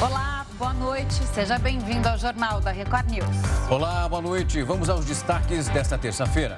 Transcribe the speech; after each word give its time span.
Olá, 0.00 0.46
boa 0.56 0.72
noite. 0.74 1.12
Seja 1.34 1.58
bem-vindo 1.58 2.08
ao 2.08 2.16
Jornal 2.16 2.60
da 2.60 2.70
Record 2.70 3.10
News. 3.10 3.26
Olá, 3.68 4.08
boa 4.08 4.22
noite. 4.22 4.62
Vamos 4.62 4.88
aos 4.88 5.04
destaques 5.04 5.68
desta 5.70 5.98
terça-feira. 5.98 6.56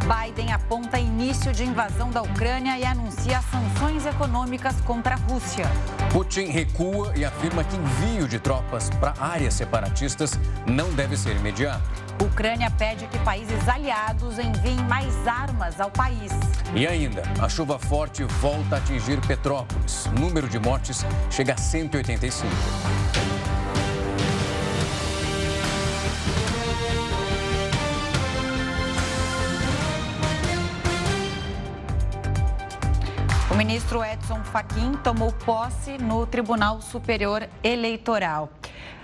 Biden 0.00 0.50
aponta 0.50 0.98
início 0.98 1.52
de 1.52 1.62
invasão 1.62 2.10
da 2.10 2.22
Ucrânia 2.22 2.78
e 2.78 2.84
anuncia 2.86 3.42
sanções 3.42 4.06
econômicas 4.06 4.80
contra 4.80 5.14
a 5.14 5.18
Rússia. 5.18 5.66
Putin 6.10 6.46
recua 6.46 7.12
e 7.14 7.22
afirma 7.22 7.62
que 7.62 7.76
envio 7.76 8.26
de 8.26 8.40
tropas 8.40 8.88
para 8.98 9.12
áreas 9.20 9.52
separatistas 9.52 10.40
não 10.66 10.90
deve 10.94 11.18
ser 11.18 11.36
imediato. 11.36 11.82
Ucrânia 12.24 12.70
pede 12.70 13.06
que 13.08 13.18
países 13.18 13.68
aliados 13.68 14.38
enviem 14.38 14.78
mais 14.84 15.14
armas 15.28 15.78
ao 15.78 15.90
país. 15.90 16.32
E 16.72 16.86
ainda, 16.86 17.22
a 17.40 17.48
chuva 17.48 17.80
forte 17.80 18.22
volta 18.22 18.76
a 18.76 18.78
atingir 18.78 19.20
Petrópolis. 19.26 20.06
O 20.06 20.20
número 20.20 20.48
de 20.48 20.58
mortes 20.60 21.04
chega 21.28 21.54
a 21.54 21.56
185. 21.56 22.46
O 33.50 33.54
ministro 33.56 34.04
Edson 34.04 34.40
Fachin 34.44 34.92
tomou 35.02 35.32
posse 35.32 35.98
no 35.98 36.24
Tribunal 36.24 36.80
Superior 36.80 37.48
Eleitoral. 37.64 38.48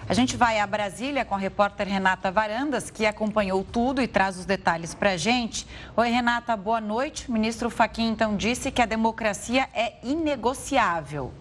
A 0.09 0.15
gente 0.15 0.37
vai 0.37 0.60
a 0.60 0.66
Brasília 0.69 1.24
com 1.24 1.34
a 1.34 1.38
repórter 1.38 1.88
Renata 1.88 2.30
Varandas, 2.30 2.91
que 2.91 3.05
acompanhou 3.05 3.64
tudo 3.64 4.01
e 4.01 4.06
traz 4.06 4.38
os 4.38 4.45
detalhes 4.45 4.95
para 4.95 5.10
a 5.10 5.16
gente. 5.16 5.66
Oi, 5.97 6.09
Renata, 6.09 6.56
boa 6.56 6.80
noite. 6.80 7.28
O 7.28 7.33
ministro 7.33 7.69
Fachin 7.69 8.11
então 8.11 8.37
disse 8.37 8.70
que 8.70 8.80
a 8.80 8.87
democracia 8.87 9.69
é 9.74 9.95
inegociável. 10.05 11.33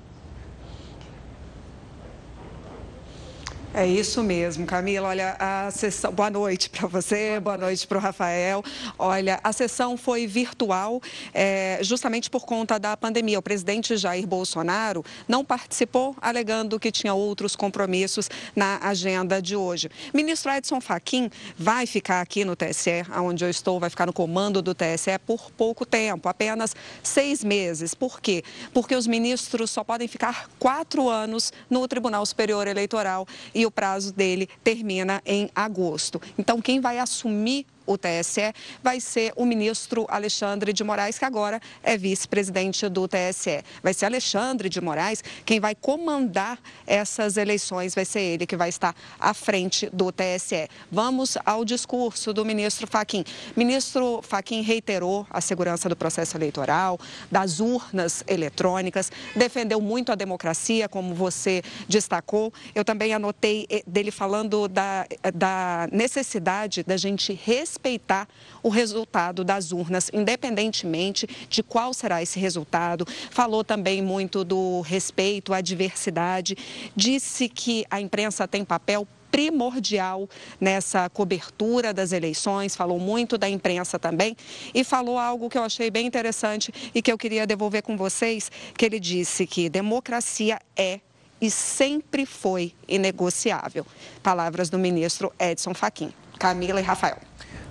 É 3.77 3.85
isso 3.85 4.23
mesmo, 4.23 4.65
Camila. 4.65 5.09
Olha, 5.09 5.35
a 5.37 5.69
sessão. 5.69 6.09
Boa 6.09 6.29
noite 6.29 6.69
para 6.69 6.87
você, 6.87 7.41
boa 7.41 7.57
noite 7.57 7.85
para 7.85 7.97
o 7.97 8.01
Rafael. 8.01 8.63
Olha, 8.97 9.37
a 9.43 9.51
sessão 9.51 9.97
foi 9.97 10.25
virtual, 10.25 11.01
é, 11.33 11.79
justamente 11.81 12.29
por 12.29 12.45
conta 12.45 12.79
da 12.79 12.95
pandemia. 12.95 13.37
O 13.37 13.41
presidente 13.41 13.97
Jair 13.97 14.25
Bolsonaro 14.25 15.03
não 15.27 15.43
participou, 15.43 16.15
alegando 16.21 16.79
que 16.79 16.89
tinha 16.89 17.13
outros 17.13 17.53
compromissos 17.53 18.29
na 18.55 18.77
agenda 18.81 19.41
de 19.41 19.57
hoje. 19.57 19.89
Ministro 20.13 20.53
Edson 20.53 20.79
Fachin 20.79 21.29
vai 21.57 21.85
ficar 21.85 22.21
aqui 22.21 22.45
no 22.45 22.55
TSE, 22.55 23.03
onde 23.21 23.43
eu 23.43 23.49
estou, 23.49 23.77
vai 23.77 23.89
ficar 23.89 24.05
no 24.05 24.13
comando 24.13 24.61
do 24.61 24.73
TSE 24.73 25.19
por 25.25 25.51
pouco 25.51 25.85
tempo, 25.85 26.29
apenas 26.29 26.73
seis 27.03 27.43
meses. 27.43 27.93
Por 27.93 28.21
quê? 28.21 28.41
Porque 28.73 28.95
os 28.95 29.05
ministros 29.05 29.69
só 29.69 29.83
podem 29.83 30.07
ficar 30.07 30.49
quatro 30.57 31.09
anos 31.09 31.51
no 31.69 31.85
Tribunal 31.89 32.25
Superior 32.25 32.67
Eleitoral 32.67 33.27
e 33.53 33.64
o 33.65 33.71
prazo 33.71 34.13
dele 34.13 34.47
termina 34.63 35.21
em 35.25 35.49
agosto. 35.55 36.21
Então, 36.37 36.61
quem 36.61 36.79
vai 36.79 36.99
assumir 36.99 37.65
o 37.85 37.97
TSE 37.97 38.53
vai 38.83 38.99
ser 38.99 39.31
o 39.35 39.45
ministro 39.45 40.05
Alexandre 40.09 40.73
de 40.73 40.83
Moraes, 40.83 41.17
que 41.17 41.25
agora 41.25 41.61
é 41.83 41.97
vice-presidente 41.97 42.89
do 42.89 43.07
TSE. 43.07 43.63
Vai 43.81 43.93
ser 43.93 44.05
Alexandre 44.05 44.69
de 44.69 44.81
Moraes 44.81 45.23
quem 45.45 45.59
vai 45.59 45.75
comandar 45.75 46.59
essas 46.85 47.37
eleições, 47.37 47.95
vai 47.95 48.05
ser 48.05 48.21
ele 48.21 48.45
que 48.45 48.57
vai 48.57 48.69
estar 48.69 48.95
à 49.19 49.33
frente 49.33 49.89
do 49.91 50.11
TSE. 50.11 50.67
Vamos 50.91 51.37
ao 51.45 51.63
discurso 51.63 52.33
do 52.33 52.45
ministro 52.45 52.87
Faquim. 52.87 53.23
Ministro 53.55 54.21
Faquim 54.21 54.61
reiterou 54.61 55.25
a 55.29 55.41
segurança 55.41 55.87
do 55.87 55.95
processo 55.95 56.37
eleitoral, 56.37 56.99
das 57.31 57.59
urnas 57.59 58.23
eletrônicas, 58.27 59.11
defendeu 59.35 59.79
muito 59.79 60.11
a 60.11 60.15
democracia, 60.15 60.89
como 60.89 61.13
você 61.13 61.61
destacou. 61.87 62.53
Eu 62.73 62.83
também 62.83 63.13
anotei 63.13 63.65
eh, 63.69 63.83
dele 63.85 64.11
falando 64.11 64.67
da, 64.67 65.05
da 65.33 65.87
necessidade 65.91 66.83
da 66.83 66.97
gente 66.97 67.33
respeitar 67.33 67.74
respeitar 67.75 68.27
o 68.63 68.69
resultado 68.69 69.43
das 69.43 69.71
urnas, 69.71 70.09
independentemente 70.13 71.27
de 71.49 71.61
qual 71.61 71.93
será 71.93 72.21
esse 72.21 72.39
resultado. 72.39 73.05
Falou 73.29 73.63
também 73.63 74.01
muito 74.01 74.43
do 74.43 74.81
respeito 74.81 75.53
à 75.53 75.59
diversidade, 75.59 76.57
disse 76.95 77.49
que 77.49 77.85
a 77.91 77.99
imprensa 77.99 78.47
tem 78.47 78.63
papel 78.63 79.05
primordial 79.29 80.29
nessa 80.61 81.09
cobertura 81.09 81.93
das 81.93 82.13
eleições, 82.13 82.75
falou 82.75 82.97
muito 82.97 83.37
da 83.37 83.49
imprensa 83.49 83.99
também 83.99 84.37
e 84.73 84.81
falou 84.81 85.19
algo 85.19 85.49
que 85.49 85.57
eu 85.57 85.63
achei 85.63 85.91
bem 85.91 86.07
interessante 86.07 86.73
e 86.93 87.01
que 87.01 87.11
eu 87.11 87.17
queria 87.17 87.45
devolver 87.45 87.83
com 87.83 87.97
vocês, 87.97 88.49
que 88.77 88.85
ele 88.85 88.99
disse 88.99 89.45
que 89.45 89.67
democracia 89.67 90.57
é 90.77 91.01
e 91.41 91.51
sempre 91.51 92.25
foi 92.25 92.73
inegociável. 92.87 93.85
Palavras 94.23 94.69
do 94.69 94.79
ministro 94.79 95.33
Edson 95.37 95.73
Fachin. 95.73 96.13
Camila 96.39 96.79
e 96.79 96.83
Rafael. 96.83 97.17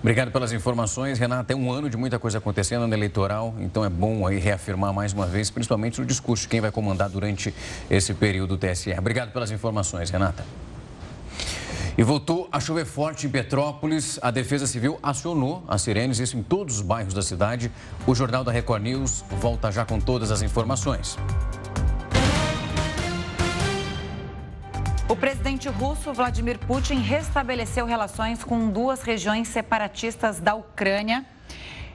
Obrigado 0.00 0.30
pelas 0.30 0.52
informações, 0.52 1.18
Renata. 1.18 1.44
Tem 1.44 1.56
um 1.56 1.72
ano 1.72 1.88
de 1.88 1.96
muita 1.96 2.18
coisa 2.18 2.36
acontecendo 2.36 2.86
no 2.86 2.94
eleitoral, 2.94 3.54
então 3.58 3.84
é 3.84 3.88
bom 3.88 4.26
aí 4.26 4.38
reafirmar 4.38 4.92
mais 4.92 5.14
uma 5.14 5.26
vez, 5.26 5.50
principalmente 5.50 5.98
no 5.98 6.06
discurso 6.06 6.46
quem 6.46 6.60
vai 6.60 6.70
comandar 6.70 7.08
durante 7.08 7.54
esse 7.90 8.12
período 8.12 8.56
do 8.56 8.66
TSE. 8.66 8.92
Obrigado 8.98 9.32
pelas 9.32 9.50
informações, 9.50 10.10
Renata. 10.10 10.44
E 11.96 12.02
voltou 12.02 12.48
a 12.50 12.58
chover 12.58 12.84
forte 12.84 13.26
em 13.26 13.30
Petrópolis. 13.30 14.18
A 14.20 14.30
Defesa 14.30 14.66
Civil 14.66 14.98
acionou 15.02 15.62
as 15.68 15.80
sirenes, 15.82 16.18
isso 16.18 16.36
em 16.36 16.42
todos 16.42 16.76
os 16.76 16.82
bairros 16.82 17.14
da 17.14 17.22
cidade. 17.22 17.70
O 18.06 18.14
Jornal 18.14 18.42
da 18.42 18.50
Record 18.50 18.82
News 18.82 19.24
volta 19.40 19.70
já 19.70 19.84
com 19.84 20.00
todas 20.00 20.32
as 20.32 20.42
informações. 20.42 21.16
O 25.06 25.14
presidente 25.14 25.68
russo 25.68 26.14
Vladimir 26.14 26.58
Putin 26.58 26.94
restabeleceu 26.94 27.84
relações 27.84 28.42
com 28.42 28.70
duas 28.70 29.02
regiões 29.02 29.48
separatistas 29.48 30.40
da 30.40 30.54
Ucrânia. 30.54 31.26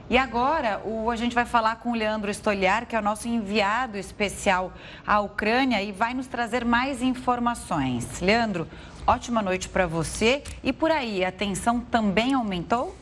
E 0.08 0.16
agora 0.16 0.80
o, 0.86 1.10
a 1.10 1.16
gente 1.16 1.34
vai 1.34 1.44
falar 1.44 1.78
com 1.78 1.90
o 1.90 1.96
Leandro 1.96 2.32
Stoliar, 2.32 2.86
que 2.86 2.96
é 2.96 3.00
o 3.00 3.02
nosso 3.02 3.28
enviado 3.28 3.98
especial 3.98 4.72
à 5.08 5.20
Ucrânia 5.22 5.82
e 5.82 5.92
vai 5.92 6.14
nos 6.14 6.28
trazer 6.28 6.64
mais 6.64 7.02
informações. 7.02 8.22
Leandro, 8.22 8.68
ótima 9.08 9.42
noite 9.42 9.68
para 9.70 9.88
você. 9.88 10.44
E 10.64 10.72
por 10.72 10.92
aí, 10.92 11.26
a 11.26 11.32
tensão 11.32 11.80
também 11.80 12.36
aumentou? 12.36 12.96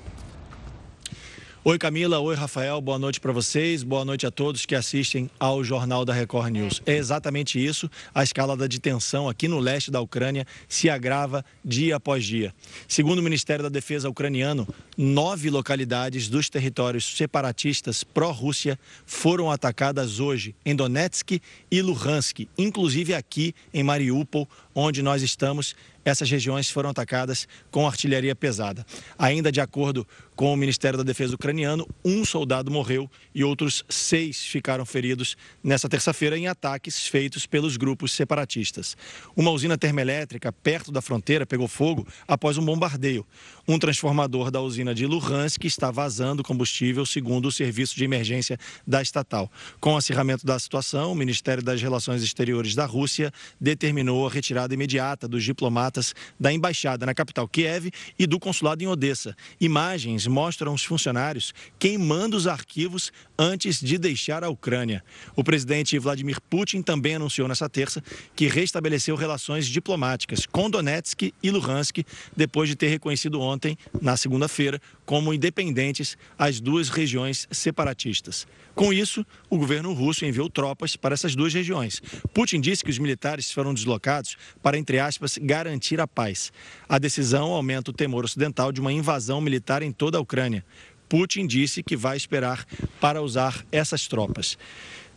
Oi 1.70 1.78
Camila, 1.78 2.22
oi 2.22 2.34
Rafael, 2.34 2.80
boa 2.80 2.98
noite 2.98 3.20
para 3.20 3.34
vocês, 3.34 3.84
boa 3.84 4.06
noite 4.06 4.26
a 4.26 4.32
todos 4.32 4.66
que 4.66 4.74
assistem 4.74 5.30
ao 5.38 5.66
Jornal 5.66 6.06
da 6.06 6.14
Record 6.14 6.50
News. 6.50 6.82
É 6.86 6.96
exatamente 6.96 7.62
isso, 7.62 7.92
a 8.16 8.24
escalada 8.24 8.70
de 8.70 8.80
tensão 8.80 9.28
aqui 9.28 9.50
no 9.50 9.60
leste 9.60 9.92
da 9.92 10.00
Ucrânia 10.00 10.48
se 10.66 10.90
agrava 10.90 11.44
dia 11.66 11.98
após 11.98 12.24
dia. 12.24 12.56
Segundo 12.88 13.20
o 13.20 13.22
Ministério 13.22 13.64
da 13.64 13.70
Defesa 13.70 14.08
ucraniano, 14.08 14.66
nove 14.98 15.50
localidades 15.50 16.30
dos 16.30 16.50
territórios 16.50 17.18
separatistas 17.18 18.02
pró-Rússia 18.02 18.80
foram 19.06 19.52
atacadas 19.52 20.22
hoje 20.22 20.56
em 20.66 20.74
Donetsk 20.74 21.42
e 21.70 21.82
Luhansk, 21.82 22.48
inclusive 22.58 23.14
aqui 23.14 23.54
em 23.74 23.84
Mariupol, 23.84 24.48
onde 24.74 25.02
nós 25.04 25.22
estamos 25.22 25.76
essas 26.08 26.32
regiões 26.32 26.70
foram 26.70 26.92
atacadas 26.92 27.50
com 27.70 27.86
artilharia 27.86 28.34
pesada. 28.34 28.86
Ainda 29.20 29.52
de 29.52 29.60
acordo 29.60 30.08
com 30.38 30.54
o 30.54 30.56
Ministério 30.56 30.98
da 30.98 31.04
Defesa 31.04 31.34
ucraniano, 31.34 31.88
um 32.06 32.24
soldado 32.24 32.70
morreu 32.70 33.10
e 33.34 33.44
outros 33.44 33.84
seis 33.90 34.46
ficaram 34.46 34.86
feridos 34.86 35.36
nessa 35.64 35.90
terça-feira 35.90 36.38
em 36.38 36.48
ataques 36.48 37.08
feitos 37.08 37.48
pelos 37.48 37.76
grupos 37.76 38.14
separatistas. 38.14 38.96
Uma 39.36 39.50
usina 39.50 39.80
termoelétrica 39.80 40.54
perto 40.54 40.92
da 40.92 41.02
fronteira 41.02 41.44
pegou 41.44 41.68
fogo 41.68 42.08
após 42.28 42.56
um 42.56 42.64
bombardeio. 42.64 43.26
Um 43.68 43.80
transformador 43.80 44.52
da 44.52 44.62
usina 44.62 44.94
de 44.94 45.08
Luhansk 45.08 45.66
está 45.66 45.90
vazando 45.90 46.44
combustível, 46.44 47.04
segundo 47.04 47.48
o 47.48 47.52
serviço 47.52 47.96
de 47.96 48.04
emergência 48.04 48.60
da 48.86 49.02
estatal. 49.02 49.52
Com 49.82 49.94
o 49.94 49.98
acirramento 49.98 50.46
da 50.46 50.60
situação, 50.60 51.12
o 51.14 51.16
Ministério 51.16 51.64
das 51.64 51.82
Relações 51.82 52.22
Exteriores 52.22 52.76
da 52.76 52.86
Rússia 52.86 53.34
determinou 53.60 54.28
a 54.28 54.30
retirada 54.30 54.72
imediata 54.72 55.28
dos 55.28 55.44
diplomatas 55.44 56.14
da 56.40 56.54
embaixada 56.54 57.08
na 57.08 57.16
capital 57.16 57.48
Kiev 57.48 57.90
e 58.20 58.28
do 58.28 58.40
consulado 58.40 58.84
em 58.84 58.88
Odessa. 58.88 59.36
Imagens 59.60 60.27
mostram 60.28 60.74
os 60.74 60.84
funcionários 60.84 61.54
queimando 61.78 62.38
os 62.38 62.48
arquivos 62.48 63.12
antes 63.38 63.80
de 63.80 63.98
deixar 63.98 64.44
a 64.44 64.50
Ucrânia. 64.50 65.04
O 65.36 65.44
presidente 65.44 66.00
Vladimir 66.00 66.40
Putin 66.42 66.82
também 66.82 67.16
anunciou 67.16 67.48
nessa 67.48 67.70
terça 67.70 68.04
que 68.36 68.48
restabeleceu 68.48 69.16
relações 69.16 69.68
diplomáticas 69.68 70.46
com 70.46 70.70
Donetsk 70.70 71.34
e 71.44 71.52
Luhansk 71.52 71.98
depois 72.36 72.70
de 72.70 72.76
ter 72.76 72.88
reconhecido 72.88 73.42
ontem 73.42 73.58
ontem, 73.58 73.78
na 74.00 74.16
segunda-feira, 74.16 74.80
como 75.08 75.34
independentes 75.34 76.18
as 76.38 76.60
duas 76.60 76.90
regiões 76.90 77.48
separatistas. 77.50 78.46
Com 78.76 78.92
isso, 78.92 79.26
o 79.50 79.58
governo 79.58 79.94
russo 79.94 80.26
enviou 80.26 80.50
tropas 80.50 80.98
para 80.98 81.14
essas 81.14 81.34
duas 81.34 81.54
regiões. 81.54 82.02
Putin 82.34 82.60
disse 82.60 82.84
que 82.84 82.92
os 82.92 83.00
militares 83.00 83.50
foram 83.50 83.74
deslocados 83.74 84.36
para, 84.62 84.78
entre 84.78 85.00
aspas, 85.00 85.40
garantir 85.42 86.02
a 86.02 86.08
paz. 86.08 86.52
A 86.90 87.00
decisão 87.00 87.54
aumenta 87.54 87.90
o 87.90 87.94
temor 87.94 88.26
ocidental 88.26 88.70
de 88.70 88.82
uma 88.82 88.92
invasão 88.92 89.40
militar 89.40 89.82
em 89.82 89.94
toda 89.94 90.18
a 90.18 90.22
Ucrânia. 90.22 90.64
Putin 91.08 91.48
disse 91.48 91.82
que 91.82 91.96
vai 91.96 92.18
esperar 92.18 92.66
para 93.00 93.22
usar 93.22 93.66
essas 93.72 94.10
tropas. 94.10 94.58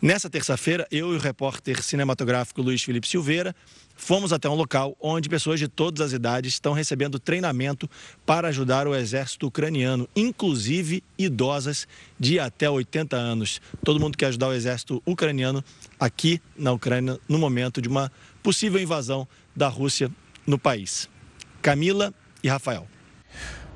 Nessa 0.01 0.31
terça-feira, 0.31 0.87
eu 0.89 1.13
e 1.13 1.15
o 1.15 1.19
repórter 1.19 1.83
cinematográfico 1.83 2.59
Luiz 2.59 2.81
Felipe 2.81 3.07
Silveira 3.07 3.55
fomos 3.95 4.33
até 4.33 4.49
um 4.49 4.55
local 4.55 4.97
onde 4.99 5.29
pessoas 5.29 5.59
de 5.59 5.67
todas 5.67 6.01
as 6.01 6.11
idades 6.11 6.55
estão 6.55 6.73
recebendo 6.73 7.19
treinamento 7.19 7.87
para 8.25 8.47
ajudar 8.47 8.87
o 8.87 8.95
exército 8.95 9.45
ucraniano, 9.45 10.09
inclusive 10.15 11.03
idosas 11.19 11.87
de 12.19 12.39
até 12.39 12.67
80 12.67 13.15
anos. 13.15 13.61
Todo 13.83 13.99
mundo 13.99 14.17
quer 14.17 14.25
ajudar 14.25 14.47
o 14.47 14.53
exército 14.53 15.03
ucraniano 15.05 15.63
aqui 15.99 16.41
na 16.57 16.71
Ucrânia 16.71 17.19
no 17.29 17.37
momento 17.37 17.79
de 17.79 17.87
uma 17.87 18.11
possível 18.41 18.81
invasão 18.81 19.27
da 19.55 19.67
Rússia 19.67 20.09
no 20.47 20.57
país. 20.57 21.07
Camila 21.61 22.11
e 22.43 22.49
Rafael. 22.49 22.87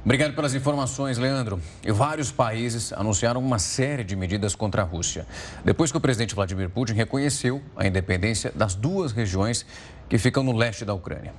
Obrigado 0.06 0.36
pelas 0.36 0.54
informações, 0.54 1.18
Leandro. 1.18 1.60
E 1.84 1.92
vários 1.92 2.32
países 2.32 2.94
anunciaram 2.94 3.42
uma 3.42 3.58
série 3.58 4.04
de 4.04 4.16
medidas 4.16 4.54
contra 4.54 4.84
a 4.84 4.86
Rússia, 4.86 5.26
depois 5.66 5.92
que 5.92 5.98
o 5.98 6.00
presidente 6.00 6.36
Vladimir 6.36 6.70
Putin 6.70 6.94
reconheceu 6.94 7.60
a 7.76 7.88
independência 7.88 8.52
das 8.54 8.76
duas 8.76 9.12
regiões 9.12 9.66
que 10.08 10.20
ficam 10.20 10.44
no 10.44 10.56
leste 10.56 10.86
da 10.86 10.94
Ucrânia. 10.94 11.34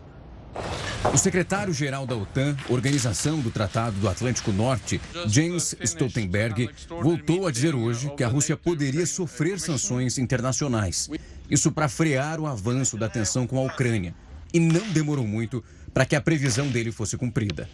O 1.14 1.16
secretário-geral 1.16 2.06
da 2.06 2.16
OTAN, 2.16 2.56
Organização 2.68 3.38
do 3.38 3.52
Tratado 3.52 4.00
do 4.00 4.08
Atlântico 4.08 4.50
Norte, 4.50 5.00
James 5.28 5.76
Stoltenberg, 5.80 6.68
voltou 6.88 7.46
a 7.46 7.52
dizer 7.52 7.72
hoje 7.72 8.10
que 8.16 8.24
a 8.24 8.28
Rússia 8.28 8.56
poderia 8.56 9.06
sofrer 9.06 9.60
sanções 9.60 10.18
internacionais. 10.18 11.08
Isso 11.48 11.70
para 11.70 11.88
frear 11.88 12.40
o 12.40 12.48
avanço 12.48 12.96
da 12.96 13.08
tensão 13.08 13.46
com 13.46 13.60
a 13.60 13.72
Ucrânia. 13.72 14.12
E 14.52 14.58
não 14.58 14.88
demorou 14.88 15.24
muito 15.24 15.62
para 15.94 16.04
que 16.04 16.16
a 16.16 16.20
previsão 16.20 16.66
dele 16.66 16.90
fosse 16.90 17.16
cumprida. 17.16 17.68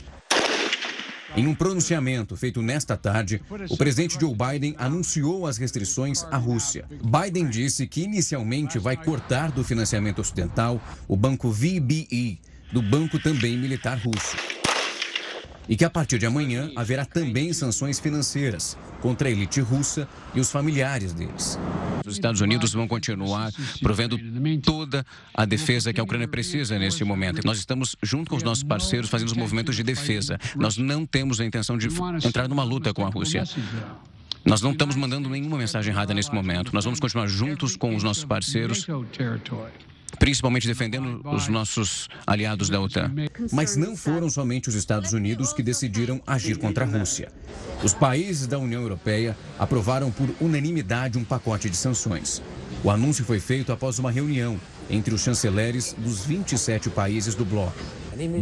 Em 1.35 1.47
um 1.47 1.55
pronunciamento 1.55 2.37
feito 2.37 2.61
nesta 2.61 2.97
tarde, 2.97 3.41
o 3.71 3.77
presidente 3.77 4.19
Joe 4.21 4.35
Biden 4.35 4.75
anunciou 4.79 5.47
as 5.47 5.57
restrições 5.57 6.25
à 6.25 6.37
Rússia. 6.37 6.85
Biden 7.03 7.49
disse 7.49 7.87
que 7.87 8.03
inicialmente 8.03 8.79
vai 8.79 8.97
cortar 8.97 9.51
do 9.51 9.65
financiamento 9.65 10.21
ocidental 10.21 10.81
o 11.09 11.17
banco 11.17 11.51
VBE, 11.51 12.39
do 12.71 12.83
banco 12.83 13.19
também 13.19 13.57
militar 13.57 13.99
russo 13.99 14.37
e 15.69 15.77
que 15.77 15.85
a 15.85 15.91
partir 15.91 16.19
de 16.19 16.27
amanhã 16.27 16.71
haverá 16.77 17.05
também 17.05 17.53
sanções 17.53 17.99
financeiras 18.01 18.77
contra 19.01 19.29
a 19.29 19.31
elite 19.31 19.61
russa 19.61 20.09
e 20.35 20.41
os 20.41 20.51
familiares 20.51 21.13
deles. 21.13 21.59
Os 22.05 22.15
Estados 22.15 22.41
Unidos 22.41 22.73
vão 22.73 22.89
continuar 22.89 23.53
provendo 23.81 24.19
toda 24.61 25.05
a 25.35 25.45
defesa 25.45 25.93
que 25.93 26.01
a 26.01 26.03
Ucrânia 26.03 26.27
precisa 26.27 26.79
nesse 26.79 27.05
momento. 27.05 27.45
Nós 27.45 27.59
estamos, 27.59 27.97
junto 28.03 28.31
com 28.31 28.37
os 28.37 28.43
nossos 28.43 28.65
parceiros, 28.65 29.09
fazendo 29.09 29.29
os 29.29 29.37
movimentos 29.37 29.77
de 29.77 29.83
defesa. 29.83 30.39
Nós 30.57 30.77
não 30.77 31.07
temos 31.07 31.41
a 31.41 31.45
intenção 31.45 31.79
de 31.79 31.89
entrar 32.27 32.49
numa 32.49 32.65
luta 32.65 32.93
com 32.93 33.07
a 33.07 33.09
Rússia. 33.09 33.45
Nós 34.45 34.61
não 34.61 34.73
estamos 34.73 34.97
mandando 34.97 35.29
nenhuma 35.29 35.57
mensagem 35.57 35.93
errada 35.93 36.13
nesse 36.13 36.35
momento. 36.35 36.75
Nós 36.75 36.85
vamos 36.85 36.99
continuar 36.99 37.29
juntos 37.29 37.77
com 37.77 37.95
os 37.95 38.03
nossos 38.03 38.25
parceiros 38.25 38.87
principalmente 40.19 40.67
defendendo 40.67 41.21
os 41.25 41.49
nossos 41.49 42.09
aliados 42.27 42.69
da 42.69 42.81
OTAN. 42.81 43.13
Mas 43.53 43.77
não 43.77 43.97
foram 43.97 44.29
somente 44.31 44.69
os 44.69 44.75
Estados 44.75 45.13
Unidos 45.13 45.53
que 45.53 45.63
decidiram 45.63 46.21
agir 46.27 46.59
contra 46.59 46.85
a 46.85 46.89
Rússia. 46.89 47.31
Os 47.83 47.93
países 47.95 48.47
da 48.47 48.59
União 48.59 48.83
Europeia 48.83 49.37
aprovaram 49.59 50.11
por 50.11 50.29
unanimidade 50.41 51.19
um 51.19 51.25
pacote 51.25 51.69
de 51.69 51.77
sanções. 51.77 52.43
O 52.85 52.91
anúncio 52.91 53.25
foi 53.25 53.41
feito 53.41 53.73
após 53.73 53.99
uma 53.99 54.11
reunião 54.11 54.59
entre 54.91 55.15
os 55.15 55.23
chanceleres 55.23 55.95
dos 55.99 56.25
27 56.25 56.91
países 56.91 57.35
do 57.35 57.45
bloco. 57.45 57.79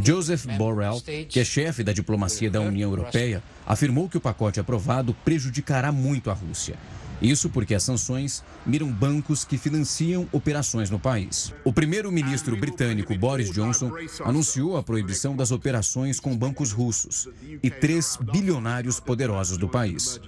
Joseph 0.02 0.46
Borrell, 0.56 1.00
que 1.28 1.38
é 1.38 1.44
chefe 1.44 1.84
da 1.84 1.92
diplomacia 1.92 2.50
da 2.50 2.60
União 2.60 2.90
Europeia, 2.90 3.42
afirmou 3.66 4.08
que 4.08 4.16
o 4.16 4.20
pacote 4.20 4.58
aprovado 4.58 5.14
prejudicará 5.24 5.92
muito 5.92 6.30
a 6.30 6.34
Rússia. 6.34 6.76
Isso 7.20 7.50
porque 7.50 7.74
as 7.74 7.82
sanções 7.82 8.42
miram 8.64 8.90
bancos 8.90 9.44
que 9.44 9.58
financiam 9.58 10.26
operações 10.32 10.90
no 10.90 10.98
país. 10.98 11.52
O 11.64 11.72
primeiro-ministro 11.72 12.56
britânico 12.56 13.16
Boris 13.16 13.50
Johnson 13.50 13.92
anunciou 14.24 14.76
a 14.76 14.82
proibição 14.82 15.36
das 15.36 15.50
operações 15.50 16.18
com 16.18 16.36
bancos 16.36 16.72
russos 16.72 17.28
e 17.62 17.70
três 17.70 18.18
bilionários 18.32 18.98
poderosos 18.98 19.58
do 19.58 19.68
país. 19.68 20.20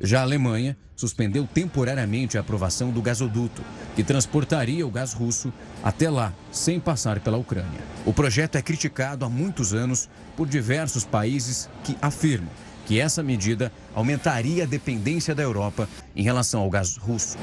Já 0.00 0.20
a 0.20 0.22
Alemanha 0.22 0.76
suspendeu 0.96 1.46
temporariamente 1.46 2.36
a 2.36 2.40
aprovação 2.40 2.90
do 2.90 3.00
gasoduto, 3.00 3.62
que 3.96 4.04
transportaria 4.04 4.86
o 4.86 4.90
gás 4.90 5.12
russo 5.12 5.52
até 5.82 6.10
lá, 6.10 6.34
sem 6.52 6.78
passar 6.78 7.20
pela 7.20 7.38
Ucrânia. 7.38 7.80
O 8.04 8.12
projeto 8.12 8.56
é 8.56 8.62
criticado 8.62 9.24
há 9.24 9.28
muitos 9.28 9.72
anos 9.72 10.10
por 10.36 10.46
diversos 10.46 11.04
países 11.04 11.70
que 11.84 11.96
afirmam 12.02 12.50
que 12.90 12.98
essa 12.98 13.22
medida 13.22 13.70
aumentaria 13.94 14.64
a 14.64 14.66
dependência 14.66 15.32
da 15.32 15.44
Europa 15.44 15.88
em 16.16 16.24
relação 16.24 16.60
ao 16.62 16.68
gás 16.68 16.96
russo. 16.96 17.38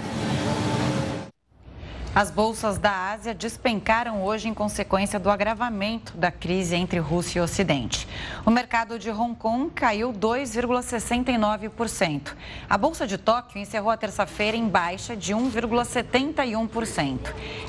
As 2.16 2.32
bolsas 2.32 2.78
da 2.80 3.12
Ásia 3.12 3.34
despencaram 3.34 4.24
hoje 4.24 4.48
em 4.48 4.54
consequência 4.54 5.20
do 5.20 5.30
agravamento 5.30 6.18
da 6.18 6.32
crise 6.32 6.74
entre 6.76 6.98
Rússia 6.98 7.38
e 7.38 7.42
Ocidente. 7.42 8.08
O 8.44 8.50
mercado 8.50 8.98
de 8.98 9.12
Hong 9.12 9.36
Kong 9.36 9.72
caiu 9.72 10.12
2,69%. 10.12 12.34
A 12.68 12.76
bolsa 12.76 13.06
de 13.06 13.20
Tóquio 13.20 13.62
encerrou 13.62 13.92
a 13.92 13.98
terça-feira 13.98 14.58
em 14.58 14.68
baixa 14.68 15.16
de 15.16 15.36
1,71%. 15.36 17.20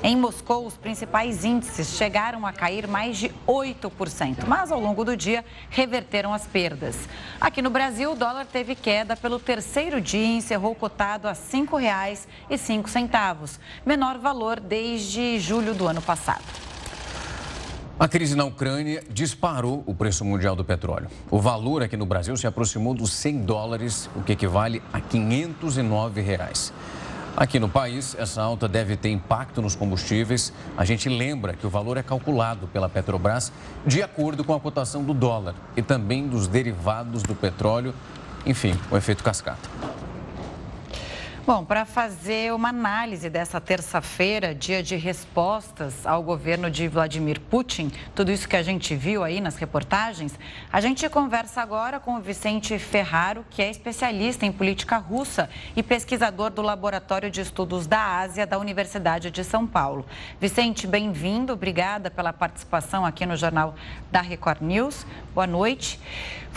Em 0.02 0.16
Moscou, 0.16 0.66
os 0.66 0.78
principais 0.78 1.44
índices 1.44 1.98
chegaram 1.98 2.46
a 2.46 2.52
cair 2.52 2.88
mais 2.88 3.18
de 3.18 3.28
8%, 3.46 4.46
mas 4.46 4.72
ao 4.72 4.80
longo 4.80 5.04
do 5.04 5.14
dia 5.14 5.44
reverteram 5.68 6.32
as 6.32 6.46
perdas. 6.46 6.96
Aqui 7.38 7.60
no 7.60 7.68
Brasil, 7.68 8.12
o 8.12 8.16
dólar 8.16 8.46
teve 8.46 8.74
queda 8.74 9.14
pelo 9.14 9.38
terceiro 9.38 10.00
dia 10.00 10.24
e 10.24 10.38
encerrou 10.38 10.74
cotado 10.74 11.28
a 11.28 11.32
R$ 11.32 11.38
5,05, 11.38 13.58
menor 13.84 14.16
valor 14.16 14.37
valor 14.38 14.60
desde 14.60 15.40
julho 15.40 15.74
do 15.74 15.88
ano 15.88 16.00
passado. 16.00 16.44
A 17.98 18.06
crise 18.06 18.36
na 18.36 18.44
Ucrânia 18.44 19.02
disparou 19.10 19.82
o 19.84 19.92
preço 19.92 20.24
mundial 20.24 20.54
do 20.54 20.64
petróleo. 20.64 21.08
O 21.28 21.40
valor 21.40 21.82
aqui 21.82 21.96
no 21.96 22.06
Brasil 22.06 22.36
se 22.36 22.46
aproximou 22.46 22.94
dos 22.94 23.12
100 23.14 23.40
dólares, 23.40 24.08
o 24.14 24.22
que 24.22 24.34
equivale 24.34 24.80
a 24.92 25.00
509 25.00 26.20
reais. 26.20 26.72
Aqui 27.36 27.58
no 27.58 27.68
país, 27.68 28.14
essa 28.16 28.40
alta 28.40 28.68
deve 28.68 28.96
ter 28.96 29.10
impacto 29.10 29.60
nos 29.60 29.74
combustíveis. 29.74 30.52
A 30.76 30.84
gente 30.84 31.08
lembra 31.08 31.54
que 31.54 31.66
o 31.66 31.70
valor 31.70 31.96
é 31.96 32.02
calculado 32.04 32.68
pela 32.68 32.88
Petrobras 32.88 33.52
de 33.84 34.04
acordo 34.04 34.44
com 34.44 34.54
a 34.54 34.60
cotação 34.60 35.02
do 35.02 35.12
dólar 35.12 35.56
e 35.76 35.82
também 35.82 36.28
dos 36.28 36.46
derivados 36.46 37.24
do 37.24 37.34
petróleo, 37.34 37.92
enfim, 38.46 38.78
o 38.88 38.96
efeito 38.96 39.24
cascata. 39.24 39.68
Bom, 41.48 41.64
para 41.64 41.86
fazer 41.86 42.52
uma 42.52 42.68
análise 42.68 43.30
dessa 43.30 43.58
terça-feira, 43.58 44.54
dia 44.54 44.82
de 44.82 44.96
respostas 44.96 46.06
ao 46.06 46.22
governo 46.22 46.70
de 46.70 46.86
Vladimir 46.88 47.40
Putin, 47.40 47.90
tudo 48.14 48.30
isso 48.30 48.46
que 48.46 48.54
a 48.54 48.62
gente 48.62 48.94
viu 48.94 49.24
aí 49.24 49.40
nas 49.40 49.56
reportagens, 49.56 50.38
a 50.70 50.78
gente 50.78 51.08
conversa 51.08 51.62
agora 51.62 51.98
com 51.98 52.16
o 52.16 52.20
Vicente 52.20 52.78
Ferraro, 52.78 53.46
que 53.48 53.62
é 53.62 53.70
especialista 53.70 54.44
em 54.44 54.52
política 54.52 54.98
russa 54.98 55.48
e 55.74 55.82
pesquisador 55.82 56.50
do 56.50 56.60
Laboratório 56.60 57.30
de 57.30 57.40
Estudos 57.40 57.86
da 57.86 58.18
Ásia 58.18 58.46
da 58.46 58.58
Universidade 58.58 59.30
de 59.30 59.42
São 59.42 59.66
Paulo. 59.66 60.04
Vicente, 60.38 60.86
bem-vindo, 60.86 61.54
obrigada 61.54 62.10
pela 62.10 62.30
participação 62.30 63.06
aqui 63.06 63.24
no 63.24 63.38
Jornal 63.38 63.74
da 64.12 64.20
Record 64.20 64.60
News. 64.60 65.06
Boa 65.34 65.46
noite. 65.46 65.98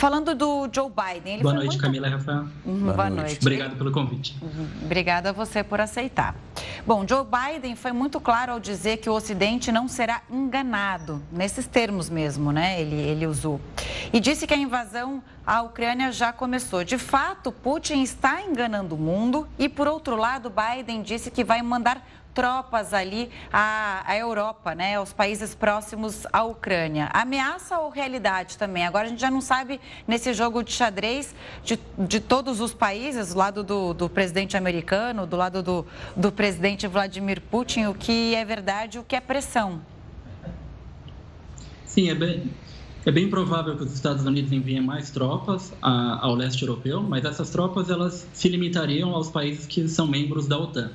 Falando 0.02 0.34
do 0.34 0.68
Joe 0.74 0.90
Biden. 0.90 1.44
Boa 1.44 1.54
noite, 1.54 1.68
muito... 1.68 1.82
Camila 1.84 2.08
e 2.08 2.10
Rafael. 2.10 2.46
Uhum, 2.66 2.80
boa, 2.80 2.94
boa 2.94 3.10
noite. 3.12 3.22
noite. 3.22 3.38
Obrigado 3.40 3.76
pelo 3.78 3.92
convite. 3.92 4.36
Uhum, 4.42 4.68
obrigada 4.84 5.30
a 5.30 5.32
você 5.32 5.64
por 5.64 5.80
aceitar. 5.80 6.36
Bom, 6.88 7.06
Joe 7.08 7.24
Biden 7.24 7.76
foi 7.76 7.92
muito 7.92 8.20
claro 8.20 8.54
ao 8.54 8.60
dizer 8.60 8.98
que 8.98 9.08
o 9.08 9.14
Ocidente 9.14 9.72
não 9.72 9.88
será 9.88 10.24
enganado, 10.28 11.22
nesses 11.32 11.68
termos 11.68 12.10
mesmo, 12.10 12.52
né? 12.52 12.82
Ele, 12.82 12.96
ele 12.96 13.28
usou. 13.28 13.62
E 14.12 14.20
disse 14.20 14.48
que 14.48 14.56
a 14.56 14.58
invasão 14.58 15.22
à 15.46 15.62
Ucrânia 15.62 16.12
já 16.12 16.34
começou. 16.34 16.84
De 16.84 16.98
fato, 16.98 17.52
Putin 17.52 18.02
está 18.02 18.42
enganando 18.42 18.96
o 18.96 18.98
mundo 18.98 19.48
e, 19.60 19.70
por 19.70 19.88
outro 19.88 20.16
lado, 20.16 20.50
Biden 20.52 21.04
disse 21.04 21.30
que 21.30 21.44
vai 21.44 21.62
mandar 21.62 22.04
tropas 22.34 22.94
ali 22.94 23.30
à, 23.52 24.04
à 24.06 24.18
Europa, 24.18 24.74
né, 24.74 24.96
aos 24.96 25.14
países 25.14 25.54
próximos 25.54 26.26
à 26.32 26.44
Ucrânia. 26.44 27.10
Ameaça 27.14 27.80
ou 27.80 27.90
realidade 27.90 28.58
também? 28.58 28.86
Agora 28.86 29.06
a 29.08 29.10
gente 29.10 29.22
já 29.22 29.32
não 29.32 29.42
sabe 29.42 29.80
nesse 30.08 30.34
jogo 30.34 30.64
de 30.64 30.72
xadrez 30.72 31.36
de, 31.64 31.80
de 31.98 32.20
todos 32.20 32.60
os 32.60 32.74
países, 32.74 33.34
do 33.34 33.38
lado 33.38 33.64
do, 33.64 33.94
do 33.94 34.10
presidente 34.10 34.56
americano, 34.56 35.26
do 35.28 35.36
lado 35.36 35.62
do, 35.62 35.86
do 36.16 36.32
presidente 36.32 36.88
Vladimir 36.88 37.42
Putin, 37.42 37.86
o 37.86 37.94
que 37.94 38.36
é 38.36 38.46
verdade 38.46 39.00
o 39.00 39.04
que 39.04 39.16
é 39.16 39.20
pressão. 39.20 39.82
Sim, 41.86 42.10
é 42.10 42.16
bem, 42.16 42.50
é 43.06 43.12
bem 43.12 43.30
provável 43.30 43.76
que 43.76 43.84
os 43.84 43.94
Estados 43.94 44.26
Unidos 44.26 44.52
enviem 44.52 44.82
mais 44.82 45.12
tropas 45.12 45.74
a, 45.82 46.26
ao 46.26 46.36
leste 46.36 46.62
europeu, 46.62 47.04
mas 47.04 47.26
essas 47.26 47.50
tropas 47.50 47.90
elas 47.90 48.26
se 48.34 48.48
limitariam 48.48 49.14
aos 49.14 49.30
países 49.30 49.66
que 49.66 49.88
são 49.90 50.08
membros 50.08 50.48
da 50.48 50.58
OTAN 50.58 50.92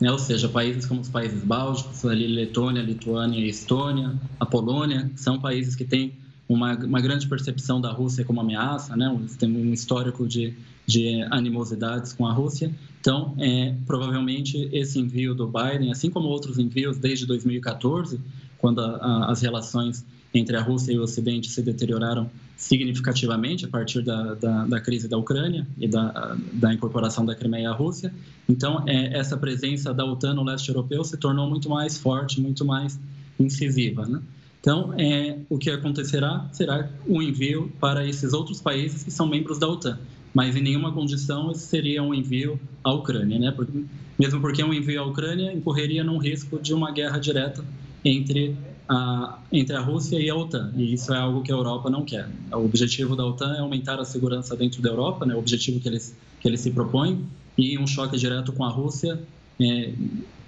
né? 0.00 0.10
ou 0.10 0.18
seja, 0.18 0.48
países 0.48 0.86
como 0.86 1.00
os 1.00 1.08
países 1.08 1.42
bálticos, 1.42 2.04
ali 2.04 2.26
Letônia, 2.26 2.82
Lituânia 2.82 3.38
e 3.38 3.48
Estônia, 3.48 4.14
a 4.38 4.46
Polônia, 4.46 5.10
são 5.16 5.40
países 5.40 5.74
que 5.74 5.84
têm 5.84 6.14
uma, 6.48 6.74
uma 6.76 7.00
grande 7.00 7.26
percepção 7.26 7.80
da 7.80 7.90
Rússia 7.90 8.24
como 8.24 8.40
ameaça, 8.40 8.96
né? 8.96 9.14
tem 9.38 9.50
um 9.50 9.72
histórico 9.72 10.28
de, 10.28 10.54
de 10.86 11.22
animosidades 11.30 12.12
com 12.12 12.26
a 12.26 12.32
Rússia. 12.32 12.72
Então, 13.00 13.34
é, 13.38 13.74
provavelmente, 13.86 14.68
esse 14.72 14.98
envio 14.98 15.34
do 15.34 15.46
Biden, 15.46 15.90
assim 15.90 16.10
como 16.10 16.28
outros 16.28 16.58
envios 16.58 16.98
desde 16.98 17.26
2014, 17.26 18.20
quando 18.58 18.80
a, 18.80 18.96
a, 18.96 19.30
as 19.30 19.42
relações 19.42 20.04
entre 20.32 20.56
a 20.56 20.62
Rússia 20.62 20.92
e 20.92 20.98
o 20.98 21.02
Ocidente 21.02 21.48
se 21.50 21.62
deterioraram 21.62 22.30
significativamente 22.56 23.66
a 23.66 23.68
partir 23.68 24.02
da, 24.02 24.34
da, 24.34 24.64
da 24.64 24.80
crise 24.80 25.06
da 25.06 25.18
Ucrânia 25.18 25.66
e 25.78 25.86
da, 25.86 26.36
da, 26.54 26.72
incorporação 26.72 27.24
da 27.26 27.34
Crimeia 27.34 27.70
à 27.70 27.72
Rússia. 27.74 28.12
Então, 28.48 28.82
é, 28.86 29.18
essa 29.18 29.36
presença 29.36 29.92
da 29.92 30.04
OTAN 30.04 30.34
no 30.34 30.42
leste 30.42 30.70
europeu 30.70 31.04
se 31.04 31.18
tornou 31.18 31.48
muito 31.48 31.68
mais 31.68 31.98
forte, 31.98 32.40
muito 32.40 32.64
mais 32.64 32.98
incisiva. 33.38 34.06
Né? 34.06 34.22
Então, 34.58 34.94
é, 34.98 35.38
o 35.50 35.58
que 35.58 35.70
acontecerá 35.70 36.48
será 36.50 36.88
o 37.06 37.18
um 37.18 37.22
envio 37.22 37.70
para 37.78 38.06
esses 38.06 38.32
outros 38.32 38.60
países 38.60 39.04
que 39.04 39.10
são 39.10 39.26
membros 39.28 39.58
da 39.58 39.68
OTAN, 39.68 39.98
mas 40.32 40.56
em 40.56 40.62
nenhuma 40.62 40.92
condição 40.92 41.50
esse 41.50 41.66
seria 41.66 42.02
um 42.02 42.14
envio 42.14 42.58
à 42.82 42.92
Ucrânia, 42.92 43.38
né? 43.38 43.52
Porque, 43.52 43.84
mesmo 44.18 44.40
porque 44.40 44.64
um 44.64 44.72
envio 44.72 45.02
à 45.02 45.06
Ucrânia 45.06 45.52
incorreria 45.52 46.02
num 46.02 46.18
risco 46.18 46.58
de 46.58 46.72
uma 46.72 46.90
guerra 46.90 47.18
direta 47.18 47.62
entre 48.04 48.56
a, 48.88 49.38
entre 49.52 49.74
a 49.76 49.80
Rússia 49.80 50.18
e 50.18 50.30
a 50.30 50.34
OTAN, 50.34 50.72
e 50.76 50.94
isso 50.94 51.12
é 51.12 51.18
algo 51.18 51.42
que 51.42 51.52
a 51.52 51.54
Europa 51.54 51.90
não 51.90 52.04
quer. 52.04 52.28
O 52.52 52.64
objetivo 52.64 53.16
da 53.16 53.24
OTAN 53.24 53.54
é 53.54 53.60
aumentar 53.60 53.98
a 53.98 54.04
segurança 54.04 54.56
dentro 54.56 54.80
da 54.80 54.90
Europa, 54.90 55.26
né, 55.26 55.34
o 55.34 55.38
objetivo 55.38 55.80
que 55.80 55.88
eles, 55.88 56.16
que 56.40 56.48
eles 56.48 56.60
se 56.60 56.70
propõem, 56.70 57.26
e 57.58 57.78
um 57.78 57.86
choque 57.86 58.16
direto 58.16 58.52
com 58.52 58.64
a 58.64 58.68
Rússia 58.68 59.18
é, 59.60 59.92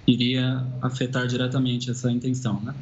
iria 0.07 0.65
afetar 0.81 1.27
diretamente 1.27 1.89
essa 1.89 2.11
intenção. 2.11 2.61
Né? 2.61 2.73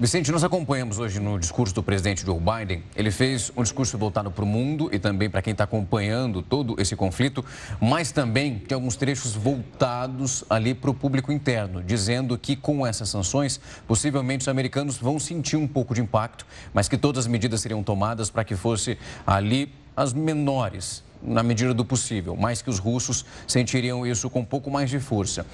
Vicente, 0.00 0.30
nós 0.30 0.44
acompanhamos 0.44 1.00
hoje 1.00 1.18
no 1.18 1.40
discurso 1.40 1.74
do 1.74 1.82
presidente 1.82 2.24
Joe 2.24 2.38
Biden. 2.38 2.84
Ele 2.94 3.10
fez 3.10 3.50
um 3.56 3.64
discurso 3.64 3.98
voltado 3.98 4.30
para 4.30 4.44
o 4.44 4.46
mundo 4.46 4.88
e 4.92 4.98
também 5.00 5.28
para 5.28 5.42
quem 5.42 5.50
está 5.50 5.64
acompanhando 5.64 6.40
todo 6.40 6.80
esse 6.80 6.94
conflito, 6.94 7.44
mas 7.80 8.12
também 8.12 8.60
tem 8.60 8.76
alguns 8.76 8.94
trechos 8.94 9.34
voltados 9.34 10.44
ali 10.48 10.72
para 10.72 10.88
o 10.88 10.94
público 10.94 11.32
interno, 11.32 11.82
dizendo 11.82 12.38
que 12.38 12.54
com 12.54 12.86
essas 12.86 13.08
sanções, 13.08 13.60
possivelmente 13.88 14.42
os 14.42 14.48
americanos 14.48 14.98
vão 14.98 15.18
sentir 15.18 15.56
um 15.56 15.66
pouco 15.66 15.96
de 15.96 16.00
impacto, 16.00 16.46
mas 16.72 16.88
que 16.88 16.96
todas 16.96 17.24
as 17.24 17.26
medidas 17.26 17.60
seriam 17.60 17.82
tomadas 17.82 18.30
para 18.30 18.44
que 18.44 18.54
fosse 18.54 18.96
ali 19.26 19.74
as 19.96 20.12
menores, 20.12 21.02
na 21.20 21.42
medida 21.42 21.74
do 21.74 21.84
possível, 21.84 22.36
mas 22.36 22.62
que 22.62 22.70
os 22.70 22.78
russos 22.78 23.26
sentiriam 23.48 24.06
isso 24.06 24.30
com 24.30 24.38
um 24.38 24.44
pouco 24.44 24.70
mais 24.70 24.88
de 24.88 25.00
força. 25.00 25.44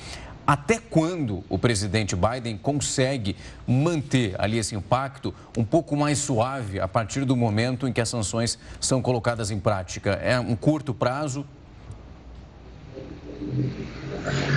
Até 0.46 0.78
quando 0.78 1.42
o 1.48 1.58
presidente 1.58 2.14
Biden 2.14 2.58
consegue 2.58 3.34
manter 3.66 4.34
ali 4.38 4.58
esse 4.58 4.74
impacto 4.74 5.34
um 5.56 5.64
pouco 5.64 5.96
mais 5.96 6.18
suave 6.18 6.78
a 6.78 6.86
partir 6.86 7.24
do 7.24 7.34
momento 7.34 7.88
em 7.88 7.92
que 7.92 8.00
as 8.00 8.08
sanções 8.08 8.58
são 8.78 9.00
colocadas 9.00 9.50
em 9.50 9.58
prática? 9.58 10.10
É 10.12 10.38
um 10.38 10.54
curto 10.54 10.92
prazo? 10.92 11.46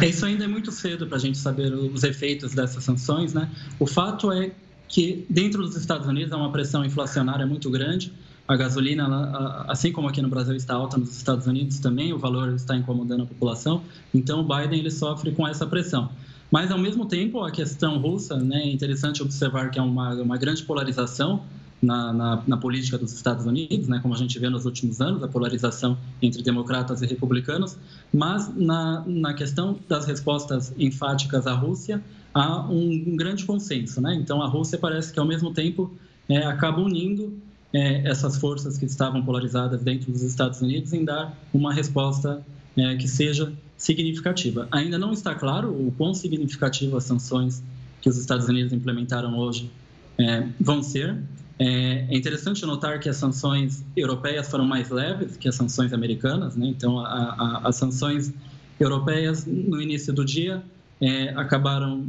Isso 0.02 0.26
ainda 0.26 0.44
é 0.44 0.48
muito 0.48 0.72
cedo 0.72 1.08
para 1.08 1.18
a 1.18 1.20
gente 1.20 1.38
saber 1.38 1.74
os 1.74 2.04
efeitos 2.04 2.54
dessas 2.54 2.84
sanções, 2.84 3.34
né? 3.34 3.50
O 3.80 3.86
fato 3.86 4.32
é 4.32 4.52
que 4.88 5.26
dentro 5.30 5.62
dos 5.62 5.76
Estados 5.76 6.08
Unidos 6.08 6.32
há 6.34 6.38
uma 6.38 6.52
pressão 6.52 6.84
inflacionária 6.84 7.46
muito 7.46 7.70
grande 7.70 8.14
a 8.48 8.56
gasolina, 8.56 9.66
assim 9.68 9.92
como 9.92 10.08
aqui 10.08 10.22
no 10.22 10.30
Brasil 10.30 10.56
está 10.56 10.74
alta 10.74 10.98
nos 10.98 11.16
Estados 11.16 11.48
Unidos 11.48 11.80
também, 11.80 12.14
o 12.14 12.18
valor 12.18 12.54
está 12.54 12.78
incomodando 12.78 13.24
a 13.24 13.26
população. 13.26 13.84
Então, 14.14 14.40
o 14.40 14.44
Biden 14.44 14.80
ele 14.80 14.92
sofre 14.92 15.32
com 15.32 15.46
essa 15.46 15.68
pressão. 15.68 16.10
Mas, 16.50 16.72
ao 16.72 16.78
mesmo 16.78 17.06
tempo, 17.06 17.44
a 17.44 17.52
questão 17.52 18.00
russa, 18.00 18.38
né, 18.38 18.62
é 18.62 18.72
interessante 18.72 19.22
observar 19.22 19.70
que 19.70 19.78
há 19.78 19.84
uma, 19.84 20.14
uma 20.16 20.38
grande 20.38 20.64
polarização 20.64 21.44
na, 21.82 22.14
na, 22.14 22.44
na, 22.48 22.58
política 22.58 22.98
dos 22.98 23.12
Estados 23.12 23.46
Unidos, 23.46 23.90
né, 23.90 24.00
como 24.02 24.14
a 24.14 24.18
gente 24.18 24.40
vê 24.40 24.50
nos 24.50 24.66
últimos 24.66 25.02
anos, 25.02 25.22
a 25.22 25.28
polarização 25.28 25.98
entre 26.22 26.42
democratas 26.42 27.02
e 27.02 27.06
republicanos, 27.06 27.78
mas 28.14 28.50
na, 28.56 29.04
na 29.06 29.34
questão 29.34 29.78
das 29.90 30.06
respostas 30.06 30.74
enfáticas 30.78 31.46
à 31.46 31.54
Rússia, 31.54 32.02
há 32.34 32.62
um, 32.62 33.04
um 33.08 33.16
grande 33.18 33.46
consenso. 33.46 34.00
Né? 34.00 34.16
Então, 34.16 34.42
a 34.42 34.48
Rússia 34.48 34.78
parece 34.78 35.12
que, 35.12 35.20
ao 35.20 35.26
mesmo 35.26 35.54
tempo, 35.54 35.94
é, 36.30 36.46
acaba 36.46 36.82
unindo 36.82 37.34
é, 37.74 38.10
essas 38.10 38.38
forças 38.38 38.78
que 38.78 38.86
estavam 38.86 39.24
polarizadas 39.24 39.82
dentro 39.82 40.12
dos 40.12 40.22
Estados 40.22 40.62
Unidos 40.62 40.94
em 40.94 41.04
dar 41.04 41.38
uma 41.54 41.74
resposta 41.74 42.46
é, 42.76 42.96
que 42.96 43.08
seja 43.08 43.54
significativa. 43.78 44.68
Ainda 44.72 44.98
não 44.98 45.12
está 45.12 45.36
claro 45.36 45.70
o 45.70 45.94
quão 45.98 46.14
significativas 46.14 47.04
as 47.04 47.04
sanções 47.04 47.64
que 48.02 48.10
os 48.10 48.18
Estados 48.18 48.48
Unidos 48.48 48.74
implementaram 48.74 49.38
hoje 49.38 49.70
é, 50.18 50.48
vão 50.60 50.82
ser. 50.82 51.18
É, 51.60 52.06
é 52.10 52.18
interessante 52.18 52.66
notar 52.66 53.00
que 53.00 53.10
as 53.10 53.18
sanções 53.18 53.84
europeias 53.96 54.48
foram 54.50 54.66
mais 54.66 54.90
leves 54.90 55.38
que 55.38 55.48
as 55.48 55.56
sanções 55.56 55.92
americanas, 55.92 56.56
né? 56.56 56.68
então 56.68 57.00
a, 57.00 57.06
a, 57.08 57.62
as 57.68 57.76
sanções 57.76 58.34
europeias 58.80 59.46
no 59.46 59.82
início 59.82 60.14
do 60.14 60.24
dia 60.24 60.64
é, 61.02 61.30
acabaram 61.30 62.08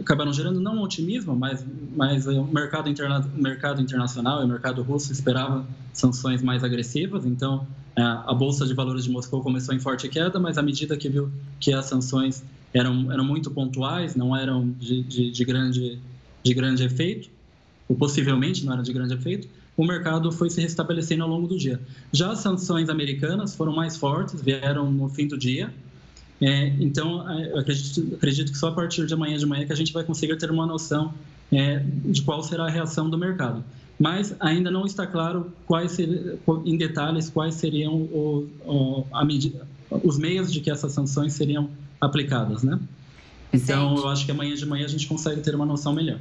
acabaram 0.00 0.32
gerando 0.32 0.60
não 0.60 0.82
otimismo, 0.82 1.34
mas, 1.34 1.64
mas 1.96 2.26
o, 2.26 2.44
mercado 2.44 2.88
interna, 2.88 3.24
mercado 3.34 3.80
internacional 3.80 4.42
e 4.42 4.44
o 4.44 4.48
mercado 4.48 4.82
russo 4.82 5.12
esperava 5.12 5.66
sanções 5.92 6.42
mais 6.42 6.62
agressivas. 6.62 7.24
Então, 7.24 7.66
é, 7.96 8.02
a 8.02 8.32
Bolsa 8.32 8.66
de 8.66 8.74
Valores 8.74 9.04
de 9.04 9.10
Moscou 9.10 9.42
começou 9.42 9.74
em 9.74 9.80
forte 9.80 10.08
queda, 10.08 10.38
mas 10.38 10.58
à 10.58 10.62
medida 10.62 10.96
que 10.96 11.08
viu 11.08 11.30
que 11.60 11.72
as 11.72 11.86
sanções 11.86 12.44
eram, 12.72 13.10
eram 13.12 13.24
muito 13.24 13.50
pontuais, 13.50 14.14
não 14.14 14.36
eram 14.36 14.70
de, 14.78 15.02
de, 15.02 15.30
de 15.30 15.44
grande, 15.44 15.98
de 16.42 16.54
grande 16.54 16.84
efeito, 16.84 17.28
ou 17.88 17.96
possivelmente 17.96 18.64
não 18.64 18.72
eram 18.72 18.82
de 18.82 18.92
grande 18.92 19.14
efeito, 19.14 19.48
o 19.76 19.84
mercado 19.84 20.30
foi 20.30 20.50
se 20.50 20.60
restabelecendo 20.60 21.22
ao 21.22 21.28
longo 21.28 21.46
do 21.46 21.56
dia. 21.56 21.80
Já 22.12 22.32
as 22.32 22.38
sanções 22.38 22.88
americanas 22.88 23.54
foram 23.54 23.74
mais 23.74 23.96
fortes, 23.96 24.40
vieram 24.40 24.90
no 24.90 25.08
fim 25.08 25.26
do 25.26 25.38
dia, 25.38 25.72
é, 26.42 26.66
então, 26.80 27.24
eu 27.40 27.58
acredito, 27.60 28.14
acredito, 28.16 28.50
que 28.50 28.58
só 28.58 28.68
a 28.68 28.72
partir 28.72 29.06
de 29.06 29.14
amanhã 29.14 29.36
de 29.36 29.46
manhã 29.46 29.64
que 29.64 29.72
a 29.72 29.76
gente 29.76 29.92
vai 29.92 30.02
conseguir 30.02 30.36
ter 30.36 30.50
uma 30.50 30.66
noção 30.66 31.14
é, 31.52 31.78
de 32.04 32.20
qual 32.22 32.42
será 32.42 32.66
a 32.66 32.68
reação 32.68 33.08
do 33.08 33.16
mercado. 33.16 33.64
Mas 33.96 34.34
ainda 34.40 34.68
não 34.68 34.84
está 34.84 35.06
claro 35.06 35.52
quais 35.66 35.92
ser, 35.92 36.40
em 36.64 36.76
detalhes 36.76 37.30
quais 37.30 37.54
seriam 37.54 37.94
o, 37.94 38.48
o, 38.64 39.24
medida, 39.24 39.64
os 40.02 40.18
meios 40.18 40.52
de 40.52 40.60
que 40.60 40.68
essas 40.68 40.92
sanções 40.92 41.32
seriam 41.34 41.70
aplicadas, 42.00 42.64
né? 42.64 42.80
Então, 43.52 43.94
eu 43.96 44.08
acho 44.08 44.24
que 44.24 44.32
amanhã 44.32 44.54
de 44.54 44.66
manhã 44.66 44.86
a 44.86 44.88
gente 44.88 45.06
consegue 45.06 45.42
ter 45.42 45.54
uma 45.54 45.66
noção 45.66 45.92
melhor 45.92 46.18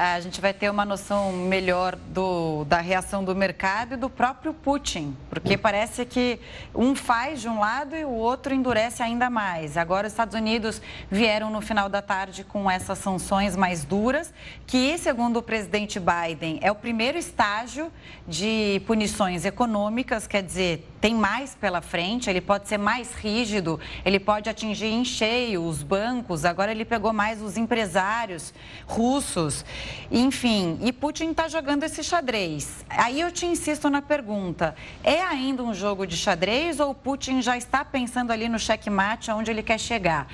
a 0.00 0.20
gente 0.20 0.40
vai 0.40 0.54
ter 0.54 0.70
uma 0.70 0.84
noção 0.84 1.32
melhor 1.32 1.96
do, 1.96 2.64
da 2.66 2.80
reação 2.80 3.24
do 3.24 3.34
mercado 3.34 3.94
e 3.94 3.96
do 3.96 4.08
próprio 4.08 4.54
Putin, 4.54 5.16
porque 5.28 5.58
parece 5.58 6.06
que 6.06 6.38
um 6.72 6.94
faz 6.94 7.40
de 7.40 7.48
um 7.48 7.58
lado 7.58 7.96
e 7.96 8.04
o 8.04 8.10
outro 8.10 8.54
endurece 8.54 9.02
ainda 9.02 9.28
mais. 9.28 9.76
Agora, 9.76 10.06
os 10.06 10.12
Estados 10.12 10.36
Unidos 10.36 10.80
vieram 11.10 11.50
no 11.50 11.60
final 11.60 11.88
da 11.88 12.00
tarde 12.00 12.44
com 12.44 12.70
essas 12.70 12.98
sanções 12.98 13.56
mais 13.56 13.84
duras, 13.84 14.32
que, 14.68 14.96
segundo 14.98 15.38
o 15.38 15.42
presidente 15.42 15.98
Biden, 15.98 16.60
é 16.62 16.70
o 16.70 16.76
primeiro 16.76 17.18
estágio 17.18 17.90
de 18.24 18.80
punições 18.86 19.44
econômicas, 19.44 20.28
quer 20.28 20.44
dizer, 20.44 20.88
tem 21.00 21.14
mais 21.14 21.54
pela 21.54 21.80
frente, 21.80 22.28
ele 22.28 22.40
pode 22.40 22.68
ser 22.68 22.78
mais 22.78 23.14
rígido, 23.14 23.78
ele 24.04 24.18
pode 24.18 24.50
atingir 24.50 24.86
em 24.86 25.04
cheio 25.04 25.64
os 25.64 25.82
bancos, 25.82 26.44
agora 26.44 26.70
ele 26.72 26.84
pegou 26.84 27.12
mais 27.12 27.40
os 27.40 27.56
empresários 27.56 28.52
russos, 28.86 29.64
enfim, 30.10 30.78
e 30.82 30.92
Putin 30.92 31.30
está 31.30 31.48
jogando 31.48 31.84
esse 31.84 32.02
xadrez. 32.02 32.84
Aí 32.90 33.20
eu 33.20 33.30
te 33.30 33.46
insisto 33.46 33.88
na 33.88 34.02
pergunta: 34.02 34.74
é 35.04 35.22
ainda 35.22 35.62
um 35.62 35.72
jogo 35.72 36.06
de 36.06 36.16
xadrez 36.16 36.80
ou 36.80 36.94
Putin 36.94 37.40
já 37.42 37.56
está 37.56 37.84
pensando 37.84 38.32
ali 38.32 38.48
no 38.48 38.58
checkmate 38.58 39.30
aonde 39.30 39.50
ele 39.50 39.62
quer 39.62 39.78
chegar? 39.78 40.26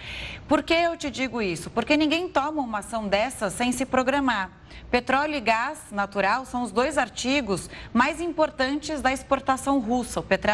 Por 0.48 0.62
que 0.62 0.74
eu 0.74 0.96
te 0.96 1.10
digo 1.10 1.42
isso? 1.42 1.70
Porque 1.70 1.96
ninguém 1.96 2.28
toma 2.28 2.62
uma 2.62 2.78
ação 2.78 3.06
dessa 3.06 3.50
sem 3.50 3.72
se 3.72 3.84
programar. 3.84 4.50
Petróleo 4.90 5.34
e 5.34 5.40
gás 5.40 5.78
natural 5.90 6.44
são 6.44 6.62
os 6.62 6.70
dois 6.70 6.98
artigos 6.98 7.68
mais 7.92 8.20
importantes 8.20 9.00
da 9.00 9.12
exportação 9.12 9.80
russa. 9.80 10.20
O 10.20 10.22
petróleo 10.22 10.53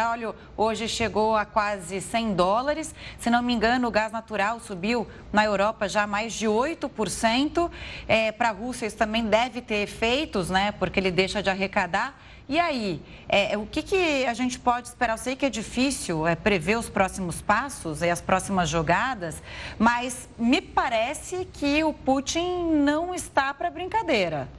hoje 0.57 0.87
chegou 0.87 1.35
a 1.35 1.45
quase 1.45 2.01
100 2.01 2.33
dólares. 2.33 2.93
Se 3.19 3.29
não 3.29 3.41
me 3.41 3.53
engano, 3.53 3.87
o 3.87 3.91
gás 3.91 4.11
natural 4.11 4.59
subiu 4.59 5.07
na 5.31 5.45
Europa 5.45 5.87
já 5.87 6.05
mais 6.05 6.33
de 6.33 6.45
8%. 6.45 7.71
É, 8.07 8.31
Para 8.31 8.49
a 8.49 8.51
Rússia, 8.51 8.85
isso 8.85 8.97
também 8.97 9.25
deve 9.25 9.61
ter 9.61 9.83
efeitos, 9.83 10.49
né? 10.49 10.71
Porque 10.71 10.99
ele 10.99 11.11
deixa 11.11 11.41
de 11.41 11.49
arrecadar. 11.49 12.19
E 12.49 12.59
aí, 12.59 13.01
é, 13.29 13.57
o 13.57 13.65
que, 13.65 13.81
que, 13.81 14.25
a 14.25 14.33
gente 14.33 14.59
pode 14.59 14.89
esperar? 14.89 15.13
Eu 15.13 15.17
sei 15.17 15.37
que 15.37 15.45
é 15.45 15.49
difícil 15.49 16.27
é, 16.27 16.35
prever 16.35 16.77
os 16.77 16.89
próximos 16.89 17.41
passos 17.41 18.01
e 18.01 18.09
as 18.09 18.19
próximas 18.19 18.67
jogadas, 18.67 19.41
mas 19.79 20.27
me 20.37 20.59
parece 20.59 21.47
que 21.53 21.81
o 21.83 21.93
Putin 21.93 22.73
não 22.83 23.15
está 23.15 23.53
para 23.53 23.69
brincadeira. 23.69 24.49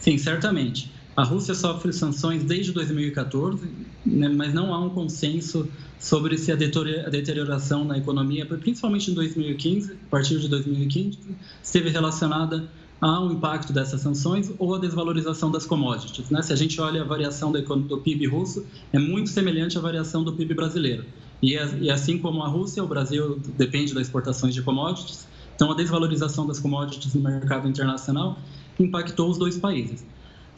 Sim, 0.00 0.18
certamente. 0.18 0.90
A 1.16 1.24
Rússia 1.24 1.54
sofre 1.54 1.92
sanções 1.92 2.44
desde 2.44 2.72
2014, 2.72 3.68
né, 4.06 4.28
mas 4.28 4.54
não 4.54 4.72
há 4.72 4.78
um 4.78 4.90
consenso 4.90 5.68
sobre 5.98 6.38
se 6.38 6.50
a 6.52 6.56
deterioração 6.56 7.84
na 7.84 7.98
economia, 7.98 8.46
principalmente 8.46 9.10
em 9.10 9.14
2015, 9.14 9.92
a 9.92 10.10
partir 10.10 10.38
de 10.38 10.48
2015, 10.48 11.18
esteve 11.62 11.90
relacionada 11.90 12.68
ao 13.00 13.32
impacto 13.32 13.72
dessas 13.72 14.00
sanções 14.02 14.52
ou 14.58 14.74
à 14.74 14.78
desvalorização 14.78 15.50
das 15.50 15.66
commodities. 15.66 16.30
Né? 16.30 16.42
Se 16.42 16.52
a 16.52 16.56
gente 16.56 16.80
olha 16.80 17.02
a 17.02 17.04
variação 17.04 17.50
do 17.50 17.98
PIB 17.98 18.26
russo, 18.26 18.64
é 18.92 18.98
muito 18.98 19.30
semelhante 19.30 19.78
à 19.78 19.80
variação 19.80 20.22
do 20.22 20.32
PIB 20.32 20.54
brasileiro. 20.54 21.04
E, 21.42 21.54
e 21.54 21.90
assim 21.90 22.18
como 22.18 22.42
a 22.42 22.48
Rússia, 22.48 22.84
o 22.84 22.86
Brasil 22.86 23.40
depende 23.56 23.94
das 23.94 24.04
exportações 24.06 24.54
de 24.54 24.62
commodities, 24.62 25.26
Então, 25.54 25.72
a 25.72 25.74
desvalorização 25.74 26.46
das 26.46 26.58
commodities 26.58 27.12
no 27.12 27.20
mercado 27.20 27.68
internacional 27.68 28.38
impactou 28.78 29.30
os 29.30 29.36
dois 29.36 29.58
países. 29.58 30.04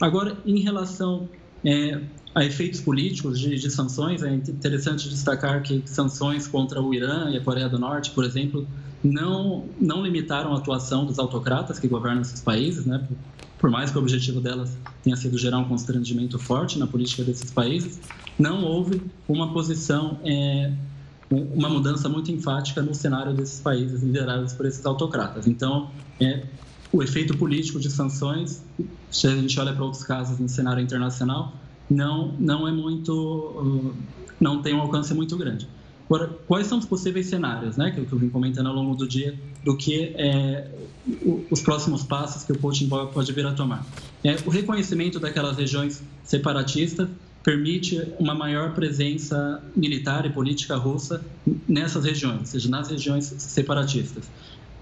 Agora, 0.03 0.37
em 0.45 0.59
relação 0.59 1.29
é, 1.65 2.01
a 2.35 2.45
efeitos 2.45 2.81
políticos 2.81 3.39
de, 3.39 3.55
de, 3.55 3.71
sanções, 3.71 4.21
é 4.25 4.35
interessante 4.35 5.09
destacar 5.09 5.63
que 5.63 5.81
sanções 5.87 6.49
contra 6.49 6.83
o 6.83 6.93
Irã 6.93 7.31
e 7.31 7.37
a 7.37 7.41
Coreia 7.41 7.69
do 7.69 7.79
Norte, 7.79 8.11
por 8.11 8.25
exemplo, 8.25 8.67
não, 9.01 9.65
não 9.81 10.03
limitaram 10.03 10.53
a 10.55 10.59
atuação 10.59 11.07
dos 11.07 11.21
autocratas 11.21 11.79
que 11.79 11.87
governam 11.87 12.23
esses 12.23 12.41
países, 12.41 12.85
né? 12.85 13.07
por 13.61 13.71
mais 13.71 13.93
que 13.93 13.97
o 13.97 14.01
objetivo 14.01 14.41
delas 14.41 14.77
tenha 15.05 15.15
sido 15.15 15.39
gerar 15.39 15.59
um 15.59 15.69
constrangimento 15.69 16.37
forte 16.37 16.81
na 16.81 16.87
política 16.89 17.23
desses 17.23 17.53
países, 17.53 18.01
não 18.37 18.65
houve 18.65 19.01
uma 19.29 19.53
posição, 19.53 20.19
é, 20.25 20.73
uma 21.31 21.69
mudança 21.69 22.09
muito 22.09 22.33
enfática 22.33 22.83
no 22.83 22.93
cenário 22.93 23.33
desses 23.33 23.61
países 23.61 24.03
liderados 24.03 24.53
por 24.53 24.67
esses 24.67 24.85
autocratas. 24.85 25.47
Então, 25.47 25.93
é, 26.21 26.43
o 26.93 27.03
efeito 27.03 27.37
político 27.37 27.81
de 27.81 27.91
sanções, 27.91 28.63
se 29.11 29.27
a 29.27 29.31
gente 29.31 29.59
olha 29.59 29.73
para 29.73 29.85
outros 29.85 30.05
casos 30.05 30.39
no 30.39 30.49
cenário 30.49 30.83
internacional, 30.83 31.55
não, 31.91 32.35
não 32.39 32.69
é 32.69 32.73
muito, 32.73 33.13
uh, 33.13 33.95
não 34.39 34.61
tem 34.61 34.75
um 34.75 34.81
alcance 34.81 35.15
muito 35.15 35.37
grande. 35.37 35.67
Agora, 36.07 36.29
quais 36.47 36.67
são 36.67 36.79
os 36.79 36.85
possíveis 36.85 37.27
cenários, 37.27 37.79
né, 37.79 37.91
que 37.91 37.99
eu 38.13 38.19
vim 38.19 38.29
comentando 38.29 38.67
ao 38.67 38.75
longo 38.75 38.95
do 38.95 39.09
dia, 39.09 39.35
do 39.65 39.75
que 39.77 40.13
é, 40.17 40.69
os 41.51 41.63
próximos 41.63 42.03
passos 42.03 42.45
que 42.45 42.53
o 42.53 42.59
Putin 42.59 42.89
pode 42.89 43.33
vir 43.33 43.47
a 43.47 43.53
tomar? 43.53 43.87
É, 44.23 44.37
o 44.45 44.51
reconhecimento 44.51 45.19
daquelas 45.19 45.57
regiões 45.57 46.03
separatistas 46.23 47.09
permite 47.43 48.01
uma 48.19 48.35
maior 48.35 48.75
presença 48.75 49.63
militar 49.75 50.27
e 50.27 50.31
política 50.31 50.77
russa 50.77 51.25
nessas 51.67 52.05
regiões, 52.05 52.41
ou 52.41 52.47
seja, 52.47 52.69
nas 52.69 52.89
regiões 52.89 53.25
separatistas. 53.25 54.31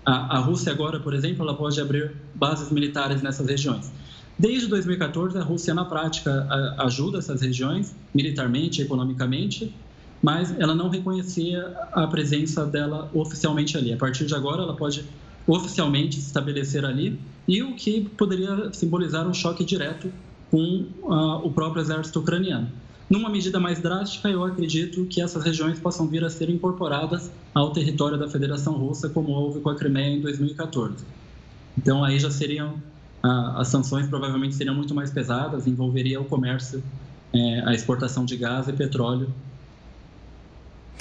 A, 0.04 0.36
a 0.36 0.38
Rússia 0.38 0.72
agora, 0.72 0.98
por 1.00 1.14
exemplo, 1.14 1.44
ela 1.44 1.54
pode 1.54 1.80
abrir 1.80 2.14
bases 2.34 2.70
militares 2.70 3.22
nessas 3.22 3.46
regiões. 3.46 3.92
Desde 4.38 4.68
2014, 4.68 5.36
a 5.36 5.42
Rússia, 5.42 5.74
na 5.74 5.84
prática, 5.84 6.46
ajuda 6.78 7.18
essas 7.18 7.42
regiões, 7.42 7.94
militarmente, 8.14 8.80
economicamente, 8.80 9.74
mas 10.22 10.58
ela 10.58 10.74
não 10.74 10.88
reconhecia 10.88 11.66
a 11.92 12.06
presença 12.06 12.64
dela 12.64 13.10
oficialmente 13.12 13.76
ali. 13.76 13.92
A 13.92 13.96
partir 13.96 14.24
de 14.24 14.34
agora, 14.34 14.62
ela 14.62 14.74
pode 14.74 15.04
oficialmente 15.46 16.16
se 16.16 16.28
estabelecer 16.28 16.84
ali, 16.84 17.20
e 17.46 17.62
o 17.62 17.74
que 17.74 18.08
poderia 18.16 18.72
simbolizar 18.72 19.26
um 19.26 19.34
choque 19.34 19.64
direto 19.64 20.12
com 20.50 20.86
uh, 21.02 21.46
o 21.46 21.52
próprio 21.52 21.82
exército 21.82 22.20
ucraniano. 22.20 22.68
Numa 23.10 23.28
medida 23.28 23.58
mais 23.58 23.80
drástica, 23.80 24.28
eu 24.28 24.44
acredito 24.44 25.04
que 25.06 25.20
essas 25.20 25.42
regiões 25.42 25.80
possam 25.80 26.06
vir 26.06 26.24
a 26.24 26.30
ser 26.30 26.48
incorporadas 26.48 27.28
ao 27.52 27.72
território 27.72 28.16
da 28.16 28.28
Federação 28.28 28.74
Russa, 28.74 29.08
como 29.08 29.32
houve 29.32 29.58
com 29.58 29.68
a 29.68 29.74
Crimeia 29.74 30.14
em 30.14 30.20
2014. 30.20 31.04
Então, 31.76 32.04
aí 32.04 32.20
já 32.20 32.30
seriam 32.30 32.80
as 33.22 33.68
sanções 33.68 34.06
provavelmente 34.06 34.54
seriam 34.54 34.74
muito 34.74 34.94
mais 34.94 35.10
pesadas, 35.10 35.66
envolveria 35.66 36.20
o 36.20 36.24
comércio, 36.24 36.82
é, 37.32 37.62
a 37.66 37.74
exportação 37.74 38.24
de 38.24 38.36
gás 38.36 38.66
e 38.68 38.72
petróleo 38.72 39.28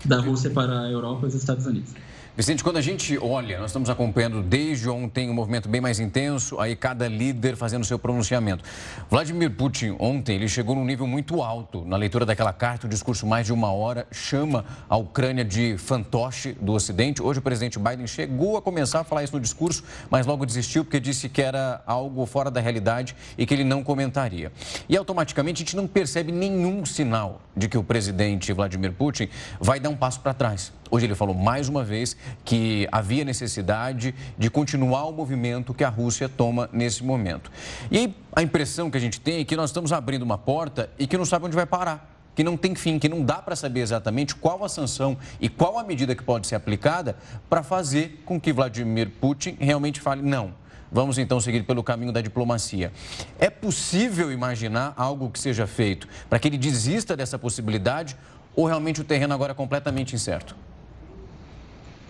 da 0.04 0.20
Rússia 0.20 0.50
para 0.50 0.82
a 0.82 0.90
Europa 0.90 1.26
e 1.26 1.30
os 1.30 1.36
Estados 1.36 1.66
Unidos. 1.66 1.94
Vicente, 2.40 2.64
quando 2.64 2.78
a 2.78 2.82
gente 2.82 3.18
olha, 3.18 3.60
nós 3.60 3.70
estamos 3.70 3.90
acompanhando 3.90 4.42
desde 4.42 4.88
ontem 4.88 5.30
um 5.30 5.34
movimento 5.34 5.68
bem 5.68 5.82
mais 5.82 6.00
intenso, 6.00 6.58
aí 6.58 6.74
cada 6.74 7.06
líder 7.06 7.58
fazendo 7.58 7.84
seu 7.84 8.00
pronunciamento. 8.00 8.64
Vladimir 9.10 9.52
Putin, 9.52 9.98
ontem, 10.00 10.38
ele 10.38 10.48
chegou 10.48 10.74
num 10.74 10.86
nível 10.86 11.06
muito 11.06 11.42
alto 11.42 11.84
na 11.84 11.98
leitura 11.98 12.26
daquela 12.26 12.54
carta, 12.54 12.88
um 12.88 12.90
discurso 12.90 13.28
mais 13.28 13.46
de 13.46 13.52
uma 13.52 13.74
hora, 13.74 14.08
chama 14.10 14.64
a 14.88 14.96
Ucrânia 14.96 15.44
de 15.44 15.78
fantoche 15.78 16.54
do 16.62 16.72
Ocidente. 16.72 17.22
Hoje 17.22 17.40
o 17.40 17.42
presidente 17.42 17.78
Biden 17.78 18.08
chegou 18.08 18.56
a 18.56 18.62
começar 18.62 19.02
a 19.02 19.04
falar 19.04 19.26
isso 19.26 19.36
no 19.36 19.42
discurso, 19.42 19.84
mas 20.10 20.26
logo 20.26 20.46
desistiu 20.46 20.86
porque 20.86 21.02
disse 21.02 21.28
que 21.28 21.42
era 21.42 21.84
algo 21.86 22.26
fora 22.26 22.50
da 22.50 22.62
realidade 22.62 23.18
e 23.38 23.46
que 23.46 23.54
ele 23.54 23.66
não 23.66 23.84
comentaria. 23.84 24.50
E 24.88 24.96
automaticamente 24.96 25.62
a 25.62 25.66
gente 25.66 25.76
não 25.76 25.88
percebe 25.88 26.32
nenhum 26.32 26.86
sinal 26.86 27.42
de 27.54 27.68
que 27.68 27.78
o 27.78 27.84
presidente 27.84 28.54
Vladimir 28.54 28.94
Putin 28.94 29.28
vai 29.60 29.78
dar 29.78 29.90
um 29.90 29.98
passo 29.98 30.22
para 30.22 30.34
trás. 30.34 30.72
Hoje 30.92 31.06
ele 31.06 31.14
falou 31.14 31.36
mais 31.36 31.70
uma 31.70 31.84
vez 31.84 32.18
que 32.44 32.88
havia 32.92 33.24
necessidade 33.24 34.16
de 34.38 34.50
continuar 34.50 35.06
o 35.06 35.12
movimento 35.12 35.74
que 35.74 35.84
a 35.84 35.90
Rússia 35.90 36.28
toma 36.28 36.68
nesse 36.74 37.04
momento. 37.04 37.52
E 37.92 38.14
a 38.36 38.42
impressão 38.42 38.90
que 38.90 38.98
a 38.98 39.00
gente 39.00 39.22
tem 39.22 39.42
é 39.42 39.46
que 39.46 39.56
nós 39.56 39.70
estamos 39.70 39.94
abrindo 39.94 40.24
uma 40.24 40.38
porta 40.38 40.90
e 40.98 41.06
que 41.06 41.18
não 41.18 41.26
sabe 41.26 41.46
onde 41.46 41.56
vai 41.56 41.66
parar. 41.66 42.18
Que 42.34 42.44
não 42.44 42.58
tem 42.58 42.74
fim, 42.74 42.98
que 42.98 43.08
não 43.08 43.24
dá 43.24 43.36
para 43.36 43.56
saber 43.56 43.82
exatamente 43.82 44.34
qual 44.34 44.64
a 44.64 44.70
sanção 44.70 45.16
e 45.40 45.48
qual 45.48 45.78
a 45.78 45.84
medida 45.84 46.16
que 46.16 46.24
pode 46.24 46.48
ser 46.48 46.56
aplicada 46.56 47.18
para 47.50 47.62
fazer 47.62 48.24
com 48.26 48.40
que 48.40 48.52
Vladimir 48.52 49.12
Putin 49.22 49.58
realmente 49.60 50.00
fale 50.00 50.24
não. 50.24 50.54
Vamos 50.92 51.20
então 51.20 51.40
seguir 51.40 51.64
pelo 51.64 51.84
caminho 51.84 52.12
da 52.12 52.20
diplomacia. 52.20 52.92
É 53.38 53.50
possível 53.50 54.32
imaginar 54.32 54.94
algo 54.98 55.30
que 55.30 55.40
seja 55.40 55.68
feito 55.68 56.08
para 56.28 56.40
que 56.40 56.48
ele 56.48 56.58
desista 56.58 57.16
dessa 57.16 57.38
possibilidade 57.38 58.18
ou 58.56 58.66
realmente 58.66 59.02
o 59.02 59.04
terreno 59.04 59.34
agora 59.34 59.52
é 59.52 59.56
completamente 59.56 60.16
incerto? 60.16 60.56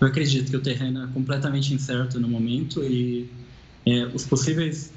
Eu 0.00 0.06
acredito 0.06 0.50
que 0.50 0.56
o 0.56 0.60
terreno 0.60 1.04
é 1.04 1.06
completamente 1.08 1.74
incerto 1.74 2.18
no 2.18 2.28
momento 2.28 2.82
e 2.82 3.28
é, 3.86 4.06
os 4.06 4.24
possíveis 4.24 4.92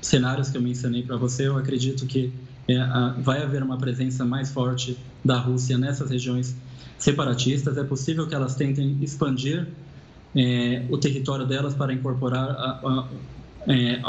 cenários 0.00 0.50
que 0.50 0.56
eu 0.56 0.62
mencionei 0.62 1.02
para 1.02 1.16
você, 1.16 1.46
eu 1.46 1.56
acredito 1.56 2.04
que 2.06 2.32
é, 2.66 2.76
a, 2.76 3.14
vai 3.18 3.42
haver 3.42 3.62
uma 3.62 3.78
presença 3.78 4.24
mais 4.24 4.50
forte 4.50 4.98
da 5.24 5.38
Rússia 5.38 5.78
nessas 5.78 6.10
regiões 6.10 6.56
separatistas. 6.98 7.76
É 7.76 7.84
possível 7.84 8.26
que 8.26 8.34
elas 8.34 8.56
tentem 8.56 8.98
expandir 9.00 9.68
é, 10.34 10.84
o 10.90 10.98
território 10.98 11.46
delas 11.46 11.74
para 11.74 11.92
incorporar 11.92 12.50
a, 12.50 12.80
a, 12.82 13.08
é, 13.68 14.00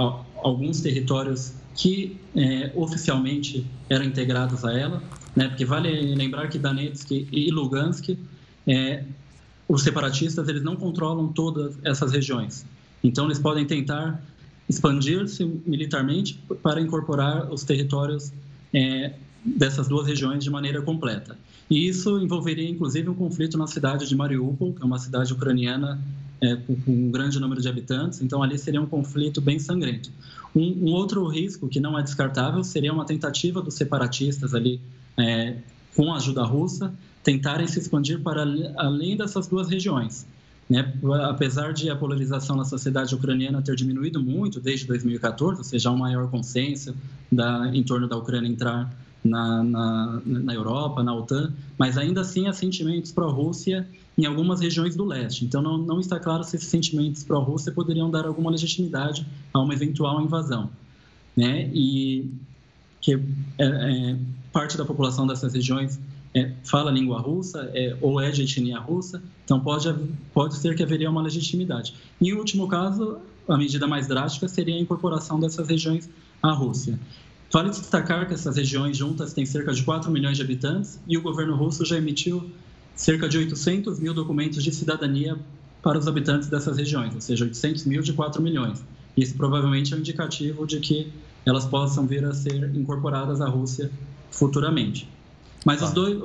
alguns 0.44 0.82
territórios 0.82 1.54
que 1.76 2.18
é, 2.36 2.72
oficialmente 2.74 3.66
eram 3.90 4.06
integrados 4.06 4.64
a 4.66 4.78
ela, 4.78 5.04
né? 5.36 5.50
Porque 5.50 5.66
vale 5.66 6.16
lembrar 6.16 6.48
que 6.48 6.58
Donetsk 6.58 7.12
e 7.12 7.52
Lugansk 7.52 8.18
é, 8.66 9.04
os 9.68 9.82
separatistas 9.84 10.48
eles 10.48 10.64
não 10.64 10.76
controlam 10.76 11.28
todas 11.28 11.78
essas 11.84 12.12
regiões. 12.12 12.66
Então 13.04 13.26
eles 13.26 13.40
podem 13.40 13.66
tentar 13.66 14.22
expandir-se 14.68 15.46
militarmente 15.66 16.40
para 16.62 16.82
incorporar 16.82 17.52
os 17.52 17.64
territórios 17.64 18.32
é, 18.74 19.14
dessas 19.44 19.88
duas 19.88 20.08
regiões 20.08 20.44
de 20.44 20.50
maneira 20.50 20.82
completa. 20.82 21.38
E 21.70 21.88
isso 21.88 22.20
envolveria 22.20 22.70
inclusive 22.70 23.10
um 23.10 23.14
conflito 23.14 23.58
na 23.58 23.68
cidade 23.68 24.08
de 24.08 24.16
Mariupol, 24.16 24.74
que 24.74 24.82
é 24.82 24.86
uma 24.86 25.00
cidade 25.00 25.34
ucraniana 25.34 26.02
é, 26.42 26.56
com, 26.56 26.76
um 26.88 27.12
grande 27.12 27.40
número 27.40 27.62
de 27.62 27.68
habitantes. 27.68 28.22
Então 28.22 28.42
ali 28.42 28.58
seria 28.58 28.82
um 28.82 28.86
conflito 28.88 29.40
bem 29.40 29.60
sangrento. 29.60 30.12
Um, 30.56 30.90
um 30.90 30.94
outro 30.94 31.26
risco 31.28 31.68
que 31.68 31.80
não 31.80 31.98
é 31.98 32.04
descartável 32.04 32.64
seria 32.64 32.94
uma 32.94 33.06
tentativa 33.06 33.62
dos 33.62 33.76
separatistas 33.76 34.54
ali 34.54 34.80
é, 35.18 35.58
com 35.96 36.14
a 36.14 36.18
ajuda 36.18 36.44
russa 36.44 36.94
tentarem 37.24 37.68
se 37.68 37.80
expandir 37.80 38.22
para 38.22 38.44
além 38.78 39.18
dessas 39.18 39.48
duas 39.48 39.70
regiões. 39.70 40.28
Né? 40.70 40.94
Apesar 41.24 41.74
de 41.74 41.90
a 41.90 41.96
polarização 41.96 42.56
na 42.56 42.66
sociedade 42.66 43.14
ucraniana 43.14 43.62
ter 43.62 43.76
diminuído 43.76 44.22
muito 44.22 44.60
desde 44.60 44.88
2014, 44.88 45.60
ou 45.60 45.64
seja, 45.64 45.90
há 45.90 45.92
um 45.92 45.98
maior 45.98 46.30
consenso 46.30 46.96
da, 47.32 47.70
em 47.74 47.84
torno 47.84 48.08
da 48.08 48.18
Ucrânia 48.18 48.48
entrar 48.48 48.92
na, 49.24 49.64
na, 49.64 50.22
na 50.26 50.54
Europa, 50.54 51.02
na 51.04 51.14
OTAN, 51.14 51.52
mas 51.78 51.98
ainda 51.98 52.22
assim 52.22 52.48
há 52.48 52.54
sentimentos 52.54 53.12
pró-Rússia 53.12 53.88
em 54.18 54.26
algumas 54.26 54.62
regiões 54.62 54.96
do 54.96 55.04
leste. 55.04 55.44
Então, 55.44 55.62
não, 55.62 55.78
não 55.78 56.00
está 56.00 56.20
claro 56.20 56.44
se 56.44 56.56
esses 56.56 56.70
sentimentos 56.70 57.24
pró-Rússia 57.24 57.72
poderiam 57.72 58.10
dar 58.10 58.26
alguma 58.26 58.52
legitimidade 58.52 59.26
a 59.54 59.60
uma 59.60 59.74
eventual 59.74 60.22
invasão. 60.22 60.70
Né? 61.36 61.70
E 61.74 62.32
que 63.06 63.14
é, 63.60 63.66
é, 63.66 64.18
parte 64.52 64.76
da 64.76 64.84
população 64.84 65.28
dessas 65.28 65.54
regiões 65.54 66.00
é, 66.34 66.54
fala 66.64 66.90
língua 66.90 67.22
russa 67.22 67.70
é, 67.72 67.96
ou 68.02 68.20
é 68.20 68.32
de 68.32 68.42
etnia 68.42 68.80
russa, 68.80 69.22
então 69.44 69.60
pode, 69.60 69.94
pode 70.34 70.56
ser 70.56 70.76
que 70.76 70.82
haveria 70.82 71.08
uma 71.08 71.22
legitimidade. 71.22 71.94
Em 72.20 72.34
último 72.34 72.68
caso, 72.68 73.20
a 73.48 73.56
medida 73.58 73.86
mais 73.86 74.08
drástica 74.08 74.48
seria 74.48 74.74
a 74.74 74.80
incorporação 74.80 75.40
dessas 75.40 75.68
regiões 75.68 76.10
à 76.42 76.52
Rússia. 76.52 77.00
Vale 77.54 77.70
destacar 77.70 78.28
que 78.28 78.34
essas 78.34 78.58
regiões 78.58 78.98
juntas 78.98 79.34
têm 79.34 79.46
cerca 79.46 79.72
de 79.72 79.84
4 79.84 80.10
milhões 80.10 80.36
de 80.36 80.42
habitantes 80.42 81.00
e 81.08 81.16
o 81.16 81.22
governo 81.22 81.56
russo 81.56 81.86
já 81.86 81.98
emitiu 81.98 82.50
cerca 82.96 83.30
de 83.30 83.38
800 83.38 84.00
mil 84.00 84.16
documentos 84.16 84.64
de 84.64 84.74
cidadania 84.74 85.38
para 85.84 86.00
os 86.00 86.08
habitantes 86.08 86.50
dessas 86.50 86.76
regiões, 86.76 87.14
ou 87.14 87.22
seja, 87.22 87.46
800 87.46 87.86
mil 87.86 88.02
de 88.02 88.14
4 88.14 88.42
milhões. 88.42 88.84
Isso 89.16 89.36
provavelmente 89.36 89.94
é 89.94 89.96
um 89.96 90.00
indicativo 90.00 90.66
de 90.66 90.80
que 90.80 91.14
elas 91.46 91.66
possam 91.66 92.06
vir 92.06 92.26
a 92.26 92.34
ser 92.34 92.76
incorporadas 92.76 93.40
à 93.42 93.48
Rússia 93.48 93.92
futuramente. 94.32 95.08
Mas 95.66 95.82
os 95.82 95.92
dois, 95.92 96.18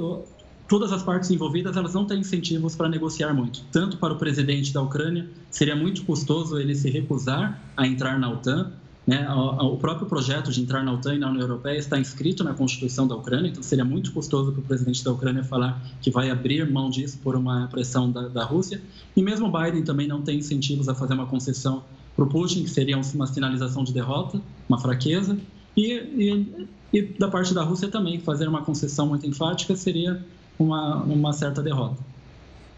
todas 0.69 0.93
as 0.93 1.03
partes 1.03 1.31
envolvidas 1.31 1.77
elas 1.77 1.95
não 1.95 2.05
têm 2.05 2.21
incentivos 2.21 2.77
para 2.77 2.89
negociar 2.89 3.33
muito. 3.35 3.63
Tanto 3.73 3.97
para 3.97 4.13
o 4.13 4.17
presidente 4.17 4.73
da 4.73 4.83
Ucrânia, 4.83 5.29
seria 5.51 5.77
muito 5.77 6.05
custoso 6.05 6.59
ele 6.59 6.75
se 6.75 6.91
recusar 6.91 7.61
a 7.77 7.87
entrar 7.87 8.19
na 8.19 8.31
OTAN, 8.31 8.73
Né? 9.07 9.27
O 9.29 9.77
próprio 9.77 10.07
projeto 10.07 10.53
de 10.53 10.61
entrar 10.61 10.85
na 10.85 10.93
OTAN 10.93 11.15
e 11.15 11.19
na 11.19 11.29
União 11.29 11.43
Europeia 11.43 11.77
está 11.77 11.99
inscrito 11.99 12.45
na 12.45 12.55
Constituição 12.55 13.09
da 13.09 13.17
Ucrânia, 13.17 13.49
então 13.49 13.63
seria 13.63 13.85
muito 13.85 14.13
custoso 14.13 14.53
para 14.53 14.61
o 14.61 14.63
presidente 14.63 15.03
da 15.03 15.11
Ucrânia 15.11 15.43
falar 15.43 15.83
que 16.01 16.11
vai 16.11 16.31
abrir 16.31 16.71
mão 16.71 16.91
disso 16.91 17.19
por 17.19 17.35
uma 17.35 17.67
pressão 17.67 18.11
da, 18.11 18.29
da 18.29 18.45
Rússia. 18.45 18.81
E 19.17 19.23
mesmo 19.23 19.51
Biden 19.51 19.83
também 19.83 20.07
não 20.07 20.23
tem 20.23 20.39
incentivos 20.39 20.89
a 20.89 20.95
fazer 20.95 21.15
uma 21.15 21.27
concessão 21.27 21.83
para 22.21 22.27
o 22.27 22.29
Putin, 22.29 22.65
que 22.65 22.71
seria 22.71 22.99
uma 22.99 23.27
sinalização 23.27 23.83
de 23.83 23.95
derrota, 23.95 24.41
uma 24.69 24.79
fraqueza. 24.79 25.39
E, 25.75 25.95
e, 25.95 26.69
e, 26.93 27.03
da 27.19 27.29
parte 27.29 27.55
da 27.55 27.63
Rússia 27.63 27.89
também, 27.89 28.21
fazer 28.21 28.47
uma 28.47 28.63
concessão 28.63 29.07
muito 29.07 29.27
enfática 29.27 29.75
seria 29.75 30.23
uma, 30.59 30.97
uma 30.97 31.33
certa 31.33 31.63
derrota. 31.63 31.97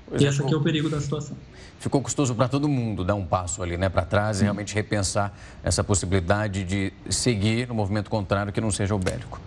Pois 0.06 0.22
e 0.22 0.26
é, 0.26 0.28
esse 0.28 0.40
aqui 0.40 0.54
é 0.54 0.56
o 0.56 0.60
perigo 0.60 0.88
da 0.88 1.00
situação. 1.00 1.36
Ficou 1.80 2.00
custoso 2.00 2.34
para 2.36 2.46
todo 2.46 2.68
mundo 2.68 3.02
dar 3.02 3.16
um 3.16 3.26
passo 3.26 3.62
ali 3.62 3.76
né, 3.76 3.88
para 3.88 4.04
trás 4.04 4.40
e 4.40 4.44
realmente 4.44 4.74
repensar 4.74 5.36
essa 5.64 5.82
possibilidade 5.82 6.62
de 6.62 6.92
seguir 7.10 7.66
no 7.66 7.74
movimento 7.74 8.08
contrário 8.08 8.52
que 8.52 8.60
não 8.60 8.70
seja 8.70 8.94
o 8.94 8.98
bélico. 8.98 9.40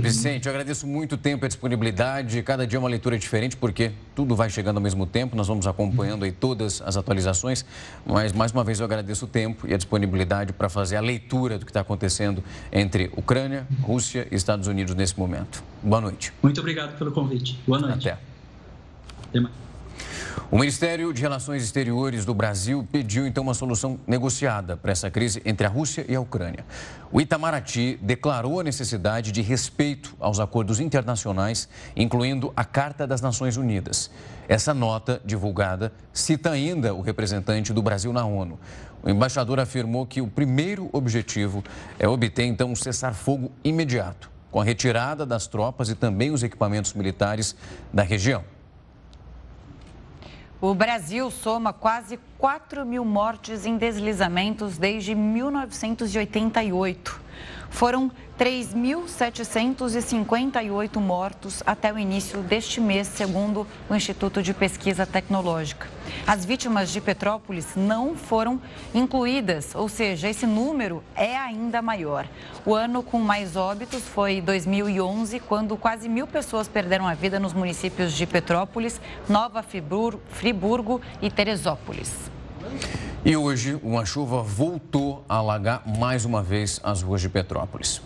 Vicente, 0.00 0.46
eu 0.46 0.50
agradeço 0.50 0.86
muito 0.86 1.14
o 1.14 1.18
tempo 1.18 1.44
e 1.44 1.46
a 1.46 1.48
disponibilidade. 1.48 2.42
Cada 2.42 2.66
dia 2.66 2.76
é 2.76 2.80
uma 2.80 2.88
leitura 2.88 3.18
diferente, 3.18 3.56
porque 3.56 3.92
tudo 4.14 4.36
vai 4.36 4.50
chegando 4.50 4.76
ao 4.76 4.82
mesmo 4.82 5.06
tempo. 5.06 5.36
Nós 5.36 5.48
vamos 5.48 5.66
acompanhando 5.66 6.24
aí 6.24 6.32
todas 6.32 6.82
as 6.82 6.96
atualizações. 6.96 7.64
Mas, 8.04 8.32
mais 8.32 8.52
uma 8.52 8.62
vez, 8.62 8.80
eu 8.80 8.84
agradeço 8.84 9.24
o 9.24 9.28
tempo 9.28 9.66
e 9.66 9.74
a 9.74 9.76
disponibilidade 9.76 10.52
para 10.52 10.68
fazer 10.68 10.96
a 10.96 11.00
leitura 11.00 11.58
do 11.58 11.64
que 11.64 11.70
está 11.70 11.80
acontecendo 11.80 12.42
entre 12.72 13.10
Ucrânia, 13.16 13.66
Rússia 13.82 14.26
e 14.30 14.34
Estados 14.34 14.68
Unidos 14.68 14.94
nesse 14.94 15.18
momento. 15.18 15.62
Boa 15.82 16.00
noite. 16.00 16.32
Muito 16.42 16.60
obrigado 16.60 16.96
pelo 16.98 17.12
convite. 17.12 17.58
Boa 17.66 17.80
noite. 17.80 18.08
Até. 18.08 18.18
Até 19.28 19.40
mais. 19.40 19.65
O 20.48 20.58
Ministério 20.58 21.12
de 21.12 21.20
Relações 21.20 21.64
Exteriores 21.64 22.24
do 22.24 22.32
Brasil 22.32 22.86
pediu 22.92 23.26
então 23.26 23.42
uma 23.42 23.52
solução 23.52 23.98
negociada 24.06 24.76
para 24.76 24.92
essa 24.92 25.10
crise 25.10 25.42
entre 25.44 25.66
a 25.66 25.68
Rússia 25.68 26.06
e 26.08 26.14
a 26.14 26.20
Ucrânia. 26.20 26.64
O 27.10 27.20
Itamaraty 27.20 27.98
declarou 28.00 28.60
a 28.60 28.62
necessidade 28.62 29.32
de 29.32 29.42
respeito 29.42 30.14
aos 30.20 30.38
acordos 30.38 30.78
internacionais, 30.78 31.68
incluindo 31.96 32.52
a 32.54 32.64
Carta 32.64 33.08
das 33.08 33.20
Nações 33.20 33.56
Unidas. 33.56 34.08
Essa 34.48 34.72
nota, 34.72 35.20
divulgada, 35.24 35.92
cita 36.12 36.50
ainda 36.52 36.94
o 36.94 37.00
representante 37.00 37.72
do 37.72 37.82
Brasil 37.82 38.12
na 38.12 38.24
ONU. 38.24 38.56
O 39.02 39.10
embaixador 39.10 39.58
afirmou 39.58 40.06
que 40.06 40.20
o 40.20 40.28
primeiro 40.28 40.88
objetivo 40.92 41.64
é 41.98 42.06
obter 42.06 42.44
então 42.44 42.70
um 42.70 42.76
cessar-fogo 42.76 43.50
imediato, 43.64 44.30
com 44.50 44.60
a 44.60 44.64
retirada 44.64 45.26
das 45.26 45.48
tropas 45.48 45.88
e 45.88 45.96
também 45.96 46.30
os 46.30 46.44
equipamentos 46.44 46.92
militares 46.92 47.56
da 47.92 48.04
região. 48.04 48.44
O 50.58 50.74
Brasil 50.74 51.30
soma 51.30 51.70
quase 51.70 52.18
4 52.38 52.86
mil 52.86 53.04
mortes 53.04 53.66
em 53.66 53.76
deslizamentos 53.76 54.78
desde 54.78 55.14
1988. 55.14 57.25
Foram 57.70 58.10
3.758 58.38 60.98
mortos 60.98 61.62
até 61.66 61.92
o 61.92 61.98
início 61.98 62.40
deste 62.42 62.80
mês, 62.80 63.08
segundo 63.08 63.66
o 63.88 63.94
Instituto 63.94 64.42
de 64.42 64.52
Pesquisa 64.54 65.06
Tecnológica. 65.06 65.88
As 66.26 66.44
vítimas 66.44 66.90
de 66.90 67.00
Petrópolis 67.00 67.68
não 67.76 68.14
foram 68.14 68.60
incluídas, 68.94 69.74
ou 69.74 69.88
seja, 69.88 70.28
esse 70.28 70.46
número 70.46 71.02
é 71.14 71.34
ainda 71.36 71.80
maior. 71.80 72.28
O 72.64 72.74
ano 72.74 73.02
com 73.02 73.18
mais 73.18 73.56
óbitos 73.56 74.02
foi 74.02 74.40
2011, 74.40 75.40
quando 75.40 75.76
quase 75.76 76.08
mil 76.08 76.26
pessoas 76.26 76.68
perderam 76.68 77.06
a 77.06 77.14
vida 77.14 77.40
nos 77.40 77.52
municípios 77.52 78.12
de 78.12 78.26
Petrópolis, 78.26 79.00
Nova 79.28 79.62
Friburgo 79.62 81.00
e 81.22 81.30
Teresópolis. 81.30 82.12
E 83.26 83.36
hoje, 83.36 83.76
uma 83.82 84.06
chuva 84.06 84.40
voltou 84.40 85.24
a 85.28 85.34
alagar 85.34 85.82
mais 85.98 86.24
uma 86.24 86.44
vez 86.44 86.78
as 86.84 87.02
ruas 87.02 87.20
de 87.20 87.28
Petrópolis. 87.28 88.00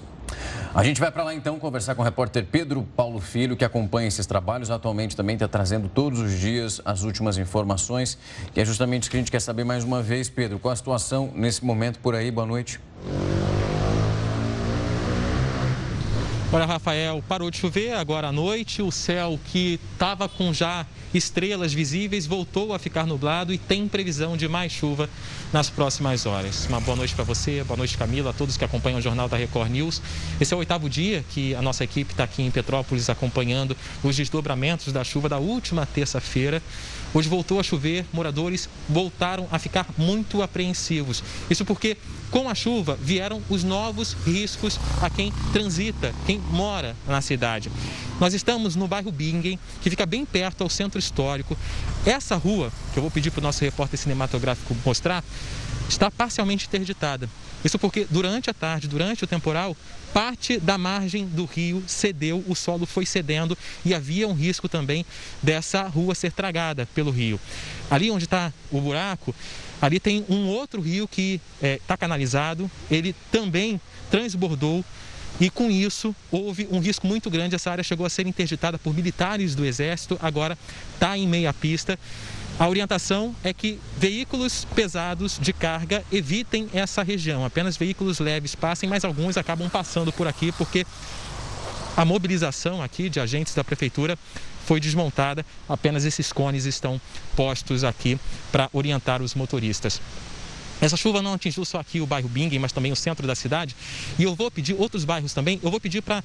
A 0.75 0.83
gente 0.83 0.99
vai 0.99 1.13
para 1.13 1.23
lá 1.23 1.35
então 1.35 1.59
conversar 1.59 1.95
com 1.95 2.01
o 2.01 2.05
repórter 2.07 2.47
Pedro 2.51 2.89
Paulo 2.97 3.21
Filho, 3.21 3.55
que 3.55 3.63
acompanha 3.63 4.09
esses 4.09 4.25
trabalhos. 4.25 4.71
Atualmente 4.71 5.15
também 5.15 5.35
está 5.35 5.47
trazendo 5.47 5.91
todos 5.91 6.21
os 6.21 6.41
dias 6.41 6.81
as 6.87 7.03
últimas 7.03 7.37
informações. 7.37 8.17
E 8.57 8.63
é 8.63 8.65
justamente 8.65 9.03
isso 9.03 9.11
que 9.11 9.19
a 9.19 9.21
gente 9.21 9.31
quer 9.31 9.41
saber 9.41 9.63
mais 9.63 9.85
uma 9.85 10.01
vez, 10.01 10.31
Pedro. 10.31 10.59
Qual 10.59 10.73
a 10.73 10.77
situação 10.77 11.31
nesse 11.35 11.63
momento 11.63 11.99
por 11.99 12.15
aí? 12.15 12.31
Boa 12.31 12.47
noite. 12.47 12.81
Olha, 16.51 16.65
Rafael, 16.65 17.23
parou 17.29 17.51
de 17.51 17.59
chover 17.59 17.93
agora 17.93 18.29
à 18.29 18.33
noite. 18.33 18.81
O 18.81 18.91
céu 18.91 19.39
que 19.53 19.79
estava 19.93 20.31
com 20.31 20.51
já 20.51 20.87
estrelas 21.13 21.73
visíveis 21.73 22.27
voltou 22.27 22.73
a 22.73 22.79
ficar 22.79 23.07
nublado 23.07 23.53
e 23.53 23.59
tem 23.59 23.89
previsão 23.89 24.37
de 24.37 24.49
mais 24.49 24.73
chuva 24.73 25.09
nas 25.53 25.69
próximas 25.69 26.27
horas. 26.27 26.67
Uma 26.67 26.81
boa 26.81 26.97
noite 26.97 27.15
para 27.15 27.25
você, 27.25 27.65
boa 27.65 27.77
noite, 27.77 27.97
Camila, 27.97 28.31
a 28.31 28.33
todos 28.33 28.57
que 28.57 28.65
acompanham 28.65 28.99
o 28.99 29.03
Jornal 29.03 29.29
da 29.29 29.37
Record 29.37 29.71
News. 29.71 30.01
Esse 30.41 30.55
é 30.55 30.57
o 30.57 30.61
oitavo 30.61 30.89
dia 30.89 31.25
que 31.31 31.55
a 31.55 31.63
nossa 31.63 31.85
equipe 31.85 32.13
está 32.13 32.25
aqui 32.25 32.43
em 32.43 32.51
Petrópolis 32.51 33.11
acompanhando 33.11 33.77
os 34.03 34.17
desdobramentos 34.17 34.93
da 34.93 35.03
chuva 35.03 35.29
da 35.29 35.39
última 35.39 35.85
terça-feira. 35.87 36.63
Hoje 37.13 37.29
voltou 37.29 37.59
a 37.59 37.63
chover, 37.63 38.07
moradores 38.13 38.69
voltaram 38.89 39.49
a 39.51 39.59
ficar 39.59 39.87
muito 39.99 40.43
apreensivos. 40.43 41.25
Isso 41.51 41.65
porque 41.65 41.97
com 42.31 42.49
a 42.49 42.55
chuva 42.55 42.97
vieram 43.03 43.43
os 43.51 43.65
novos 43.65 44.17
riscos 44.25 44.79
a 45.03 45.11
quem 45.11 45.33
transita, 45.53 46.15
quem 46.25 46.39
mora 46.39 46.95
na 47.09 47.21
cidade. 47.21 47.71
Nós 48.21 48.35
estamos 48.35 48.77
no 48.77 48.87
bairro 48.87 49.11
Bingen, 49.11 49.59
que 49.83 49.91
fica 49.91 50.07
bem 50.07 50.25
perto 50.25 50.63
ao 50.63 50.71
centro 50.71 51.00
histórico. 51.01 51.57
Essa 52.07 52.37
rua, 52.37 52.73
que 52.93 52.99
eu 52.99 53.03
vou 53.03 53.11
pedir 53.11 53.31
para 53.31 53.41
o 53.41 53.43
nosso 53.43 53.65
repórter 53.65 53.99
cinematográfico 53.99 54.77
mostrar, 54.85 55.25
está 55.89 56.11
parcialmente 56.11 56.67
interditada. 56.67 57.29
Isso 57.65 57.79
porque 57.79 58.07
durante 58.09 58.49
a 58.49 58.55
tarde, 58.55 58.89
durante 58.89 59.25
o 59.25 59.27
temporal, 59.27 59.77
parte 60.15 60.59
da 60.59 60.79
margem 60.79 61.27
do 61.27 61.45
rio 61.45 61.83
cedeu, 61.87 62.43
o 62.49 62.55
solo 62.55 62.87
foi 62.87 63.05
cedendo 63.05 63.57
e 63.85 63.95
havia 63.95 64.27
um 64.27 64.33
risco 64.33 64.69
também 64.69 65.05
dessa 65.43 65.83
rua 65.83 66.15
ser 66.15 66.33
tragada 66.33 66.89
pelo 66.95 67.11
rio. 67.11 67.39
Ali 67.91 68.11
onde 68.11 68.25
está 68.25 68.53
o 68.71 68.81
buraco, 68.81 69.35
ali 69.81 70.01
tem 70.01 70.25
um 70.29 70.47
outro 70.47 70.81
rio 70.81 71.07
que 71.07 71.41
está 71.61 71.95
é, 71.95 71.97
canalizado, 71.97 72.71
ele 72.91 73.15
também 73.31 73.81
transbordou 74.11 74.85
e 75.41 75.49
com 75.49 75.71
isso 75.71 76.15
houve 76.31 76.69
um 76.71 76.79
risco 76.79 77.07
muito 77.07 77.31
grande. 77.31 77.55
Essa 77.55 77.71
área 77.71 77.83
chegou 77.83 78.05
a 78.05 78.11
ser 78.11 78.27
interditada 78.27 78.79
por 78.79 78.95
militares 78.95 79.55
do 79.55 79.65
Exército, 79.65 80.19
agora 80.21 80.57
está 80.95 81.17
em 81.17 81.27
meia 81.27 81.53
pista. 81.53 81.99
A 82.59 82.69
orientação 82.69 83.35
é 83.43 83.55
que 83.55 83.81
veículos 83.97 84.67
pesados 84.75 85.39
de 85.41 85.51
carga 85.51 86.05
evitem 86.13 86.69
essa 86.75 87.03
região. 87.03 87.43
Apenas 87.43 87.79
veículos 87.79 88.19
leves 88.19 88.55
passem, 88.55 88.87
mas 88.87 89.03
alguns 89.03 89.39
acabam 89.39 89.71
passando 89.71 90.13
por 90.13 90.29
aqui 90.29 90.53
porque 90.53 90.87
a 91.97 92.05
mobilização 92.05 92.83
aqui 92.83 93.09
de 93.09 93.19
agentes 93.19 93.55
da 93.55 93.65
prefeitura 93.65 94.19
foi 94.67 94.79
desmontada. 94.79 95.45
Apenas 95.67 96.05
esses 96.05 96.33
cones 96.35 96.67
estão 96.67 97.01
postos 97.35 97.83
aqui 97.83 98.21
para 98.53 98.69
orientar 98.75 99.23
os 99.23 99.35
motoristas. 99.35 99.99
Essa 100.81 100.97
chuva 100.97 101.21
não 101.21 101.35
atingiu 101.35 101.65
só 101.65 101.79
aqui 101.79 102.01
o 102.01 102.07
bairro 102.07 102.29
Bingen, 102.29 102.59
mas 102.59 102.73
também 102.73 102.91
o 102.91 102.97
centro 102.97 103.27
da 103.27 103.35
cidade. 103.35 103.77
E 104.19 104.23
eu 104.23 104.35
vou 104.35 104.51
pedir 104.51 104.75
outros 104.75 105.05
bairros 105.05 105.35
também. 105.35 105.61
Eu 105.63 105.71
vou 105.71 105.81
pedir 105.81 106.03
para 106.03 106.25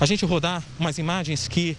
a 0.00 0.06
gente 0.06 0.24
rodar 0.24 0.62
umas 0.78 0.98
imagens 0.98 1.46
que 1.46 1.76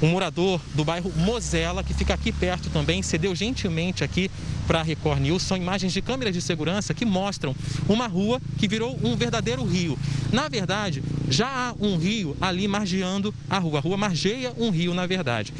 um 0.00 0.08
morador 0.08 0.60
do 0.74 0.84
bairro 0.84 1.12
Mosela, 1.16 1.82
que 1.82 1.92
fica 1.92 2.14
aqui 2.14 2.30
perto 2.30 2.70
também, 2.70 3.02
cedeu 3.02 3.34
gentilmente 3.34 4.04
aqui 4.04 4.30
para 4.66 4.80
a 4.80 4.82
Record 4.82 5.20
News. 5.20 5.42
São 5.42 5.56
imagens 5.56 5.92
de 5.92 6.00
câmeras 6.00 6.32
de 6.32 6.40
segurança 6.40 6.94
que 6.94 7.04
mostram 7.04 7.54
uma 7.88 8.06
rua 8.06 8.40
que 8.58 8.68
virou 8.68 8.98
um 9.02 9.16
verdadeiro 9.16 9.64
rio. 9.64 9.98
Na 10.32 10.48
verdade, 10.48 11.02
já 11.28 11.48
há 11.48 11.74
um 11.84 11.96
rio 11.96 12.36
ali 12.40 12.68
margeando 12.68 13.34
a 13.50 13.58
rua. 13.58 13.78
A 13.78 13.82
rua 13.82 13.96
margeia 13.96 14.52
um 14.56 14.70
rio, 14.70 14.94
na 14.94 15.06
verdade. 15.06 15.52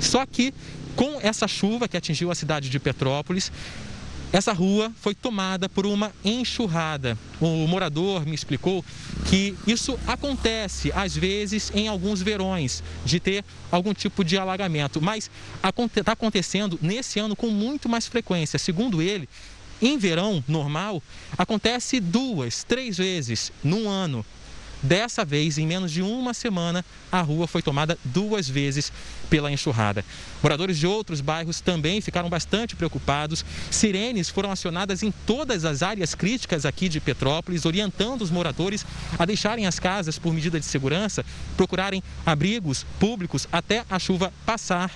Só 0.00 0.26
que 0.26 0.52
com 0.96 1.18
essa 1.20 1.46
chuva 1.48 1.88
que 1.88 1.96
atingiu 1.96 2.30
a 2.30 2.34
cidade 2.34 2.68
de 2.68 2.78
Petrópolis, 2.78 3.50
essa 4.34 4.52
rua 4.52 4.90
foi 5.00 5.14
tomada 5.14 5.68
por 5.68 5.86
uma 5.86 6.10
enxurrada. 6.24 7.16
O 7.40 7.68
morador 7.68 8.26
me 8.26 8.34
explicou 8.34 8.84
que 9.30 9.54
isso 9.64 9.96
acontece 10.08 10.90
às 10.92 11.16
vezes 11.16 11.70
em 11.72 11.86
alguns 11.86 12.20
verões, 12.20 12.82
de 13.04 13.20
ter 13.20 13.44
algum 13.70 13.94
tipo 13.94 14.24
de 14.24 14.36
alagamento, 14.36 15.00
mas 15.00 15.30
está 15.96 16.10
acontecendo 16.10 16.76
nesse 16.82 17.20
ano 17.20 17.36
com 17.36 17.46
muito 17.46 17.88
mais 17.88 18.08
frequência. 18.08 18.58
Segundo 18.58 19.00
ele, 19.00 19.28
em 19.80 19.96
verão 19.98 20.42
normal, 20.48 21.00
acontece 21.38 22.00
duas, 22.00 22.64
três 22.64 22.96
vezes 22.96 23.52
num 23.62 23.88
ano. 23.88 24.26
Dessa 24.84 25.24
vez, 25.24 25.56
em 25.56 25.66
menos 25.66 25.90
de 25.90 26.02
uma 26.02 26.34
semana, 26.34 26.84
a 27.10 27.22
rua 27.22 27.46
foi 27.46 27.62
tomada 27.62 27.96
duas 28.04 28.46
vezes 28.46 28.92
pela 29.30 29.50
enxurrada. 29.50 30.04
Moradores 30.42 30.76
de 30.76 30.86
outros 30.86 31.22
bairros 31.22 31.62
também 31.62 32.02
ficaram 32.02 32.28
bastante 32.28 32.76
preocupados. 32.76 33.42
Sirenes 33.70 34.28
foram 34.28 34.50
acionadas 34.50 35.02
em 35.02 35.10
todas 35.26 35.64
as 35.64 35.82
áreas 35.82 36.14
críticas 36.14 36.66
aqui 36.66 36.90
de 36.90 37.00
Petrópolis, 37.00 37.64
orientando 37.64 38.20
os 38.20 38.30
moradores 38.30 38.84
a 39.18 39.24
deixarem 39.24 39.66
as 39.66 39.80
casas 39.80 40.18
por 40.18 40.34
medida 40.34 40.60
de 40.60 40.66
segurança, 40.66 41.24
procurarem 41.56 42.02
abrigos 42.26 42.84
públicos 43.00 43.48
até 43.50 43.86
a 43.88 43.98
chuva 43.98 44.30
passar 44.44 44.90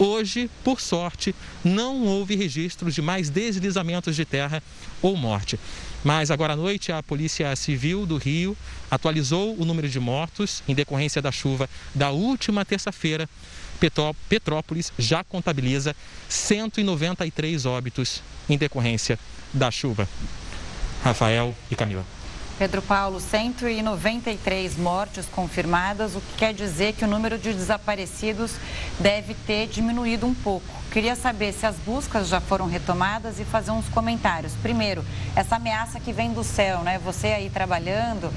Hoje, 0.00 0.48
por 0.64 0.80
sorte, 0.80 1.34
não 1.62 2.06
houve 2.06 2.34
registros 2.34 2.94
de 2.94 3.02
mais 3.02 3.28
deslizamentos 3.28 4.16
de 4.16 4.24
terra 4.24 4.62
ou 5.02 5.14
morte. 5.14 5.60
Mas 6.02 6.30
agora 6.30 6.54
à 6.54 6.56
noite, 6.56 6.90
a 6.90 7.02
Polícia 7.02 7.54
Civil 7.54 8.06
do 8.06 8.16
Rio 8.16 8.56
atualizou 8.90 9.54
o 9.60 9.64
número 9.66 9.86
de 9.90 10.00
mortos 10.00 10.62
em 10.66 10.74
decorrência 10.74 11.20
da 11.20 11.30
chuva 11.30 11.68
da 11.94 12.10
última 12.10 12.64
terça-feira. 12.64 13.28
Petrópolis 14.26 14.90
já 14.98 15.22
contabiliza 15.22 15.94
193 16.30 17.66
óbitos 17.66 18.22
em 18.48 18.56
decorrência 18.56 19.18
da 19.52 19.70
chuva. 19.70 20.08
Rafael 21.04 21.54
e 21.70 21.76
Camila. 21.76 22.19
Pedro 22.60 22.82
Paulo, 22.82 23.20
193 23.20 24.76
mortes 24.76 25.24
confirmadas, 25.24 26.14
o 26.14 26.20
que 26.20 26.36
quer 26.36 26.52
dizer 26.52 26.92
que 26.92 27.02
o 27.06 27.08
número 27.08 27.38
de 27.38 27.54
desaparecidos 27.54 28.52
deve 28.98 29.32
ter 29.32 29.66
diminuído 29.66 30.26
um 30.26 30.34
pouco. 30.34 30.68
Queria 30.92 31.16
saber 31.16 31.54
se 31.54 31.64
as 31.64 31.76
buscas 31.76 32.28
já 32.28 32.38
foram 32.38 32.66
retomadas 32.66 33.40
e 33.40 33.44
fazer 33.46 33.70
uns 33.70 33.88
comentários. 33.88 34.52
Primeiro, 34.60 35.02
essa 35.34 35.56
ameaça 35.56 35.98
que 35.98 36.12
vem 36.12 36.34
do 36.34 36.44
céu, 36.44 36.80
né? 36.80 37.00
Você 37.02 37.28
aí 37.28 37.48
trabalhando, 37.48 38.30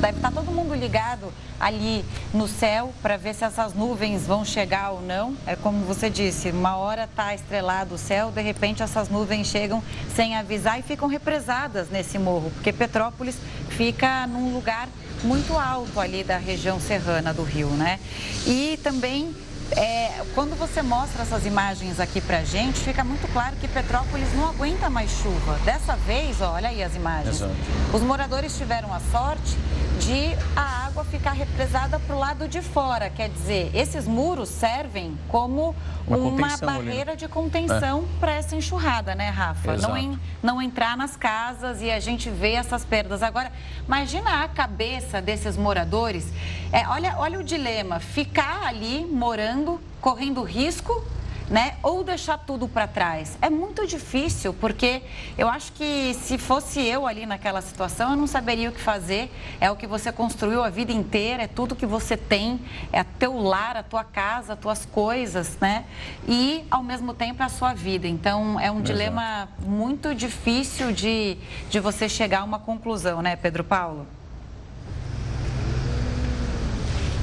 deve 0.00 0.16
estar 0.16 0.32
todo 0.32 0.50
mundo 0.50 0.74
ligado 0.74 1.32
ali 1.60 2.04
no 2.32 2.48
céu 2.48 2.94
para 3.02 3.16
ver 3.16 3.34
se 3.34 3.44
essas 3.44 3.74
nuvens 3.74 4.26
vão 4.26 4.44
chegar 4.44 4.90
ou 4.90 5.02
não. 5.02 5.36
É 5.46 5.54
como 5.54 5.84
você 5.84 6.08
disse, 6.08 6.50
uma 6.50 6.76
hora 6.76 7.04
está 7.04 7.34
estrelado 7.34 7.94
o 7.94 7.98
céu, 7.98 8.30
de 8.30 8.40
repente 8.40 8.82
essas 8.82 9.08
nuvens 9.08 9.48
chegam 9.48 9.82
sem 10.14 10.34
avisar 10.34 10.80
e 10.80 10.82
ficam 10.82 11.08
represadas 11.08 11.90
nesse 11.90 12.18
morro, 12.18 12.50
porque 12.54 12.72
Petrópolis 12.72 13.36
fica 13.68 14.26
num 14.26 14.52
lugar 14.52 14.88
muito 15.22 15.56
alto 15.58 15.98
ali 15.98 16.22
da 16.22 16.36
região 16.36 16.78
serrana 16.80 17.32
do 17.34 17.42
Rio, 17.42 17.68
né? 17.70 17.98
E 18.46 18.78
também 18.82 19.34
é, 19.76 20.24
quando 20.34 20.56
você 20.56 20.82
mostra 20.82 21.22
essas 21.22 21.44
imagens 21.44 22.00
aqui 22.00 22.20
pra 22.20 22.42
gente, 22.42 22.80
fica 22.80 23.04
muito 23.04 23.30
claro 23.32 23.56
que 23.56 23.68
Petrópolis 23.68 24.32
não 24.34 24.48
aguenta 24.48 24.88
mais 24.88 25.10
chuva. 25.10 25.58
Dessa 25.64 25.96
vez, 25.96 26.40
ó, 26.40 26.52
olha 26.52 26.68
aí 26.68 26.82
as 26.82 26.94
imagens. 26.94 27.36
Exato. 27.36 27.54
Os 27.92 28.02
moradores 28.02 28.56
tiveram 28.56 28.92
a 28.92 29.00
sorte 29.00 29.56
de 29.98 30.36
a 30.54 30.86
água 30.86 31.04
ficar 31.04 31.32
represada 31.32 31.98
para 31.98 32.14
o 32.14 32.18
lado 32.18 32.48
de 32.48 32.62
fora. 32.62 33.10
Quer 33.10 33.28
dizer, 33.28 33.70
esses 33.74 34.06
muros 34.06 34.48
servem 34.48 35.18
como 35.28 35.74
uma, 36.06 36.16
uma 36.16 36.56
barreira 36.56 37.12
ali. 37.12 37.20
de 37.20 37.28
contenção 37.28 38.04
é. 38.04 38.20
para 38.20 38.32
essa 38.32 38.56
enxurrada, 38.56 39.14
né, 39.14 39.28
Rafa? 39.28 39.76
Não, 39.76 40.18
não 40.42 40.62
entrar 40.62 40.96
nas 40.96 41.16
casas 41.16 41.82
e 41.82 41.90
a 41.90 42.00
gente 42.00 42.30
vê 42.30 42.52
essas 42.52 42.84
perdas. 42.84 43.22
Agora, 43.22 43.52
imagina 43.86 44.44
a 44.44 44.48
cabeça 44.48 45.20
desses 45.20 45.56
moradores. 45.56 46.32
É, 46.72 46.86
olha, 46.88 47.14
olha 47.18 47.38
o 47.38 47.44
dilema: 47.44 47.98
ficar 47.98 48.62
ali 48.64 49.04
morando, 49.04 49.57
correndo 50.00 50.42
risco 50.42 51.04
né? 51.50 51.76
Ou 51.82 52.04
deixar 52.04 52.38
tudo 52.38 52.68
para 52.68 52.86
trás. 52.86 53.38
É 53.40 53.48
muito 53.48 53.86
difícil, 53.86 54.52
porque 54.54 55.02
eu 55.36 55.48
acho 55.48 55.72
que 55.72 56.14
se 56.14 56.36
fosse 56.36 56.80
eu 56.80 57.06
ali 57.06 57.26
naquela 57.26 57.60
situação, 57.62 58.10
eu 58.10 58.16
não 58.16 58.26
saberia 58.26 58.68
o 58.68 58.72
que 58.72 58.80
fazer. 58.80 59.32
É 59.60 59.70
o 59.70 59.76
que 59.76 59.86
você 59.86 60.12
construiu 60.12 60.62
a 60.62 60.70
vida 60.70 60.92
inteira, 60.92 61.44
é 61.44 61.46
tudo 61.46 61.74
que 61.74 61.86
você 61.86 62.16
tem, 62.16 62.60
é 62.92 63.02
teu 63.02 63.38
lar, 63.38 63.76
a 63.76 63.82
tua 63.82 64.04
casa, 64.04 64.52
as 64.52 64.58
tuas 64.58 64.84
coisas, 64.84 65.58
né? 65.60 65.84
E 66.28 66.64
ao 66.70 66.82
mesmo 66.82 67.14
tempo 67.14 67.42
a 67.42 67.48
sua 67.48 67.72
vida. 67.72 68.06
Então 68.06 68.60
é 68.60 68.70
um 68.70 68.76
Exato. 68.76 68.82
dilema 68.82 69.48
muito 69.60 70.14
difícil 70.14 70.92
de, 70.92 71.38
de 71.70 71.80
você 71.80 72.08
chegar 72.08 72.40
a 72.40 72.44
uma 72.44 72.58
conclusão, 72.58 73.22
né, 73.22 73.36
Pedro 73.36 73.64
Paulo? 73.64 74.06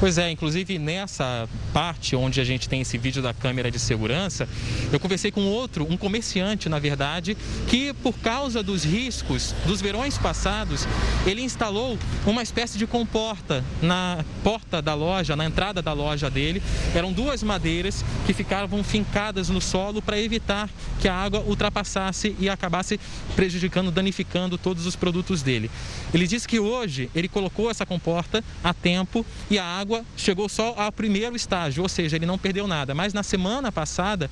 Pois 0.05 0.19
é, 0.19 0.29
inclusive 0.29 0.77
nessa 0.77 1.49
parte 1.73 2.15
onde 2.15 2.39
a 2.39 2.43
gente 2.43 2.69
tem 2.69 2.79
esse 2.79 2.95
vídeo 2.95 3.23
da 3.23 3.33
câmera 3.33 3.71
de 3.71 3.79
segurança, 3.79 4.47
eu 4.93 4.99
conversei 4.99 5.31
com 5.31 5.41
outro, 5.47 5.87
um 5.89 5.97
comerciante, 5.97 6.69
na 6.69 6.77
verdade, 6.77 7.35
que 7.67 7.91
por 7.91 8.13
causa 8.19 8.61
dos 8.61 8.83
riscos 8.83 9.55
dos 9.65 9.81
verões 9.81 10.15
passados, 10.15 10.87
ele 11.25 11.41
instalou 11.41 11.97
uma 12.23 12.43
espécie 12.43 12.77
de 12.77 12.85
comporta 12.85 13.65
na 13.81 14.23
porta 14.43 14.79
da 14.79 14.93
loja, 14.93 15.35
na 15.35 15.43
entrada 15.43 15.81
da 15.81 15.91
loja 15.91 16.29
dele. 16.29 16.61
Eram 16.93 17.11
duas 17.11 17.41
madeiras 17.41 18.05
que 18.27 18.33
ficavam 18.33 18.83
fincadas 18.83 19.49
no 19.49 19.59
solo 19.59 20.03
para 20.03 20.21
evitar 20.21 20.69
que 21.01 21.07
a 21.07 21.15
água 21.15 21.39
ultrapassasse 21.39 22.35
e 22.39 22.47
acabasse 22.47 22.99
prejudicando, 23.35 23.89
danificando 23.89 24.55
todos 24.55 24.85
os 24.85 24.95
produtos 24.95 25.41
dele. 25.41 25.71
Ele 26.13 26.27
disse 26.27 26.47
que 26.47 26.59
hoje 26.59 27.09
ele 27.15 27.27
colocou 27.27 27.71
essa 27.71 27.87
comporta 27.87 28.43
a 28.63 28.71
tempo 28.71 29.25
e 29.49 29.57
a 29.57 29.65
água 29.65 29.94
água 29.95 30.05
chegou 30.17 30.49
só 30.49 30.73
ao 30.77 30.91
primeiro 30.91 31.35
estágio, 31.35 31.83
ou 31.83 31.89
seja, 31.89 32.15
ele 32.15 32.25
não 32.25 32.37
perdeu 32.37 32.67
nada. 32.67 32.93
Mas 32.93 33.13
na 33.13 33.23
semana 33.23 33.71
passada, 33.71 34.29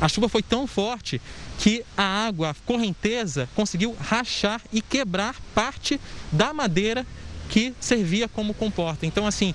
a 0.00 0.08
chuva 0.08 0.28
foi 0.28 0.42
tão 0.42 0.66
forte 0.66 1.20
que 1.58 1.84
a 1.96 2.26
água, 2.26 2.50
a 2.50 2.54
correnteza, 2.66 3.48
conseguiu 3.54 3.94
rachar 4.00 4.60
e 4.72 4.80
quebrar 4.80 5.36
parte 5.54 6.00
da 6.30 6.52
madeira 6.52 7.06
que 7.48 7.74
servia 7.80 8.28
como 8.28 8.54
comporta. 8.54 9.04
Então, 9.04 9.26
assim, 9.26 9.54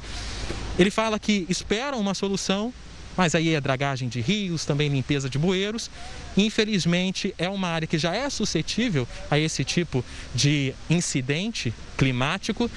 ele 0.77 0.91
fala 0.91 1.17
que 1.17 1.45
espera 1.49 1.95
uma 1.95 2.13
solução, 2.13 2.73
mas 3.15 3.33
aí 3.33 3.55
é 3.55 3.59
dragagem 3.59 4.07
de 4.07 4.21
rios, 4.21 4.65
também 4.65 4.89
limpeza 4.89 5.27
de 5.29 5.39
bueiros. 5.39 5.89
Infelizmente, 6.35 7.33
é 7.39 7.49
uma 7.49 7.69
área 7.69 7.87
que 7.87 7.97
já 7.97 8.15
é 8.15 8.29
suscetível 8.29 9.07
a 9.31 9.39
esse 9.39 9.63
tipo 9.63 10.05
de 10.35 10.73
incidente 10.87 11.73
climático 11.97 12.69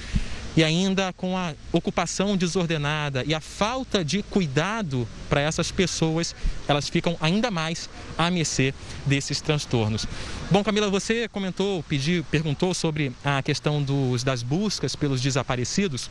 e 0.55 0.63
ainda 0.63 1.13
com 1.13 1.37
a 1.37 1.53
ocupação 1.71 2.35
desordenada 2.35 3.23
e 3.25 3.33
a 3.33 3.39
falta 3.39 4.03
de 4.03 4.21
cuidado 4.23 5.07
para 5.29 5.41
essas 5.41 5.71
pessoas, 5.71 6.35
elas 6.67 6.89
ficam 6.89 7.17
ainda 7.21 7.49
mais 7.49 7.89
à 8.17 8.29
mercê 8.29 8.73
desses 9.05 9.39
transtornos. 9.39 10.05
Bom, 10.49 10.63
Camila, 10.63 10.89
você 10.89 11.27
comentou, 11.29 11.81
pediu, 11.83 12.23
perguntou 12.29 12.73
sobre 12.73 13.13
a 13.23 13.41
questão 13.41 13.81
dos, 13.81 14.23
das 14.23 14.43
buscas 14.43 14.95
pelos 14.95 15.21
desaparecidos. 15.21 16.09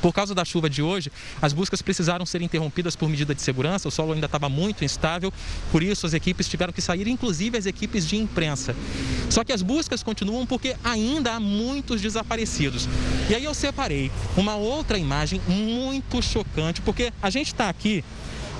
Por 0.00 0.12
causa 0.12 0.34
da 0.34 0.44
chuva 0.44 0.68
de 0.68 0.82
hoje, 0.82 1.10
as 1.40 1.52
buscas 1.52 1.82
precisaram 1.82 2.24
ser 2.26 2.42
interrompidas 2.42 2.94
por 2.94 3.08
medida 3.08 3.34
de 3.34 3.42
segurança, 3.42 3.88
o 3.88 3.90
solo 3.90 4.12
ainda 4.12 4.26
estava 4.26 4.48
muito 4.48 4.84
instável, 4.84 5.32
por 5.72 5.82
isso 5.82 6.06
as 6.06 6.14
equipes 6.14 6.48
tiveram 6.48 6.72
que 6.72 6.80
sair, 6.80 7.08
inclusive 7.08 7.56
as 7.56 7.66
equipes 7.66 8.06
de 8.06 8.16
imprensa. 8.16 8.74
Só 9.30 9.42
que 9.44 9.52
as 9.52 9.62
buscas 9.62 10.02
continuam 10.02 10.46
porque 10.46 10.76
ainda 10.84 11.32
há 11.32 11.40
muitos 11.40 12.00
desaparecidos. 12.00 12.88
E 13.28 13.34
aí 13.34 13.44
eu 13.44 13.54
separei 13.54 14.10
uma 14.36 14.54
outra 14.54 14.98
imagem 14.98 15.40
muito 15.48 16.22
chocante, 16.22 16.80
porque 16.80 17.12
a 17.20 17.30
gente 17.30 17.48
está 17.48 17.68
aqui 17.68 18.04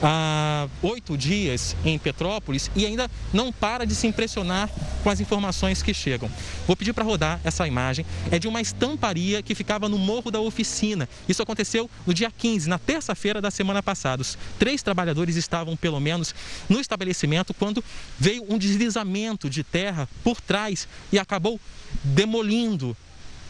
há 0.02 0.68
oito 0.82 1.16
dias 1.16 1.76
em 1.84 1.98
Petrópolis 1.98 2.70
e 2.74 2.84
ainda 2.84 3.10
não 3.32 3.52
para 3.52 3.86
de 3.86 3.94
se 3.94 4.06
impressionar 4.06 4.70
com 5.02 5.10
as 5.10 5.20
informações 5.20 5.82
que 5.82 5.94
chegam. 5.94 6.30
Vou 6.66 6.76
pedir 6.76 6.92
para 6.92 7.04
rodar 7.04 7.40
essa 7.44 7.66
imagem. 7.66 8.04
É 8.30 8.38
de 8.38 8.48
uma 8.48 8.60
estamparia 8.60 9.42
que 9.42 9.54
ficava 9.54 9.88
no 9.88 9.98
Morro 9.98 10.30
da 10.30 10.40
Oficina. 10.40 11.08
Isso 11.28 11.42
aconteceu 11.42 11.88
no 12.06 12.12
dia 12.12 12.30
15, 12.30 12.68
na 12.68 12.78
terça-feira 12.78 13.40
da 13.40 13.50
semana 13.50 13.82
passada. 13.82 14.22
Os 14.22 14.36
três 14.58 14.82
trabalhadores 14.82 15.36
estavam, 15.36 15.76
pelo 15.76 16.00
menos, 16.00 16.34
no 16.68 16.80
estabelecimento 16.80 17.54
quando 17.54 17.82
veio 18.18 18.44
um 18.48 18.58
deslizamento 18.58 19.48
de 19.48 19.62
terra 19.62 20.08
por 20.22 20.40
trás 20.40 20.88
e 21.12 21.18
acabou 21.18 21.60
demolindo, 22.02 22.96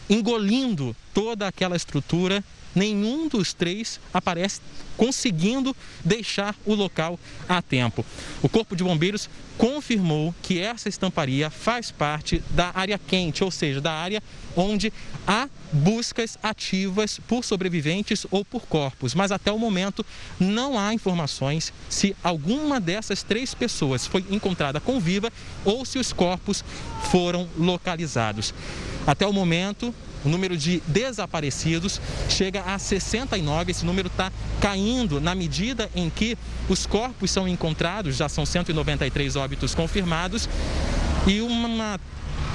engolindo 0.09 0.95
toda 1.13 1.47
aquela 1.47 1.75
estrutura 1.75 2.43
nenhum 2.77 3.27
dos 3.27 3.53
três 3.53 3.99
aparece 4.13 4.61
conseguindo 4.95 5.75
deixar 6.03 6.55
o 6.65 6.73
local 6.73 7.19
a 7.47 7.61
tempo. 7.61 8.05
O 8.41 8.49
Corpo 8.49 8.75
de 8.75 8.83
Bombeiros 8.83 9.29
confirmou 9.57 10.33
que 10.41 10.59
essa 10.59 10.89
estamparia 10.89 11.49
faz 11.49 11.91
parte 11.91 12.43
da 12.51 12.71
área 12.73 12.99
quente, 12.99 13.43
ou 13.43 13.51
seja, 13.51 13.81
da 13.81 13.91
área 13.91 14.21
onde 14.55 14.91
há 15.27 15.47
buscas 15.71 16.37
ativas 16.41 17.19
por 17.27 17.43
sobreviventes 17.43 18.25
ou 18.31 18.43
por 18.45 18.61
corpos, 18.61 19.13
mas 19.13 19.31
até 19.31 19.51
o 19.51 19.59
momento 19.59 20.05
não 20.39 20.79
há 20.79 20.93
informações 20.93 21.73
se 21.89 22.15
alguma 22.23 22.79
dessas 22.79 23.23
três 23.23 23.53
pessoas 23.53 24.05
foi 24.05 24.25
encontrada 24.31 24.79
com 24.79 24.99
viva 24.99 25.31
ou 25.65 25.85
se 25.85 25.99
os 25.99 26.13
corpos 26.13 26.63
foram 27.11 27.47
localizados. 27.57 28.53
Até 29.05 29.25
o 29.25 29.33
momento, 29.33 29.93
o 30.27 30.29
número 30.29 30.57
de 30.57 30.83
desaparecidos 30.85 32.01
chega 32.29 32.61
a 32.61 32.77
69. 32.77 33.71
Esse 33.71 33.85
número 33.85 34.07
está 34.07 34.29
caindo 34.59 35.21
na 35.21 35.33
medida 35.33 35.89
em 35.95 36.09
que 36.09 36.37
os 36.67 36.85
corpos 36.85 37.31
são 37.31 37.47
encontrados, 37.47 38.17
já 38.17 38.27
são 38.27 38.45
193 38.45 39.37
óbitos 39.37 39.73
confirmados. 39.73 40.49
E 41.25 41.39
uma, 41.39 41.97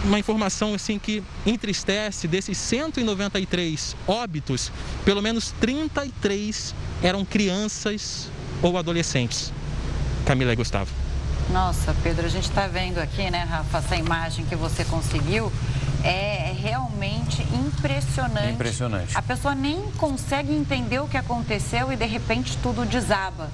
uma 0.04 0.18
informação 0.18 0.74
assim 0.74 0.98
que 0.98 1.22
entristece, 1.46 2.28
desses 2.28 2.58
193 2.58 3.96
óbitos, 4.06 4.70
pelo 5.02 5.22
menos 5.22 5.52
33 5.58 6.74
eram 7.02 7.24
crianças 7.24 8.30
ou 8.60 8.76
adolescentes. 8.76 9.50
Camila 10.26 10.52
e 10.52 10.56
Gustavo. 10.56 10.90
Nossa, 11.50 11.96
Pedro, 12.02 12.26
a 12.26 12.28
gente 12.28 12.48
está 12.48 12.66
vendo 12.66 12.98
aqui, 12.98 13.30
né, 13.30 13.44
Rafa, 13.48 13.78
essa 13.78 13.96
imagem 13.96 14.44
que 14.44 14.54
você 14.54 14.84
conseguiu 14.84 15.50
é 16.04 16.52
realmente 16.60 17.42
impressionante. 17.54 18.52
Impressionante. 18.52 19.16
A 19.16 19.22
pessoa 19.22 19.54
nem 19.54 19.80
consegue 19.92 20.52
entender 20.52 20.98
o 21.00 21.06
que 21.06 21.16
aconteceu 21.16 21.92
e 21.92 21.96
de 21.96 22.06
repente 22.06 22.56
tudo 22.58 22.84
desaba. 22.84 23.50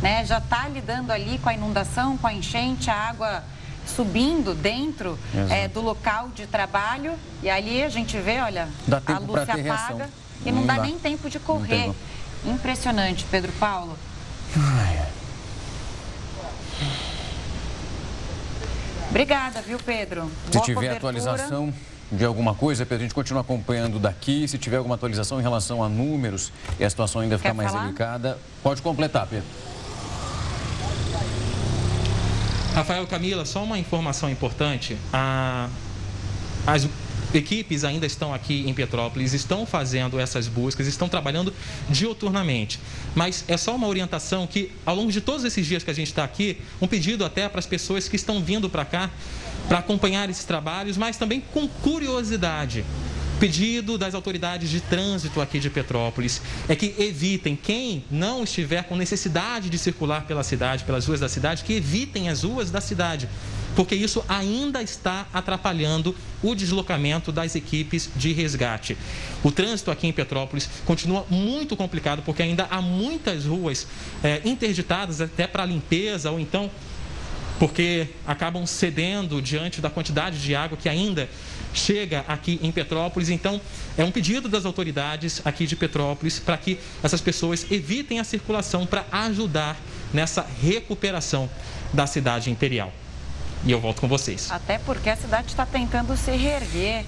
né? 0.00 0.24
Já 0.24 0.38
está 0.38 0.68
lidando 0.68 1.12
ali 1.12 1.38
com 1.38 1.48
a 1.48 1.54
inundação, 1.54 2.16
com 2.18 2.26
a 2.26 2.32
enchente, 2.32 2.90
a 2.90 2.94
água 2.94 3.44
subindo 3.86 4.54
dentro 4.54 5.18
é, 5.50 5.66
do 5.68 5.80
local 5.80 6.28
de 6.28 6.46
trabalho 6.46 7.14
e 7.42 7.50
ali 7.50 7.82
a 7.82 7.88
gente 7.88 8.16
vê, 8.18 8.40
olha, 8.40 8.68
a 9.06 9.18
luz 9.18 9.44
se 9.44 9.50
apaga 9.50 9.62
reação. 9.62 10.02
e 10.44 10.52
não, 10.52 10.60
não 10.60 10.66
dá, 10.66 10.76
dá, 10.76 10.82
nem 10.82 10.98
tempo 10.98 11.28
de 11.28 11.38
correr. 11.38 11.92
Impressionante, 12.44 13.24
Pedro 13.30 13.52
Paulo. 13.52 13.96
Ai. 14.56 15.06
Obrigada, 19.10 19.60
viu, 19.60 19.78
Pedro? 19.78 20.30
Se 20.46 20.52
Boa 20.52 20.64
tiver 20.64 20.74
cobertura. 20.74 20.96
atualização 20.96 21.74
de 22.12 22.24
alguma 22.26 22.54
coisa, 22.54 22.84
Pedro, 22.84 23.04
a 23.04 23.06
gente 23.06 23.14
continua 23.14 23.40
acompanhando 23.40 23.98
daqui. 23.98 24.46
Se 24.46 24.58
tiver 24.58 24.76
alguma 24.76 24.96
atualização 24.96 25.40
em 25.40 25.42
relação 25.42 25.82
a 25.82 25.88
números 25.88 26.52
e 26.78 26.84
a 26.84 26.90
situação 26.90 27.22
ainda 27.22 27.38
ficar 27.38 27.54
mais 27.54 27.70
falar? 27.70 27.84
delicada, 27.84 28.38
pode 28.62 28.82
completar, 28.82 29.26
Pedro. 29.26 29.46
Rafael 32.74 33.06
Camila, 33.06 33.44
só 33.44 33.64
uma 33.64 33.78
informação 33.78 34.30
importante. 34.30 34.96
A, 35.12 35.68
as 36.66 36.86
equipes 37.34 37.84
ainda 37.84 38.04
estão 38.04 38.32
aqui 38.32 38.64
em 38.68 38.74
Petrópolis, 38.74 39.32
estão 39.32 39.64
fazendo 39.64 40.20
essas 40.20 40.48
buscas, 40.48 40.86
estão 40.86 41.08
trabalhando 41.08 41.52
dioturnamente. 41.88 42.78
Mas 43.14 43.44
é 43.48 43.56
só 43.56 43.74
uma 43.74 43.86
orientação 43.86 44.46
que, 44.46 44.70
ao 44.84 44.94
longo 44.94 45.10
de 45.10 45.20
todos 45.20 45.44
esses 45.44 45.66
dias 45.66 45.82
que 45.82 45.90
a 45.90 45.94
gente 45.94 46.08
está 46.08 46.24
aqui, 46.24 46.58
um 46.80 46.86
pedido 46.86 47.24
até 47.24 47.48
para 47.48 47.58
as 47.58 47.66
pessoas 47.66 48.08
que 48.08 48.16
estão 48.16 48.42
vindo 48.42 48.68
para 48.68 48.84
cá 48.84 49.10
para 49.68 49.78
acompanhar 49.78 50.28
esses 50.28 50.44
trabalhos, 50.44 50.96
mas 50.96 51.16
também 51.16 51.40
com 51.40 51.66
curiosidade 51.68 52.84
pedido 53.42 53.98
das 53.98 54.14
autoridades 54.14 54.70
de 54.70 54.80
trânsito 54.80 55.40
aqui 55.40 55.58
de 55.58 55.68
Petrópolis 55.68 56.40
é 56.68 56.76
que 56.76 56.94
evitem, 56.96 57.56
quem 57.56 58.04
não 58.08 58.44
estiver 58.44 58.84
com 58.84 58.94
necessidade 58.94 59.68
de 59.68 59.76
circular 59.78 60.26
pela 60.26 60.44
cidade, 60.44 60.84
pelas 60.84 61.06
ruas 61.06 61.18
da 61.18 61.28
cidade, 61.28 61.64
que 61.64 61.72
evitem 61.72 62.28
as 62.28 62.44
ruas 62.44 62.70
da 62.70 62.80
cidade, 62.80 63.28
porque 63.74 63.96
isso 63.96 64.24
ainda 64.28 64.80
está 64.80 65.26
atrapalhando 65.34 66.14
o 66.40 66.54
deslocamento 66.54 67.32
das 67.32 67.56
equipes 67.56 68.08
de 68.14 68.32
resgate. 68.32 68.96
O 69.42 69.50
trânsito 69.50 69.90
aqui 69.90 70.06
em 70.06 70.12
Petrópolis 70.12 70.70
continua 70.84 71.26
muito 71.28 71.76
complicado, 71.76 72.22
porque 72.22 72.44
ainda 72.44 72.68
há 72.70 72.80
muitas 72.80 73.44
ruas 73.44 73.88
é, 74.22 74.40
interditadas 74.44 75.20
até 75.20 75.48
para 75.48 75.66
limpeza 75.66 76.30
ou 76.30 76.38
então 76.38 76.70
porque 77.62 78.08
acabam 78.26 78.66
cedendo 78.66 79.40
diante 79.40 79.80
da 79.80 79.88
quantidade 79.88 80.42
de 80.42 80.52
água 80.52 80.76
que 80.76 80.88
ainda 80.88 81.28
chega 81.72 82.24
aqui 82.26 82.58
em 82.60 82.72
Petrópolis. 82.72 83.28
Então, 83.28 83.60
é 83.96 84.02
um 84.02 84.10
pedido 84.10 84.48
das 84.48 84.66
autoridades 84.66 85.40
aqui 85.44 85.64
de 85.64 85.76
Petrópolis 85.76 86.40
para 86.40 86.56
que 86.56 86.80
essas 87.04 87.20
pessoas 87.20 87.64
evitem 87.70 88.18
a 88.18 88.24
circulação 88.24 88.84
para 88.84 89.04
ajudar 89.12 89.76
nessa 90.12 90.44
recuperação 90.60 91.48
da 91.92 92.04
cidade 92.04 92.50
imperial. 92.50 92.92
E 93.64 93.70
eu 93.70 93.80
volto 93.80 94.00
com 94.00 94.08
vocês. 94.08 94.50
Até 94.50 94.78
porque 94.78 95.08
a 95.08 95.14
cidade 95.14 95.46
está 95.46 95.64
tentando 95.64 96.16
se 96.16 96.32
reerguer. 96.32 97.04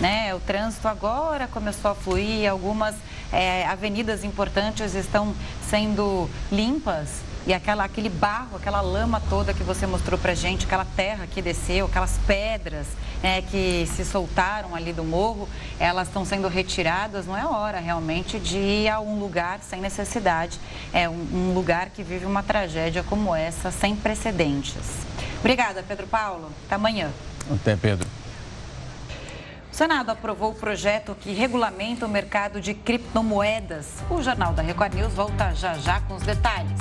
Né? 0.00 0.34
O 0.34 0.40
trânsito 0.40 0.88
agora 0.88 1.46
começou 1.46 1.90
a 1.90 1.94
fluir, 1.94 2.50
algumas 2.50 2.94
é, 3.30 3.66
avenidas 3.66 4.24
importantes 4.24 4.94
estão 4.94 5.34
sendo 5.68 6.30
limpas 6.50 7.27
e 7.48 7.54
aquela, 7.54 7.82
aquele 7.82 8.10
barro, 8.10 8.58
aquela 8.58 8.82
lama 8.82 9.22
toda 9.30 9.54
que 9.54 9.62
você 9.62 9.86
mostrou 9.86 10.18
pra 10.18 10.34
gente, 10.34 10.66
aquela 10.66 10.84
terra 10.84 11.26
que 11.26 11.40
desceu, 11.40 11.86
aquelas 11.86 12.18
pedras 12.26 12.86
é, 13.22 13.40
que 13.40 13.88
se 13.96 14.04
soltaram 14.04 14.74
ali 14.74 14.92
do 14.92 15.02
morro, 15.02 15.48
elas 15.80 16.08
estão 16.08 16.26
sendo 16.26 16.46
retiradas, 16.46 17.24
não 17.24 17.34
é 17.34 17.46
hora 17.46 17.80
realmente 17.80 18.38
de 18.38 18.58
ir 18.58 18.88
a 18.90 19.00
um 19.00 19.18
lugar 19.18 19.60
sem 19.62 19.80
necessidade. 19.80 20.60
É 20.92 21.08
um, 21.08 21.14
um 21.14 21.54
lugar 21.54 21.88
que 21.88 22.02
vive 22.02 22.26
uma 22.26 22.42
tragédia 22.42 23.02
como 23.02 23.34
essa, 23.34 23.70
sem 23.70 23.96
precedentes. 23.96 25.06
Obrigada, 25.38 25.82
Pedro 25.82 26.06
Paulo. 26.06 26.52
Até 26.66 26.74
amanhã. 26.74 27.10
Até, 27.50 27.76
Pedro. 27.76 28.06
O 29.72 29.74
Senado 29.74 30.10
aprovou 30.10 30.50
o 30.50 30.54
projeto 30.54 31.16
que 31.18 31.32
regulamenta 31.32 32.04
o 32.04 32.08
mercado 32.10 32.60
de 32.60 32.74
criptomoedas. 32.74 33.86
O 34.10 34.20
Jornal 34.20 34.52
da 34.52 34.60
Record 34.60 34.92
News 34.92 35.14
volta 35.14 35.54
já 35.54 35.72
já 35.78 35.98
com 36.02 36.14
os 36.14 36.22
detalhes. 36.24 36.78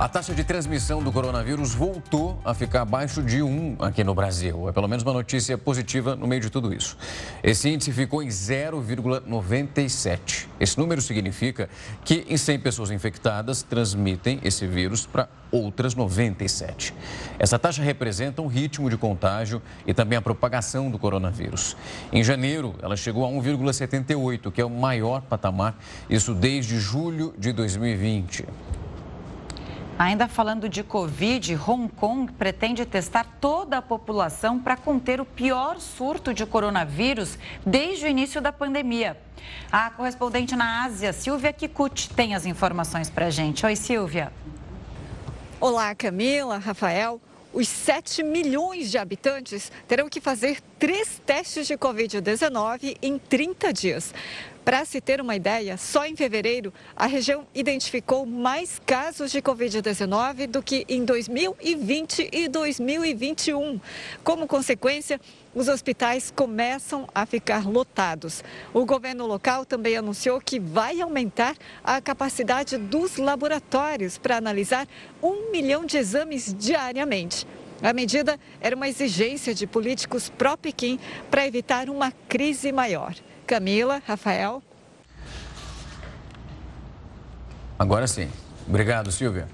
A 0.00 0.08
taxa 0.08 0.34
de 0.34 0.42
transmissão 0.42 1.00
do 1.02 1.12
coronavírus 1.12 1.74
voltou 1.74 2.40
a 2.42 2.54
ficar 2.54 2.80
abaixo 2.80 3.22
de 3.22 3.42
1 3.42 3.76
aqui 3.80 4.02
no 4.02 4.14
Brasil. 4.14 4.66
É 4.66 4.72
pelo 4.72 4.88
menos 4.88 5.02
uma 5.02 5.12
notícia 5.12 5.58
positiva 5.58 6.16
no 6.16 6.26
meio 6.26 6.40
de 6.40 6.48
tudo 6.48 6.72
isso. 6.72 6.96
Esse 7.42 7.68
índice 7.68 7.92
ficou 7.92 8.22
em 8.22 8.28
0,97. 8.28 10.46
Esse 10.58 10.78
número 10.78 11.02
significa 11.02 11.68
que 12.02 12.24
em 12.30 12.38
100 12.38 12.60
pessoas 12.60 12.90
infectadas 12.90 13.62
transmitem 13.62 14.40
esse 14.42 14.66
vírus 14.66 15.04
para 15.04 15.28
outras 15.52 15.94
97. 15.94 16.94
Essa 17.38 17.58
taxa 17.58 17.82
representa 17.82 18.40
um 18.40 18.46
ritmo 18.46 18.88
de 18.88 18.96
contágio 18.96 19.60
e 19.86 19.92
também 19.92 20.16
a 20.16 20.22
propagação 20.22 20.90
do 20.90 20.98
coronavírus. 20.98 21.76
Em 22.10 22.24
janeiro, 22.24 22.74
ela 22.80 22.96
chegou 22.96 23.26
a 23.26 23.28
1,78, 23.28 24.50
que 24.50 24.62
é 24.62 24.64
o 24.64 24.70
maior 24.70 25.20
patamar, 25.20 25.78
isso 26.08 26.32
desde 26.32 26.80
julho 26.80 27.34
de 27.36 27.52
2020. 27.52 28.46
Ainda 30.00 30.26
falando 30.26 30.66
de 30.66 30.82
Covid, 30.82 31.54
Hong 31.56 31.86
Kong 31.90 32.32
pretende 32.32 32.86
testar 32.86 33.36
toda 33.38 33.76
a 33.76 33.82
população 33.82 34.58
para 34.58 34.74
conter 34.74 35.20
o 35.20 35.26
pior 35.26 35.78
surto 35.78 36.32
de 36.32 36.46
coronavírus 36.46 37.38
desde 37.66 38.06
o 38.06 38.08
início 38.08 38.40
da 38.40 38.50
pandemia. 38.50 39.14
A 39.70 39.90
correspondente 39.90 40.56
na 40.56 40.84
Ásia, 40.84 41.12
Silvia 41.12 41.52
Kikuchi, 41.52 42.08
tem 42.08 42.34
as 42.34 42.46
informações 42.46 43.10
para 43.10 43.26
a 43.26 43.30
gente. 43.30 43.66
Oi, 43.66 43.76
Silvia. 43.76 44.32
Olá, 45.60 45.94
Camila, 45.94 46.56
Rafael. 46.56 47.20
Os 47.52 47.68
7 47.68 48.22
milhões 48.22 48.90
de 48.90 48.96
habitantes 48.96 49.70
terão 49.86 50.08
que 50.08 50.20
fazer 50.20 50.62
três 50.78 51.20
testes 51.26 51.66
de 51.66 51.76
Covid-19 51.76 52.96
em 53.02 53.18
30 53.18 53.70
dias. 53.70 54.14
Para 54.64 54.84
se 54.84 55.00
ter 55.00 55.22
uma 55.22 55.34
ideia, 55.34 55.78
só 55.78 56.04
em 56.04 56.14
fevereiro 56.14 56.72
a 56.94 57.06
região 57.06 57.46
identificou 57.54 58.26
mais 58.26 58.78
casos 58.84 59.32
de 59.32 59.40
Covid-19 59.40 60.46
do 60.46 60.62
que 60.62 60.84
em 60.86 61.02
2020 61.02 62.28
e 62.30 62.46
2021. 62.46 63.80
Como 64.22 64.46
consequência, 64.46 65.18
os 65.54 65.66
hospitais 65.66 66.30
começam 66.30 67.08
a 67.14 67.24
ficar 67.24 67.66
lotados. 67.66 68.44
O 68.74 68.84
governo 68.84 69.26
local 69.26 69.64
também 69.64 69.96
anunciou 69.96 70.38
que 70.40 70.60
vai 70.60 71.00
aumentar 71.00 71.56
a 71.82 71.98
capacidade 71.98 72.76
dos 72.76 73.16
laboratórios 73.16 74.18
para 74.18 74.36
analisar 74.36 74.86
um 75.22 75.50
milhão 75.50 75.86
de 75.86 75.96
exames 75.96 76.54
diariamente. 76.56 77.46
A 77.82 77.94
medida 77.94 78.38
era 78.60 78.76
uma 78.76 78.90
exigência 78.90 79.54
de 79.54 79.66
políticos 79.66 80.28
pró-Pequim 80.28 81.00
para 81.30 81.46
evitar 81.46 81.88
uma 81.88 82.12
crise 82.28 82.70
maior. 82.70 83.14
Camila, 83.50 84.00
Rafael. 84.06 84.62
Agora 87.76 88.06
sim. 88.06 88.30
Obrigado, 88.68 89.10
Silvia. 89.10 89.48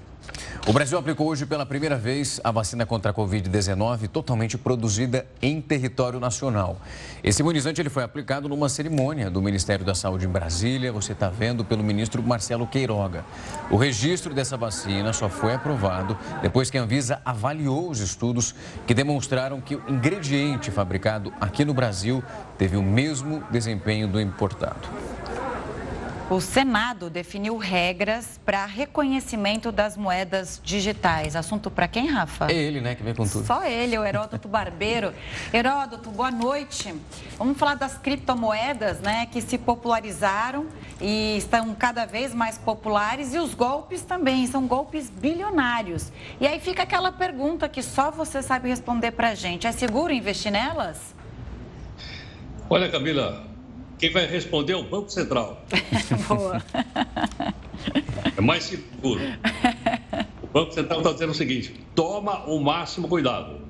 O 0.67 0.73
Brasil 0.73 0.97
aplicou 0.97 1.27
hoje 1.27 1.45
pela 1.45 1.65
primeira 1.65 1.95
vez 1.95 2.41
a 2.43 2.51
vacina 2.51 2.85
contra 2.85 3.11
a 3.11 3.13
Covid-19 3.13 4.09
totalmente 4.09 4.57
produzida 4.57 5.25
em 5.41 5.61
território 5.61 6.19
nacional. 6.19 6.81
Esse 7.23 7.41
imunizante 7.41 7.79
ele 7.81 7.89
foi 7.89 8.03
aplicado 8.03 8.49
numa 8.49 8.67
cerimônia 8.67 9.29
do 9.29 9.41
Ministério 9.41 9.85
da 9.85 9.95
Saúde 9.95 10.25
em 10.25 10.29
Brasília, 10.29 10.91
você 10.91 11.13
está 11.13 11.29
vendo, 11.29 11.63
pelo 11.63 11.83
ministro 11.83 12.21
Marcelo 12.21 12.67
Queiroga. 12.67 13.23
O 13.71 13.77
registro 13.77 14.33
dessa 14.33 14.57
vacina 14.57 15.13
só 15.13 15.29
foi 15.29 15.53
aprovado 15.53 16.17
depois 16.41 16.69
que 16.69 16.77
a 16.77 16.81
Anvisa 16.81 17.21
avaliou 17.23 17.89
os 17.89 18.01
estudos 18.01 18.53
que 18.85 18.93
demonstraram 18.93 19.61
que 19.61 19.75
o 19.75 19.83
ingrediente 19.87 20.69
fabricado 20.69 21.33
aqui 21.39 21.63
no 21.63 21.73
Brasil 21.73 22.21
teve 22.57 22.75
o 22.75 22.83
mesmo 22.83 23.41
desempenho 23.49 24.07
do 24.07 24.19
importado. 24.19 24.87
O 26.29 26.41
Senado 26.41 27.09
definiu 27.09 27.55
regras 27.55 28.37
para 28.45 28.65
reconhecimento 28.65 29.71
das 29.71 29.95
moedas 29.95 30.59
digitais. 30.61 31.37
Assunto 31.37 31.71
para 31.71 31.87
quem, 31.87 32.07
Rafa? 32.07 32.51
É 32.51 32.53
ele, 32.53 32.81
né, 32.81 32.95
que 32.95 33.01
vem 33.01 33.15
com 33.15 33.25
tudo. 33.25 33.45
Só 33.45 33.63
ele, 33.63 33.97
o 33.97 34.03
Heródoto 34.03 34.45
Barbeiro. 34.45 35.13
Heródoto, 35.53 36.11
boa 36.11 36.29
noite. 36.29 36.93
Vamos 37.37 37.57
falar 37.57 37.75
das 37.75 37.97
criptomoedas, 37.97 38.99
né, 38.99 39.25
que 39.31 39.41
se 39.41 39.57
popularizaram 39.57 40.65
e 40.99 41.37
estão 41.37 41.73
cada 41.73 42.05
vez 42.05 42.35
mais 42.35 42.57
populares 42.57 43.33
e 43.33 43.39
os 43.39 43.53
golpes 43.53 44.01
também, 44.01 44.45
são 44.47 44.67
golpes 44.67 45.09
bilionários. 45.09 46.11
E 46.41 46.45
aí 46.45 46.59
fica 46.59 46.83
aquela 46.83 47.13
pergunta 47.13 47.69
que 47.69 47.81
só 47.81 48.11
você 48.11 48.41
sabe 48.41 48.67
responder 48.67 49.11
para 49.11 49.29
a 49.29 49.35
gente. 49.35 49.65
É 49.65 49.71
seguro 49.71 50.11
investir 50.11 50.51
nelas? 50.51 51.15
Olha, 52.69 52.91
Camila, 52.91 53.47
quem 53.97 54.11
vai 54.11 54.25
responder 54.25 54.73
é 54.73 54.75
o 54.75 54.83
Banco 54.83 55.09
Central. 55.09 55.65
Boa. 56.27 56.63
É 58.37 58.41
mais 58.41 58.63
seguro. 58.63 59.21
O 60.41 60.47
Banco 60.47 60.73
Central 60.73 60.99
está 60.99 61.13
dizendo 61.13 61.31
o 61.31 61.35
seguinte: 61.35 61.73
toma 61.95 62.45
o 62.45 62.59
máximo 62.59 63.07
cuidado. 63.07 63.61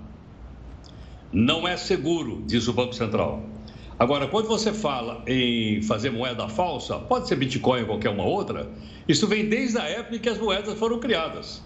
Não 1.31 1.67
é 1.67 1.77
seguro, 1.77 2.43
diz 2.45 2.67
o 2.67 2.73
Banco 2.73 2.93
Central. 2.93 3.43
Agora, 3.99 4.27
quando 4.27 4.47
você 4.47 4.71
fala 4.71 5.23
em 5.25 5.81
fazer 5.81 6.11
moeda 6.11 6.47
falsa, 6.47 6.99
pode 6.99 7.27
ser 7.27 7.35
Bitcoin 7.35 7.81
ou 7.81 7.87
qualquer 7.87 8.09
uma 8.09 8.23
outra, 8.23 8.69
isso 9.07 9.27
vem 9.27 9.49
desde 9.49 9.77
a 9.79 9.85
época 9.85 10.17
em 10.17 10.19
que 10.19 10.29
as 10.29 10.37
moedas 10.37 10.77
foram 10.77 10.99
criadas. 10.99 11.63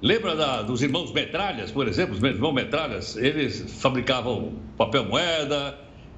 Lembra 0.00 0.36
da, 0.36 0.62
dos 0.62 0.82
irmãos 0.82 1.10
Metralhas, 1.12 1.70
por 1.70 1.88
exemplo? 1.88 2.14
Os 2.14 2.22
irmãos 2.22 2.52
Metralhas, 2.52 3.16
eles 3.16 3.64
fabricavam 3.80 4.52
papel 4.76 5.04
moeda, 5.04 5.76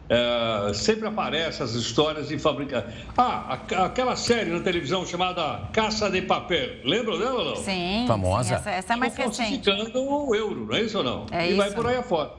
é, 0.08 0.72
sempre 0.72 1.06
aparecem 1.06 1.64
as 1.64 1.74
histórias 1.74 2.28
de 2.28 2.38
fabricar. 2.38 2.90
Ah, 3.16 3.58
a, 3.70 3.84
aquela 3.84 4.16
série 4.16 4.50
na 4.50 4.60
televisão 4.60 5.04
chamada 5.04 5.68
Caça 5.72 6.10
de 6.10 6.22
Papel. 6.22 6.76
Lembram 6.84 7.18
dela 7.18 7.38
ou 7.40 7.44
não? 7.44 7.56
Sim. 7.56 8.04
Famosa. 8.06 8.48
Sim, 8.48 8.54
essa, 8.54 8.70
essa 8.70 8.92
é 8.94 8.96
mais 8.96 9.14
recente. 9.14 9.68
o 9.70 10.34
euro, 10.34 10.66
não 10.66 10.74
é 10.74 10.82
isso 10.82 10.98
ou 10.98 11.04
não? 11.04 11.26
É 11.30 11.46
e 11.46 11.48
isso. 11.48 11.56
vai 11.58 11.70
por 11.70 11.86
aí 11.86 11.96
afora. 11.96 12.30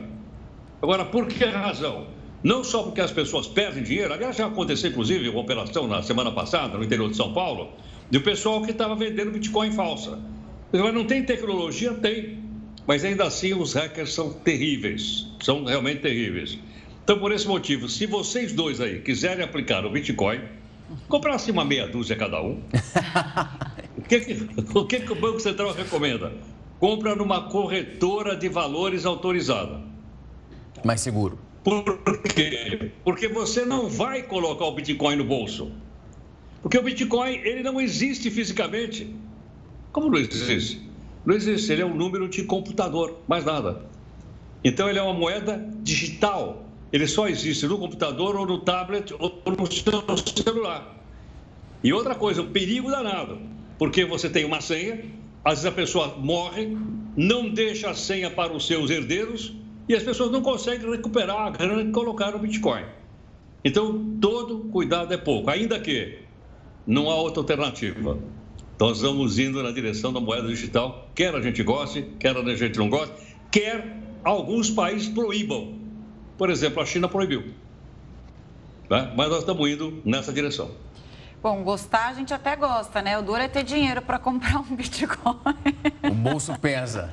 Agora, 0.82 1.07
por 1.07 1.26
que 1.26 1.42
razão? 1.42 2.07
Não 2.43 2.64
só 2.64 2.82
porque 2.82 3.01
as 3.01 3.12
pessoas 3.12 3.47
perdem 3.47 3.82
dinheiro, 3.82 4.12
aliás, 4.12 4.36
já 4.36 4.47
aconteceu 4.47 4.90
inclusive 4.90 5.28
uma 5.28 5.40
operação 5.40 5.86
na 5.86 6.03
semana 6.03 6.32
passada 6.32 6.76
no 6.76 6.84
interior 6.84 7.09
de 7.09 7.16
São 7.16 7.32
Paulo, 7.32 7.70
de 8.11 8.18
um 8.18 8.22
pessoal 8.22 8.62
que 8.62 8.72
estava 8.72 8.97
vendendo 8.97 9.30
Bitcoin 9.30 9.70
falsa. 9.72 10.18
Mas 10.72 10.93
não 10.95 11.05
tem 11.05 11.22
tecnologia? 11.24 11.93
Tem. 11.95 12.38
Mas 12.86 13.05
ainda 13.05 13.24
assim 13.24 13.55
os 13.55 13.74
hackers 13.74 14.12
são 14.12 14.32
terríveis, 14.32 15.28
são 15.40 15.64
realmente 15.64 16.01
terríveis. 16.01 16.59
Então, 17.05 17.18
por 17.18 17.30
esse 17.30 17.47
motivo, 17.47 17.88
se 17.88 18.07
vocês 18.07 18.53
dois 18.53 18.80
aí 18.80 19.01
quiserem 19.01 19.45
aplicar 19.45 19.84
o 19.86 19.90
Bitcoin, 19.90 20.40
comprasse 21.09 21.51
uma 21.51 21.64
meia 21.64 21.86
dúzia 21.86 22.16
cada 22.16 22.43
um, 22.43 22.61
o 23.99 24.03
que, 24.03 24.20
que- 24.20 24.47
o 24.78 24.84
que, 24.86 25.01
que 25.01 25.12
o 25.12 25.14
Banco 25.16 25.38
Central 25.40 25.72
recomenda? 25.74 26.32
Compra 26.80 27.14
numa 27.14 27.43
corretora 27.49 28.34
de 28.36 28.49
valores 28.49 29.07
autorizada. 29.07 29.80
Mais 30.84 31.01
seguro. 31.01 31.38
Por 31.64 31.84
quê? 32.22 32.90
Porque 33.04 33.28
você 33.28 33.64
não 33.64 33.88
vai 33.88 34.22
colocar 34.22 34.64
o 34.64 34.72
Bitcoin 34.72 35.16
no 35.16 35.24
bolso. 35.24 35.70
Porque 36.60 36.76
o 36.76 36.82
Bitcoin, 36.82 37.34
ele 37.44 37.62
não 37.62 37.80
existe 37.80 38.30
fisicamente. 38.30 39.14
Como 39.92 40.08
não 40.08 40.18
existe? 40.18 40.80
Não 41.24 41.34
existe, 41.34 41.72
ele 41.72 41.82
é 41.82 41.86
um 41.86 41.94
número 41.94 42.28
de 42.28 42.42
computador, 42.44 43.20
mais 43.28 43.44
nada. 43.44 43.84
Então 44.64 44.88
ele 44.88 44.98
é 44.98 45.02
uma 45.02 45.14
moeda 45.14 45.64
digital. 45.82 46.64
Ele 46.92 47.06
só 47.06 47.28
existe 47.28 47.66
no 47.66 47.78
computador 47.78 48.36
ou 48.36 48.46
no 48.46 48.58
tablet 48.58 49.14
ou 49.18 49.42
no 49.46 49.66
celular. 49.70 50.96
E 51.82 51.92
outra 51.92 52.14
coisa, 52.14 52.42
um 52.42 52.50
perigo 52.50 52.90
danado, 52.90 53.40
porque 53.78 54.04
você 54.04 54.28
tem 54.28 54.44
uma 54.44 54.60
senha, 54.60 55.04
às 55.44 55.54
vezes 55.54 55.66
a 55.66 55.72
pessoa 55.72 56.16
morre, 56.18 56.76
não 57.16 57.48
deixa 57.48 57.90
a 57.90 57.94
senha 57.94 58.30
para 58.30 58.52
os 58.52 58.66
seus 58.66 58.90
herdeiros 58.90 59.52
e 59.89 59.95
as 59.95 60.03
pessoas 60.03 60.30
não 60.30 60.43
conseguem 60.43 60.91
recuperar 60.91 61.47
a 61.47 61.51
grana 61.51 61.85
que 61.85 61.91
colocaram 61.91 62.33
no 62.33 62.39
Bitcoin. 62.39 62.85
Então, 63.64 64.16
todo 64.20 64.61
cuidado 64.70 65.12
é 65.12 65.16
pouco, 65.16 65.51
ainda 65.51 65.78
que 65.78 66.18
não 66.87 67.11
há 67.11 67.14
outra 67.14 67.41
alternativa. 67.41 68.18
Nós 68.78 69.03
vamos 69.03 69.39
indo 69.39 69.62
na 69.62 69.70
direção 69.70 70.12
da 70.12 70.20
moeda 70.20 70.49
digital, 70.49 71.09
quer 71.14 71.35
a 71.35 71.41
gente 71.41 71.62
goste, 71.62 72.03
quer 72.18 72.37
a 72.37 72.57
gente 72.57 72.78
não 72.78 72.89
goste, 72.89 73.14
quer 73.51 73.97
alguns 74.24 74.70
países 74.70 75.09
proíbam. 75.09 75.78
Por 76.37 76.51
exemplo, 76.51 76.83
a 76.83 76.87
China 76.87 77.09
proibiu. 77.09 77.45
Né? 78.91 79.12
Mas 79.16 79.28
nós 79.28 79.39
estamos 79.39 79.68
indo 79.70 80.03
nessa 80.05 80.33
direção. 80.33 80.70
Bom, 81.43 81.64
gostar 81.64 82.09
a 82.11 82.14
gente 82.14 82.32
até 82.32 82.55
gosta, 82.55 83.03
né? 83.03 83.18
O 83.18 83.22
duro 83.22 83.43
é 83.43 83.49
ter 83.49 83.64
dinheiro 83.64 84.01
para 84.01 84.16
comprar 84.18 84.59
um 84.61 84.62
Bitcoin. 84.76 85.36
O 86.09 86.14
bolso 86.14 86.57
pesa. 86.61 87.11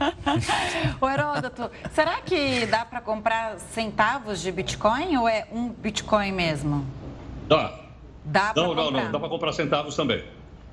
Ô, 1.01 1.09
Heródoto, 1.09 1.71
será 1.95 2.21
que 2.21 2.67
dá 2.67 2.85
para 2.85 3.01
comprar 3.01 3.57
centavos 3.59 4.39
de 4.39 4.51
Bitcoin 4.51 5.17
ou 5.17 5.27
é 5.27 5.47
um 5.51 5.69
Bitcoin 5.69 6.31
mesmo? 6.31 6.85
Dá. 7.47 7.73
Dá 8.23 8.53
para 8.53 8.61
Não, 8.61 8.75
não, 8.75 8.85
comprar? 8.85 9.03
não. 9.05 9.11
Dá 9.11 9.19
para 9.19 9.29
comprar 9.29 9.51
centavos 9.53 9.95
também. 9.95 10.23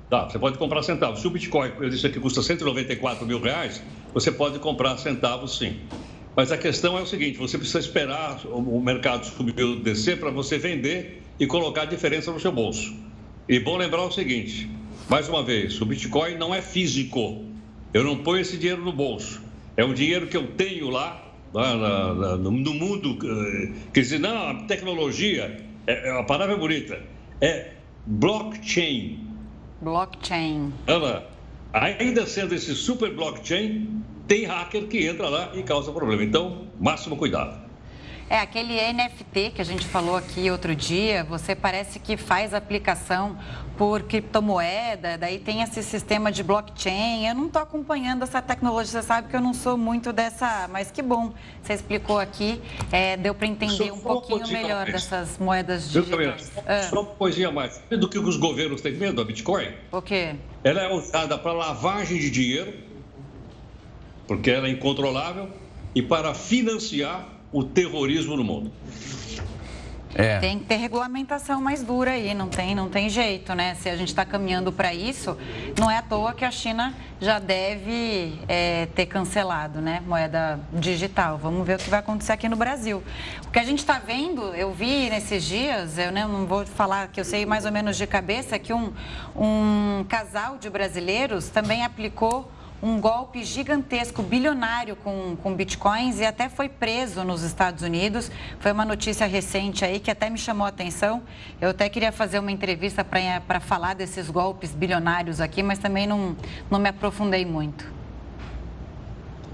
Dá, 0.07 0.25
você 0.25 0.37
pode 0.37 0.57
comprar 0.59 0.83
centavos. 0.83 1.19
Se 1.21 1.27
o 1.27 1.31
Bitcoin, 1.31 1.71
eu 1.79 1.89
disse 1.89 2.05
aqui, 2.05 2.19
custa 2.19 2.43
194 2.43 3.25
mil 3.25 3.41
reais, 3.41 3.81
você 4.13 4.31
pode 4.31 4.59
comprar 4.59 4.97
centavos 4.99 5.57
sim. 5.57 5.79
Mas 6.35 6.51
a 6.51 6.57
questão 6.59 6.95
é 6.95 7.01
o 7.01 7.07
seguinte: 7.07 7.39
você 7.39 7.57
precisa 7.57 7.79
esperar 7.79 8.39
o 8.45 8.59
o 8.77 8.79
mercado 8.81 9.25
subir 9.25 9.59
ou 9.63 9.77
descer 9.77 10.19
para 10.19 10.29
você 10.29 10.59
vender 10.59 11.23
e 11.39 11.47
colocar 11.47 11.81
a 11.81 11.85
diferença 11.85 12.31
no 12.31 12.39
seu 12.39 12.51
bolso. 12.51 13.06
E 13.47 13.59
bom 13.59 13.77
lembrar 13.77 14.03
o 14.03 14.11
seguinte: 14.11 14.69
mais 15.09 15.27
uma 15.29 15.43
vez, 15.43 15.79
o 15.81 15.85
Bitcoin 15.85 16.35
não 16.35 16.53
é 16.53 16.61
físico. 16.61 17.45
Eu 17.93 18.03
não 18.03 18.17
ponho 18.17 18.41
esse 18.41 18.57
dinheiro 18.57 18.83
no 18.83 18.91
bolso. 18.91 19.41
É 19.75 19.85
um 19.85 19.93
dinheiro 19.93 20.27
que 20.27 20.35
eu 20.35 20.47
tenho 20.47 20.89
lá, 20.89 21.23
lá 21.53 22.37
no 22.37 22.51
no 22.51 22.73
mundo. 22.73 23.17
eh, 23.23 23.71
Quer 23.93 24.01
dizer, 24.01 24.19
não, 24.19 24.49
a 24.49 24.55
tecnologia, 24.65 25.63
é- 25.85 26.09
é- 26.09 26.19
a 26.19 26.23
palavra 26.23 26.55
é 26.55 26.57
bonita, 26.57 27.01
é 27.41 27.71
blockchain. 28.05 29.19
Blockchain. 29.81 30.73
Ela, 30.87 31.29
ainda 31.73 32.25
sendo 32.25 32.53
esse 32.55 32.73
super 32.75 33.13
blockchain, 33.13 34.01
tem 34.27 34.45
hacker 34.45 34.87
que 34.87 35.05
entra 35.05 35.29
lá 35.29 35.51
e 35.55 35.63
causa 35.63 35.91
problema. 35.91 36.23
Então, 36.23 36.67
máximo 36.79 37.15
cuidado. 37.15 37.66
É 38.29 38.39
aquele 38.39 38.75
NFT 38.91 39.51
que 39.55 39.61
a 39.61 39.63
gente 39.63 39.85
falou 39.85 40.17
aqui 40.17 40.51
outro 40.51 40.75
dia, 40.75 41.23
você 41.23 41.55
parece 41.55 41.97
que 41.97 42.17
faz 42.17 42.53
aplicação 42.53 43.37
por 43.77 44.03
criptomoeda, 44.03 45.17
daí 45.17 45.39
tem 45.39 45.61
esse 45.61 45.81
sistema 45.81 46.29
de 46.29 46.43
blockchain. 46.43 47.25
Eu 47.25 47.35
não 47.35 47.45
estou 47.47 47.61
acompanhando 47.61 48.23
essa 48.23 48.41
tecnologia, 48.41 48.99
você 48.99 49.07
sabe 49.07 49.29
que 49.29 49.35
eu 49.35 49.39
não 49.39 49.53
sou 49.53 49.77
muito 49.77 50.11
dessa, 50.11 50.67
mas 50.67 50.91
que 50.91 51.01
bom, 51.01 51.31
você 51.61 51.73
explicou 51.73 52.19
aqui, 52.19 52.61
é, 52.91 53.15
deu 53.15 53.33
para 53.33 53.47
entender 53.47 53.91
um 53.93 53.99
pouquinho 53.99 54.39
coisinha 54.39 54.61
melhor 54.61 54.87
mais. 54.87 54.91
dessas 54.91 55.37
moedas 55.37 55.89
digitais. 55.89 56.51
Ah, 56.65 56.81
Só 56.83 57.01
uma 57.01 57.11
coisinha 57.11 57.47
a 57.47 57.51
mais. 57.51 57.81
Do 57.89 58.09
que 58.09 58.19
os 58.19 58.35
governos 58.35 58.81
têm 58.81 58.93
medo, 58.93 59.21
a 59.21 59.23
Bitcoin? 59.23 59.69
o 59.89 60.01
quê? 60.01 60.35
Ela 60.65 60.81
é 60.81 60.93
usada 60.93 61.37
para 61.37 61.53
lavagem 61.53 62.19
de 62.19 62.29
dinheiro, 62.29 62.73
porque 64.27 64.51
ela 64.51 64.67
é 64.67 64.71
incontrolável, 64.71 65.49
e 65.95 66.01
para 66.01 66.33
financiar 66.33 67.36
o 67.51 67.63
terrorismo 67.63 68.35
no 68.35 68.43
mundo. 68.43 68.71
É. 70.15 70.39
Tem 70.39 70.57
que 70.57 70.65
ter 70.65 70.77
regulamentação 70.77 71.61
mais 71.61 71.83
dura 71.83 72.11
aí, 72.11 72.33
não 72.33 72.47
tem, 72.47 72.73
não 72.73 72.89
tem 72.89 73.07
jeito, 73.07 73.53
né? 73.53 73.75
Se 73.75 73.87
a 73.87 73.95
gente 73.95 74.07
está 74.07 74.25
caminhando 74.25 74.71
para 74.71 74.91
isso, 74.91 75.37
não 75.77 75.91
é 75.91 75.97
à 75.97 76.01
toa 76.01 76.33
que 76.33 76.43
a 76.43 76.49
China 76.49 76.95
já 77.21 77.37
deve 77.37 78.33
é, 78.47 78.87
ter 78.95 79.05
cancelado, 79.05 79.79
né? 79.79 80.01
Moeda 80.07 80.59
digital. 80.73 81.37
Vamos 81.37 81.67
ver 81.67 81.75
o 81.75 81.77
que 81.77 81.89
vai 81.89 81.99
acontecer 81.99 82.31
aqui 82.31 82.49
no 82.49 82.55
Brasil. 82.55 83.03
O 83.45 83.51
que 83.51 83.59
a 83.59 83.63
gente 83.63 83.79
está 83.79 83.99
vendo, 83.99 84.55
eu 84.55 84.73
vi 84.73 85.07
nesses 85.07 85.43
dias, 85.43 85.99
eu 85.99 86.11
né, 86.11 86.25
não 86.25 86.47
vou 86.47 86.65
falar 86.65 87.09
que 87.09 87.19
eu 87.19 87.25
sei 87.25 87.45
mais 87.45 87.65
ou 87.65 87.71
menos 87.71 87.95
de 87.95 88.07
cabeça, 88.07 88.57
que 88.57 88.73
um, 88.73 88.91
um 89.35 90.03
casal 90.09 90.57
de 90.57 90.67
brasileiros 90.67 91.49
também 91.49 91.83
aplicou 91.83 92.51
um 92.81 92.99
golpe 92.99 93.43
gigantesco, 93.43 94.21
bilionário 94.21 94.95
com, 94.97 95.35
com 95.41 95.53
bitcoins 95.53 96.19
e 96.19 96.25
até 96.25 96.47
foi 96.47 96.69
preso 96.69 97.23
nos 97.23 97.41
Estados 97.41 97.81
Unidos. 97.83 98.31
Foi 98.59 98.71
uma 98.71 98.85
notícia 98.85 99.25
recente 99.25 99.83
aí 99.83 99.99
que 99.99 100.11
até 100.11 100.29
me 100.29 100.37
chamou 100.37 100.65
a 100.65 100.69
atenção. 100.69 101.23
Eu 101.59 101.69
até 101.69 101.89
queria 101.89 102.11
fazer 102.11 102.39
uma 102.39 102.51
entrevista 102.51 103.03
para 103.03 103.59
falar 103.59 103.95
desses 103.95 104.29
golpes 104.29 104.73
bilionários 104.73 105.41
aqui, 105.41 105.63
mas 105.63 105.79
também 105.79 106.05
não, 106.05 106.35
não 106.69 106.79
me 106.79 106.89
aprofundei 106.89 107.45
muito. 107.45 107.85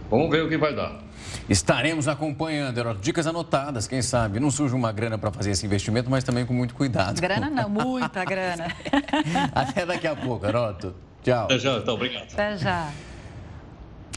Vamos 0.10 0.30
ver 0.30 0.44
o 0.44 0.50
que 0.50 0.58
vai 0.58 0.76
dar. 0.76 1.02
Estaremos 1.50 2.08
acompanhando, 2.08 2.78
Heródoto. 2.78 3.04
Dicas 3.04 3.26
anotadas, 3.26 3.88
quem 3.88 4.02
sabe. 4.02 4.40
Não 4.40 4.52
surge 4.52 4.76
uma 4.76 4.92
grana 4.92 5.18
para 5.18 5.32
fazer 5.32 5.52
esse 5.52 5.66
investimento, 5.66 6.10
mas 6.10 6.24
também 6.24 6.46
com 6.46 6.54
muito 6.54 6.76
cuidado. 6.76 7.20
Grana 7.20 7.50
não, 7.50 7.68
muita 7.70 8.24
grana. 8.24 8.68
Até 9.54 9.86
daqui 9.86 10.08
a 10.08 10.16
pouco, 10.16 10.46
Heródoto. 10.46 10.94
Tchau. 11.24 11.46
Até 11.46 11.58
já, 11.58 11.78
então, 11.78 11.94
obrigado. 11.96 12.32
Até 12.34 12.58
já. 12.58 12.90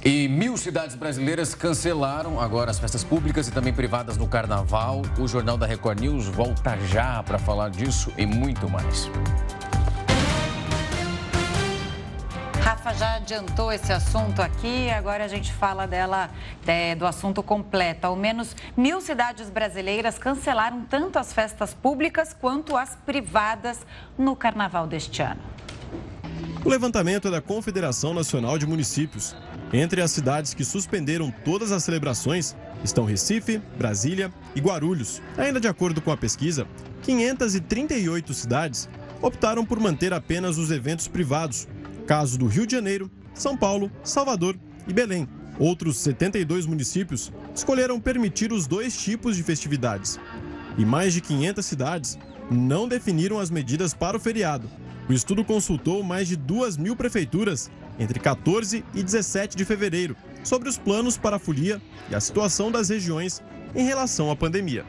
E 0.04 0.28
mil 0.28 0.56
cidades 0.56 0.94
brasileiras 0.94 1.54
cancelaram 1.54 2.40
agora 2.40 2.70
as 2.70 2.78
festas 2.78 3.02
públicas 3.02 3.48
e 3.48 3.50
também 3.50 3.72
privadas 3.72 4.16
no 4.16 4.28
carnaval. 4.28 5.02
O 5.18 5.26
Jornal 5.26 5.56
da 5.56 5.66
Record 5.66 6.00
News 6.00 6.26
volta 6.26 6.76
já 6.86 7.22
para 7.22 7.38
falar 7.38 7.70
disso 7.70 8.12
e 8.16 8.24
muito 8.24 8.68
mais. 8.68 9.10
Rafa 12.60 12.94
já 12.94 13.14
adiantou 13.14 13.72
esse 13.72 13.92
assunto 13.92 14.42
aqui, 14.42 14.90
agora 14.90 15.24
a 15.24 15.28
gente 15.28 15.52
fala 15.52 15.86
dela, 15.86 16.30
é, 16.66 16.94
do 16.94 17.06
assunto 17.06 17.42
completo. 17.42 18.06
Ao 18.06 18.14
menos 18.14 18.54
mil 18.76 19.00
cidades 19.00 19.50
brasileiras 19.50 20.18
cancelaram 20.18 20.84
tanto 20.84 21.18
as 21.18 21.32
festas 21.32 21.74
públicas 21.74 22.32
quanto 22.32 22.76
as 22.76 22.96
privadas 23.06 23.78
no 24.16 24.36
carnaval 24.36 24.86
deste 24.86 25.22
ano. 25.22 25.40
O 26.64 26.68
levantamento 26.68 27.28
é 27.28 27.30
da 27.30 27.40
Confederação 27.40 28.12
Nacional 28.12 28.58
de 28.58 28.66
Municípios. 28.66 29.36
Entre 29.72 30.00
as 30.00 30.12
cidades 30.12 30.54
que 30.54 30.64
suspenderam 30.64 31.32
todas 31.44 31.72
as 31.72 31.82
celebrações 31.82 32.54
estão 32.84 33.04
Recife, 33.04 33.60
Brasília 33.76 34.32
e 34.54 34.60
Guarulhos. 34.60 35.20
Ainda 35.36 35.60
de 35.60 35.66
acordo 35.66 36.00
com 36.00 36.12
a 36.12 36.16
pesquisa, 36.16 36.66
538 37.02 38.32
cidades 38.32 38.88
optaram 39.20 39.64
por 39.64 39.80
manter 39.80 40.12
apenas 40.12 40.56
os 40.56 40.70
eventos 40.70 41.08
privados, 41.08 41.66
caso 42.06 42.38
do 42.38 42.46
Rio 42.46 42.66
de 42.66 42.74
Janeiro, 42.74 43.10
São 43.34 43.56
Paulo, 43.56 43.90
Salvador 44.04 44.56
e 44.86 44.92
Belém. 44.92 45.28
Outros 45.58 45.98
72 45.98 46.66
municípios 46.66 47.32
escolheram 47.54 48.00
permitir 48.00 48.52
os 48.52 48.66
dois 48.66 48.96
tipos 48.96 49.36
de 49.36 49.42
festividades. 49.42 50.20
E 50.78 50.84
mais 50.84 51.12
de 51.12 51.20
500 51.20 51.66
cidades 51.66 52.18
não 52.50 52.86
definiram 52.86 53.40
as 53.40 53.50
medidas 53.50 53.94
para 53.94 54.16
o 54.16 54.20
feriado. 54.20 54.70
O 55.08 55.12
estudo 55.12 55.44
consultou 55.44 56.02
mais 56.02 56.28
de 56.28 56.36
2 56.36 56.76
mil 56.76 56.94
prefeituras 56.94 57.70
entre 57.98 58.18
14 58.18 58.84
e 58.94 59.02
17 59.02 59.56
de 59.56 59.64
fevereiro 59.64 60.16
sobre 60.42 60.68
os 60.68 60.78
planos 60.78 61.16
para 61.16 61.36
a 61.36 61.38
folia 61.38 61.80
e 62.08 62.14
a 62.14 62.20
situação 62.20 62.70
das 62.70 62.88
regiões 62.88 63.42
em 63.74 63.84
relação 63.84 64.30
à 64.30 64.36
pandemia. 64.36 64.84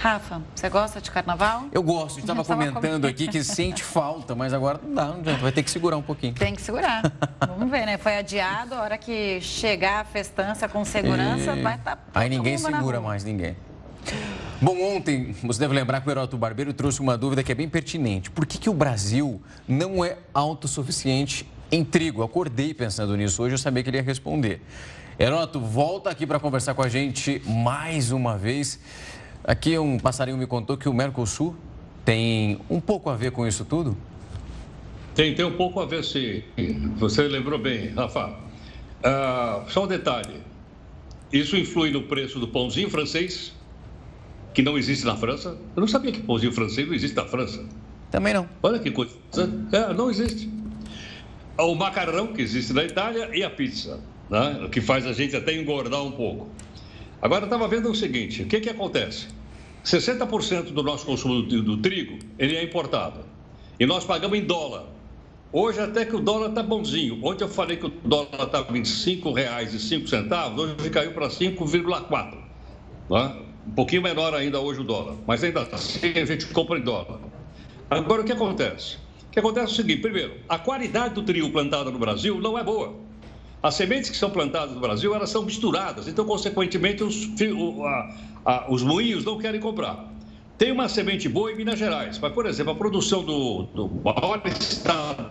Rafa, 0.00 0.40
você 0.54 0.68
gosta 0.70 0.98
de 0.98 1.10
carnaval? 1.10 1.66
Eu 1.70 1.82
gosto. 1.82 2.16
A 2.16 2.20
gente 2.20 2.30
estava 2.30 2.42
comentando 2.42 3.04
aqui 3.04 3.28
que 3.28 3.44
sente 3.44 3.84
falta, 3.84 4.34
mas 4.34 4.54
agora 4.54 4.80
não 4.82 4.94
dá, 4.94 5.04
não 5.08 5.20
adianta. 5.20 5.42
Vai 5.42 5.52
ter 5.52 5.62
que 5.62 5.70
segurar 5.70 5.98
um 5.98 6.02
pouquinho. 6.02 6.32
Tem 6.32 6.54
que 6.54 6.62
segurar. 6.62 7.02
Vamos 7.46 7.70
ver, 7.70 7.84
né? 7.84 7.98
Foi 7.98 8.16
adiado. 8.16 8.74
A 8.74 8.80
hora 8.80 8.96
que 8.96 9.42
chegar 9.42 10.00
a 10.00 10.04
festança 10.04 10.66
com 10.66 10.86
segurança, 10.86 11.54
vai 11.56 11.74
estar. 11.74 11.96
Tá 11.96 12.02
Aí 12.14 12.30
ninguém 12.30 12.56
segura 12.56 12.98
mais 12.98 13.24
ninguém. 13.24 13.54
Bom, 14.60 14.96
ontem, 14.96 15.34
você 15.42 15.60
deve 15.60 15.74
lembrar 15.74 16.00
que 16.02 16.08
o 16.08 16.10
Heroto 16.10 16.36
Barbeiro 16.36 16.72
trouxe 16.74 17.00
uma 17.00 17.16
dúvida 17.16 17.42
que 17.42 17.50
é 17.50 17.54
bem 17.54 17.68
pertinente. 17.68 18.30
Por 18.30 18.44
que, 18.44 18.58
que 18.58 18.68
o 18.68 18.74
Brasil 18.74 19.40
não 19.66 20.04
é 20.04 20.18
autossuficiente 20.34 21.46
em 21.72 21.82
trigo? 21.82 22.20
Eu 22.20 22.26
acordei 22.26 22.74
pensando 22.74 23.16
nisso 23.16 23.42
hoje, 23.42 23.54
eu 23.54 23.58
sabia 23.58 23.82
que 23.82 23.88
ele 23.88 23.96
ia 23.96 24.02
responder. 24.02 24.60
Heroto, 25.18 25.60
volta 25.60 26.10
aqui 26.10 26.26
para 26.26 26.38
conversar 26.38 26.74
com 26.74 26.82
a 26.82 26.88
gente 26.88 27.40
mais 27.46 28.12
uma 28.12 28.36
vez. 28.36 28.78
Aqui 29.42 29.78
um 29.78 29.98
passarinho 29.98 30.36
me 30.36 30.46
contou 30.46 30.76
que 30.76 30.88
o 30.88 30.92
Mercosul 30.92 31.56
tem 32.04 32.58
um 32.68 32.80
pouco 32.80 33.08
a 33.08 33.16
ver 33.16 33.30
com 33.30 33.46
isso 33.46 33.64
tudo? 33.64 33.96
Tem, 35.14 35.34
tem 35.34 35.44
um 35.44 35.56
pouco 35.56 35.80
a 35.80 35.86
ver, 35.86 36.04
sim. 36.04 36.42
Você 36.96 37.22
lembrou 37.22 37.58
bem, 37.58 37.88
Rafa. 37.88 38.34
Ah, 39.02 39.64
só 39.68 39.84
um 39.84 39.86
detalhe. 39.86 40.40
Isso 41.32 41.56
influi 41.56 41.90
no 41.90 42.02
preço 42.02 42.38
do 42.38 42.48
pãozinho 42.48 42.90
francês, 42.90 43.52
que 44.52 44.62
não 44.62 44.76
existe 44.76 45.04
na 45.04 45.16
França. 45.16 45.56
Eu 45.76 45.80
não 45.80 45.88
sabia 45.88 46.12
que 46.12 46.20
pãozinho 46.20 46.52
francês 46.52 46.86
não 46.86 46.94
existe 46.94 47.16
na 47.16 47.24
França. 47.24 47.64
Também 48.10 48.34
não. 48.34 48.48
Olha 48.62 48.78
que 48.78 48.90
coisa. 48.90 49.14
É, 49.72 49.94
não 49.94 50.10
existe. 50.10 50.50
O 51.58 51.74
macarrão, 51.74 52.28
que 52.28 52.42
existe 52.42 52.72
na 52.72 52.84
Itália, 52.84 53.30
e 53.32 53.44
a 53.44 53.50
pizza, 53.50 54.00
né? 54.28 54.68
que 54.72 54.80
faz 54.80 55.06
a 55.06 55.12
gente 55.12 55.36
até 55.36 55.54
engordar 55.54 56.02
um 56.02 56.12
pouco. 56.12 56.48
Agora, 57.20 57.44
estava 57.44 57.68
vendo 57.68 57.90
o 57.90 57.94
seguinte, 57.94 58.42
o 58.42 58.46
que, 58.46 58.60
que 58.60 58.70
acontece? 58.70 59.28
60% 59.84 60.72
do 60.72 60.82
nosso 60.82 61.04
consumo 61.06 61.42
do, 61.42 61.62
do, 61.62 61.76
trigo, 61.78 62.18
ele 62.38 62.56
é 62.56 62.64
importado. 62.64 63.20
E 63.78 63.86
nós 63.86 64.04
pagamos 64.04 64.38
em 64.38 64.44
dólar. 64.44 64.86
Hoje 65.52 65.80
até 65.80 66.04
que 66.04 66.14
o 66.14 66.20
dólar 66.20 66.50
está 66.50 66.62
bonzinho. 66.62 67.18
Ontem 67.22 67.44
eu 67.44 67.48
falei 67.48 67.76
que 67.76 67.86
o 67.86 67.92
dólar 68.04 68.44
estava 68.44 68.70
em 68.76 68.82
R$ 68.82 68.86
5,05, 68.86 70.58
hoje 70.58 70.90
caiu 70.90 71.12
para 71.12 71.28
5,4. 71.28 72.38
Né? 73.10 73.36
Um 73.66 73.72
pouquinho 73.72 74.02
menor 74.02 74.34
ainda 74.34 74.60
hoje 74.60 74.80
o 74.80 74.84
dólar. 74.84 75.16
Mas 75.26 75.44
ainda 75.44 75.62
assim 75.72 76.12
a 76.16 76.24
gente 76.24 76.46
compra 76.46 76.78
em 76.78 76.82
dólar. 76.82 77.20
Agora, 77.90 78.22
o 78.22 78.24
que 78.24 78.32
acontece? 78.32 78.96
O 79.26 79.30
que 79.30 79.38
acontece 79.38 79.66
é 79.66 79.72
o 79.72 79.76
seguinte, 79.76 80.00
primeiro, 80.00 80.34
a 80.48 80.58
qualidade 80.58 81.14
do 81.14 81.22
trigo 81.22 81.50
plantado 81.50 81.90
no 81.90 81.98
Brasil 81.98 82.40
não 82.40 82.58
é 82.58 82.64
boa. 82.64 82.94
As 83.62 83.74
sementes 83.74 84.08
que 84.08 84.16
são 84.16 84.30
plantadas 84.30 84.74
no 84.74 84.80
Brasil, 84.80 85.14
elas 85.14 85.28
são 85.28 85.44
misturadas, 85.44 86.08
então, 86.08 86.24
consequentemente, 86.24 87.04
os, 87.04 87.28
a, 87.84 88.16
a, 88.44 88.72
os 88.72 88.82
moinhos 88.82 89.24
não 89.24 89.38
querem 89.38 89.60
comprar. 89.60 90.08
Tem 90.56 90.72
uma 90.72 90.88
semente 90.88 91.28
boa 91.28 91.52
em 91.52 91.56
Minas 91.56 91.78
Gerais, 91.78 92.18
mas, 92.18 92.32
por 92.32 92.46
exemplo, 92.46 92.72
a 92.72 92.74
produção 92.74 93.22
do, 93.22 93.64
do 93.74 93.88
maior 94.04 94.42
estado 94.46 95.30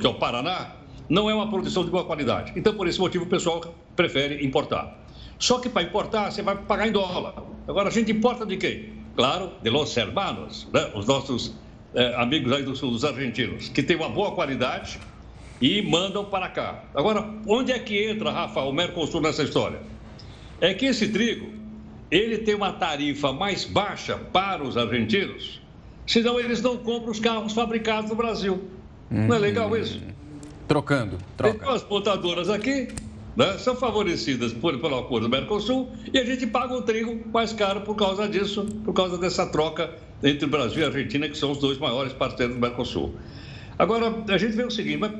que 0.00 0.06
é 0.06 0.10
o 0.10 0.14
Paraná, 0.14 0.76
não 1.08 1.28
é 1.30 1.34
uma 1.34 1.48
produção 1.48 1.84
de 1.84 1.90
boa 1.90 2.04
qualidade. 2.04 2.52
Então, 2.56 2.74
por 2.74 2.88
esse 2.88 2.98
motivo, 2.98 3.24
o 3.24 3.28
pessoal 3.28 3.60
prefere 3.94 4.44
importar. 4.44 5.05
Só 5.38 5.58
que 5.58 5.68
para 5.68 5.82
importar, 5.82 6.30
você 6.30 6.42
vai 6.42 6.56
pagar 6.56 6.88
em 6.88 6.92
dólar. 6.92 7.34
Agora, 7.68 7.88
a 7.88 7.92
gente 7.92 8.10
importa 8.10 8.46
de 8.46 8.56
quem? 8.56 8.92
Claro, 9.14 9.52
de 9.62 9.70
los 9.70 9.96
hermanos, 9.96 10.68
né? 10.72 10.90
os 10.94 11.06
nossos 11.06 11.54
é, 11.94 12.14
amigos 12.16 12.52
aí 12.52 12.62
do 12.62 12.76
sul, 12.76 12.90
dos 12.90 13.04
argentinos, 13.04 13.68
que 13.68 13.82
tem 13.82 13.96
uma 13.96 14.08
boa 14.08 14.32
qualidade 14.32 14.98
e 15.60 15.82
mandam 15.82 16.24
para 16.24 16.48
cá. 16.48 16.84
Agora, 16.94 17.28
onde 17.46 17.72
é 17.72 17.78
que 17.78 18.04
entra, 18.04 18.30
Rafa, 18.30 18.60
o 18.60 18.72
Mercosul 18.72 19.20
nessa 19.20 19.42
história? 19.42 19.80
É 20.60 20.74
que 20.74 20.86
esse 20.86 21.08
trigo, 21.08 21.50
ele 22.10 22.38
tem 22.38 22.54
uma 22.54 22.72
tarifa 22.72 23.32
mais 23.32 23.64
baixa 23.64 24.16
para 24.16 24.62
os 24.62 24.76
argentinos, 24.76 25.60
senão 26.06 26.38
eles 26.38 26.60
não 26.62 26.76
compram 26.76 27.10
os 27.10 27.20
carros 27.20 27.52
fabricados 27.52 28.10
no 28.10 28.16
Brasil. 28.16 28.68
Não 29.10 29.34
é 29.34 29.38
legal 29.38 29.70
hum. 29.70 29.76
isso? 29.76 30.00
Trocando, 30.68 31.16
troca. 31.36 31.56
Então, 31.56 31.70
as 31.72 31.88
montadoras 31.88 32.50
aqui 32.50 32.88
né, 33.36 33.58
são 33.58 33.76
favorecidas 33.76 34.52
por, 34.52 34.78
pelo 34.78 34.98
acordo 34.98 35.28
do 35.28 35.30
Mercosul 35.30 35.90
e 36.12 36.18
a 36.18 36.24
gente 36.24 36.46
paga 36.46 36.74
o 36.74 36.82
trigo 36.82 37.20
mais 37.32 37.52
caro 37.52 37.82
por 37.82 37.94
causa 37.94 38.28
disso, 38.28 38.64
por 38.84 38.92
causa 38.92 39.18
dessa 39.18 39.46
troca 39.46 39.94
entre 40.22 40.46
o 40.46 40.48
Brasil 40.48 40.80
e 40.80 40.84
a 40.84 40.86
Argentina, 40.86 41.28
que 41.28 41.36
são 41.36 41.52
os 41.52 41.58
dois 41.58 41.78
maiores 41.78 42.12
parceiros 42.12 42.54
do 42.54 42.60
Mercosul. 42.60 43.14
Agora, 43.78 44.24
a 44.28 44.38
gente 44.38 44.56
vê 44.56 44.64
o 44.64 44.70
seguinte, 44.70 44.96
mas 44.96 45.12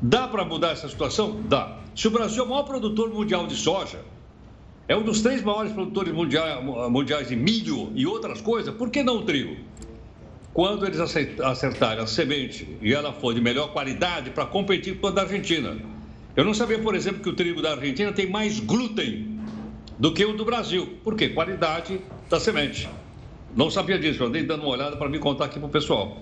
Dá 0.00 0.28
para 0.28 0.44
mudar 0.44 0.70
essa 0.70 0.88
situação? 0.88 1.40
Dá. 1.48 1.76
Se 1.94 2.06
o 2.06 2.10
Brasil 2.10 2.44
é 2.44 2.46
o 2.46 2.48
maior 2.48 2.62
produtor 2.62 3.12
mundial 3.12 3.46
de 3.48 3.56
soja, 3.56 4.00
é 4.86 4.96
um 4.96 5.02
dos 5.02 5.20
três 5.20 5.42
maiores 5.42 5.72
produtores 5.72 6.14
mundiais 6.14 7.28
de 7.28 7.34
milho 7.34 7.92
e 7.94 8.06
outras 8.06 8.40
coisas, 8.40 8.72
por 8.74 8.90
que 8.90 9.02
não 9.02 9.16
o 9.16 9.22
trigo? 9.22 9.56
Quando 10.54 10.86
eles 10.86 11.00
acertarem 11.00 12.02
a 12.02 12.06
semente 12.06 12.78
e 12.80 12.94
ela 12.94 13.12
for 13.12 13.34
de 13.34 13.40
melhor 13.40 13.72
qualidade 13.72 14.30
para 14.30 14.46
competir 14.46 14.98
com 14.98 15.08
a 15.08 15.10
da 15.10 15.22
Argentina. 15.22 15.76
Eu 16.38 16.44
não 16.44 16.54
sabia, 16.54 16.78
por 16.78 16.94
exemplo, 16.94 17.20
que 17.20 17.28
o 17.28 17.32
trigo 17.32 17.60
da 17.60 17.72
Argentina 17.72 18.12
tem 18.12 18.30
mais 18.30 18.60
glúten 18.60 19.40
do 19.98 20.14
que 20.14 20.24
o 20.24 20.34
do 20.34 20.44
Brasil. 20.44 20.86
Por 21.02 21.16
quê? 21.16 21.30
Qualidade 21.30 22.00
da 22.30 22.38
semente. 22.38 22.88
Não 23.56 23.68
sabia 23.68 23.98
disso, 23.98 24.22
andei 24.22 24.44
dando 24.44 24.62
uma 24.62 24.70
olhada 24.70 24.96
para 24.96 25.08
me 25.08 25.18
contar 25.18 25.46
aqui 25.46 25.58
para 25.58 25.66
o 25.66 25.68
pessoal. 25.68 26.18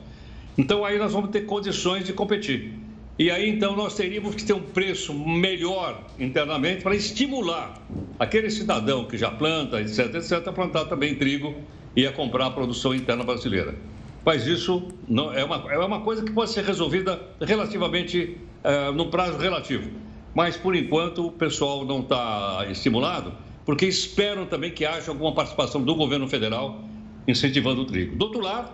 Então 0.57 0.87
aí 0.87 0.99
nós 0.99 1.13
vamos 1.13 1.29
ter 1.29 1.43
condições 1.43 2.07
de 2.07 2.15
competir. 2.15 2.73
E 3.19 3.31
aí 3.31 3.47
então 3.47 3.77
nós 3.77 3.95
teríamos 3.95 4.35
que 4.35 4.43
ter 4.43 4.55
um 4.55 4.63
preço 4.63 5.13
melhor 5.13 6.03
internamente 6.19 6.83
para 6.83 6.97
estimular 6.97 7.79
aquele 8.19 8.49
cidadão 8.49 9.05
que 9.05 9.19
já 9.19 9.31
planta, 9.31 9.83
etc, 9.83 10.15
etc, 10.15 10.49
a 10.49 10.51
plantar 10.51 10.87
também 10.87 11.15
trigo 11.15 11.55
e 11.95 12.07
a 12.07 12.11
comprar 12.11 12.47
a 12.47 12.51
produção 12.51 12.95
interna 12.95 13.23
brasileira. 13.23 13.75
Mas 14.25 14.47
isso 14.47 14.89
não, 15.07 15.31
é, 15.31 15.45
uma, 15.45 15.71
é 15.71 15.79
uma 15.79 16.01
coisa 16.01 16.25
que 16.25 16.33
pode 16.33 16.53
ser 16.53 16.65
resolvida 16.65 17.21
relativamente 17.39 18.39
é, 18.65 18.91
no 18.93 19.11
prazo 19.11 19.37
relativo. 19.37 20.06
Mas 20.37 20.55
por 20.55 20.77
enquanto 20.77 21.27
o 21.29 21.33
pessoal 21.33 21.83
não 21.87 22.01
está 22.01 22.67
estimulado, 22.71 23.33
porque 23.65 23.87
esperam 23.87 24.45
também 24.45 24.71
que 24.71 24.85
haja 24.85 25.11
alguma 25.11 25.33
participação 25.33 25.83
do 25.83 25.95
governo 25.95 26.29
federal 26.29 26.85
incentivando 27.27 27.81
o 27.81 27.85
trigo. 27.87 28.15
Do 28.17 28.27
outro 28.27 28.41
lado, 28.43 28.71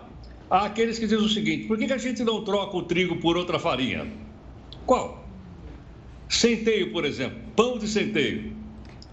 há 0.49 0.65
aqueles 0.65 0.99
que 0.99 1.05
dizem 1.07 1.19
o 1.25 1.29
seguinte: 1.29 1.65
por 1.65 1.77
que, 1.77 1.87
que 1.87 1.93
a 1.93 1.97
gente 1.97 2.21
não 2.21 2.43
troca 2.43 2.75
o 2.75 2.83
trigo 2.83 3.15
por 3.15 3.37
outra 3.37 3.57
farinha? 3.57 4.05
Qual? 4.85 5.23
Centeio, 6.27 6.91
por 6.91 7.05
exemplo, 7.05 7.37
pão 7.55 7.77
de 7.77 7.87
centeio. 7.87 8.53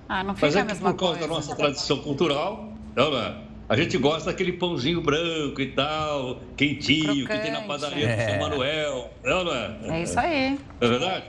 Ah, 0.09 0.25
não 0.25 0.35
fica 0.35 0.47
Mas 0.49 0.57
é 0.57 0.61
a 0.61 0.63
que 0.65 0.73
mesma 0.73 0.93
por 0.93 0.99
causa 0.99 1.15
coisa. 1.19 1.29
da 1.29 1.35
nossa 1.37 1.55
tradição 1.55 1.99
cultural, 1.99 2.73
não 2.97 3.17
é? 3.17 3.37
a 3.69 3.77
gente 3.77 3.97
gosta 3.97 4.33
daquele 4.33 4.55
pãozinho 4.55 5.01
branco 5.01 5.61
e 5.61 5.67
tal, 5.71 6.41
quentinho, 6.57 7.25
que 7.29 7.39
tem 7.39 7.53
na 7.53 7.61
Crocante. 7.61 7.67
padaria 7.69 8.09
do 8.09 8.23
São 8.23 8.35
É. 8.35 8.39
Manuel, 8.41 9.11
não 9.23 9.53
é? 9.53 9.79
É 10.01 10.03
isso 10.03 10.19
aí. 10.19 10.59
É 10.81 10.89
verdade? 10.89 11.25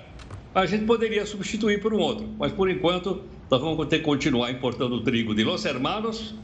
A 0.54 0.66
gente 0.66 0.86
poderia 0.86 1.26
substituir 1.26 1.82
por 1.82 1.94
um 1.94 2.00
outro, 2.00 2.28
mas 2.38 2.52
por 2.52 2.70
enquanto 2.70 3.24
nós 3.50 3.62
vamos 3.62 3.88
ter 3.88 4.00
que 4.00 4.04
continuar 4.04 4.52
importando 4.52 5.02
trigo 5.02 5.34
de 5.34 5.46
Los 5.46 5.64
Hermanos 5.64 6.36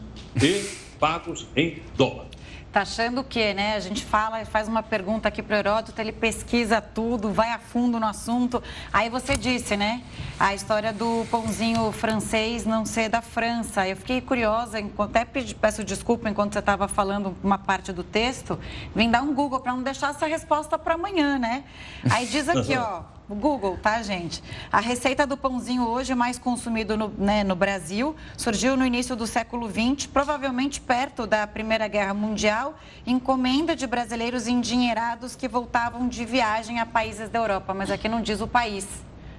e 0.41 0.65
pagos 0.97 1.45
em 1.57 1.81
dólar. 1.97 2.25
Tá 2.71 2.83
achando 2.83 3.19
o 3.19 3.23
quê, 3.23 3.53
né? 3.53 3.75
A 3.75 3.79
gente 3.81 4.05
fala, 4.05 4.45
faz 4.45 4.67
uma 4.67 4.81
pergunta 4.81 5.27
aqui 5.27 5.41
para 5.41 5.55
o 5.55 5.59
Heródoto, 5.59 5.99
ele 5.99 6.13
pesquisa 6.13 6.79
tudo, 6.79 7.33
vai 7.33 7.51
a 7.51 7.59
fundo 7.59 7.99
no 7.99 8.05
assunto. 8.05 8.63
Aí 8.93 9.09
você 9.09 9.35
disse, 9.35 9.75
né? 9.75 10.01
A 10.39 10.53
história 10.53 10.93
do 10.93 11.25
pãozinho 11.29 11.91
francês 11.91 12.65
não 12.65 12.85
ser 12.85 13.09
da 13.09 13.21
França. 13.21 13.87
Eu 13.87 13.97
fiquei 13.97 14.21
curiosa, 14.21 14.77
até 14.99 15.25
peço 15.25 15.83
desculpa 15.83 16.29
enquanto 16.29 16.53
você 16.53 16.59
estava 16.59 16.87
falando 16.87 17.35
uma 17.43 17.57
parte 17.57 17.91
do 17.91 18.03
texto, 18.03 18.57
vim 18.95 19.09
dar 19.09 19.21
um 19.21 19.33
Google 19.33 19.59
para 19.59 19.73
não 19.73 19.83
deixar 19.83 20.11
essa 20.11 20.27
resposta 20.27 20.77
para 20.77 20.93
amanhã, 20.93 21.37
né? 21.37 21.65
Aí 22.09 22.25
diz 22.25 22.47
aqui, 22.47 22.75
ó, 22.77 23.16
Google, 23.35 23.77
tá, 23.81 24.01
gente? 24.01 24.41
A 24.71 24.79
receita 24.79 25.27
do 25.27 25.35
pãozinho 25.35 25.87
hoje 25.87 26.15
mais 26.15 26.39
consumido 26.39 26.95
no, 26.95 27.09
né, 27.17 27.43
no 27.43 27.55
Brasil 27.55 28.15
surgiu 28.37 28.77
no 28.77 28.85
início 28.85 29.15
do 29.15 29.27
século 29.27 29.69
XX, 29.69 30.07
provavelmente 30.07 30.79
perto 30.79 31.27
da 31.27 31.45
Primeira 31.45 31.87
Guerra 31.87 32.13
Mundial, 32.13 32.79
encomenda 33.05 33.75
de 33.75 33.85
brasileiros 33.85 34.47
endinheirados 34.47 35.35
que 35.35 35.47
voltavam 35.47 36.07
de 36.07 36.23
viagem 36.23 36.79
a 36.79 36.85
países 36.85 37.29
da 37.29 37.39
Europa, 37.39 37.73
mas 37.73 37.91
aqui 37.91 38.07
não 38.07 38.21
diz 38.21 38.39
o 38.39 38.47
país. 38.47 38.87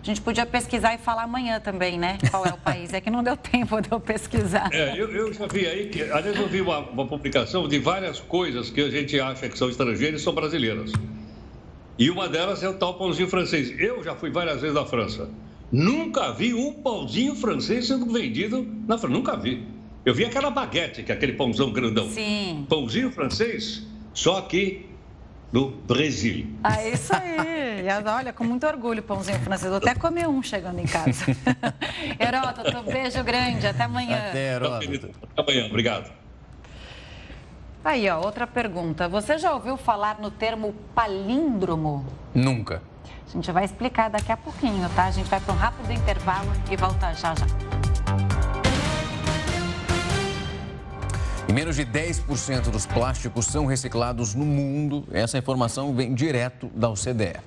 A 0.02 0.06
gente 0.06 0.20
podia 0.20 0.46
pesquisar 0.46 0.94
e 0.94 0.98
falar 0.98 1.24
amanhã 1.24 1.60
também, 1.60 1.98
né? 1.98 2.18
Qual 2.30 2.46
é 2.46 2.50
o 2.50 2.56
país? 2.56 2.92
É 2.92 3.00
que 3.00 3.10
não 3.10 3.22
deu 3.22 3.36
tempo 3.38 3.80
de 3.80 3.90
eu 3.90 3.98
pesquisar. 3.98 4.68
É, 4.72 4.92
eu, 4.96 5.10
eu 5.10 5.32
já 5.32 5.46
vi 5.46 5.66
aí 5.66 5.88
que, 5.88 6.02
aliás, 6.02 6.36
eu 6.36 6.46
vi 6.46 6.60
uma, 6.60 6.78
uma 6.78 7.06
publicação 7.06 7.66
de 7.66 7.78
várias 7.78 8.20
coisas 8.20 8.70
que 8.70 8.80
a 8.80 8.90
gente 8.90 9.18
acha 9.18 9.48
que 9.48 9.58
são 9.58 9.68
estrangeiras 9.68 10.20
e 10.20 10.24
são 10.24 10.32
brasileiras. 10.32 10.92
E 11.98 12.10
uma 12.10 12.28
delas 12.28 12.62
é 12.62 12.68
o 12.68 12.74
tal 12.74 12.94
pãozinho 12.94 13.28
francês. 13.28 13.74
Eu 13.78 14.04
já 14.04 14.14
fui 14.14 14.30
várias 14.30 14.60
vezes 14.60 14.76
à 14.76 14.86
França. 14.86 15.28
Nunca 15.70 16.32
vi 16.32 16.54
um 16.54 16.72
pãozinho 16.72 17.34
francês 17.34 17.88
sendo 17.88 18.06
vendido 18.06 18.66
na 18.86 18.96
França. 18.96 19.14
Nunca 19.14 19.36
vi. 19.36 19.66
Eu 20.04 20.14
vi 20.14 20.24
aquela 20.24 20.50
baguete, 20.50 21.02
que 21.02 21.10
é 21.10 21.14
aquele 21.14 21.32
pãozão 21.32 21.72
grandão. 21.72 22.08
Sim. 22.08 22.64
Pãozinho 22.68 23.10
francês, 23.10 23.84
só 24.14 24.38
aqui 24.38 24.86
no 25.52 25.70
Brasil. 25.70 26.46
Ah, 26.62 26.82
isso 26.86 27.12
aí. 27.14 27.84
E, 27.84 28.08
Olha, 28.08 28.32
com 28.32 28.44
muito 28.44 28.66
orgulho, 28.66 29.02
pãozinho 29.02 29.38
francês. 29.40 29.68
Vou 29.68 29.78
até 29.78 29.94
comer 29.94 30.28
um 30.28 30.42
chegando 30.42 30.78
em 30.78 30.86
casa. 30.86 31.24
Heródoto, 32.18 32.82
beijo 32.90 33.24
grande. 33.24 33.66
Até 33.66 33.82
amanhã. 33.82 34.28
Até, 34.28 34.54
Heródoto. 34.54 35.10
Até 35.36 35.52
amanhã. 35.52 35.66
Obrigado. 35.66 36.12
Aí, 37.84 38.08
ó, 38.10 38.20
outra 38.20 38.46
pergunta. 38.46 39.08
Você 39.08 39.38
já 39.38 39.52
ouviu 39.52 39.76
falar 39.76 40.18
no 40.20 40.30
termo 40.30 40.74
palíndromo? 40.94 42.04
Nunca. 42.34 42.82
A 43.26 43.30
gente 43.30 43.52
vai 43.52 43.64
explicar 43.64 44.10
daqui 44.10 44.32
a 44.32 44.36
pouquinho, 44.36 44.88
tá? 44.96 45.04
A 45.04 45.10
gente 45.10 45.28
vai 45.28 45.40
para 45.40 45.54
um 45.54 45.56
rápido 45.56 45.92
intervalo 45.92 46.50
e 46.70 46.76
volta 46.76 47.12
já 47.14 47.34
já. 47.34 47.46
E 51.48 51.52
menos 51.52 51.76
de 51.76 51.86
10% 51.86 52.70
dos 52.70 52.84
plásticos 52.84 53.46
são 53.46 53.64
reciclados 53.64 54.34
no 54.34 54.44
mundo. 54.44 55.06
Essa 55.12 55.38
informação 55.38 55.94
vem 55.94 56.12
direto 56.12 56.68
da 56.74 56.90
OCDE. 56.90 57.40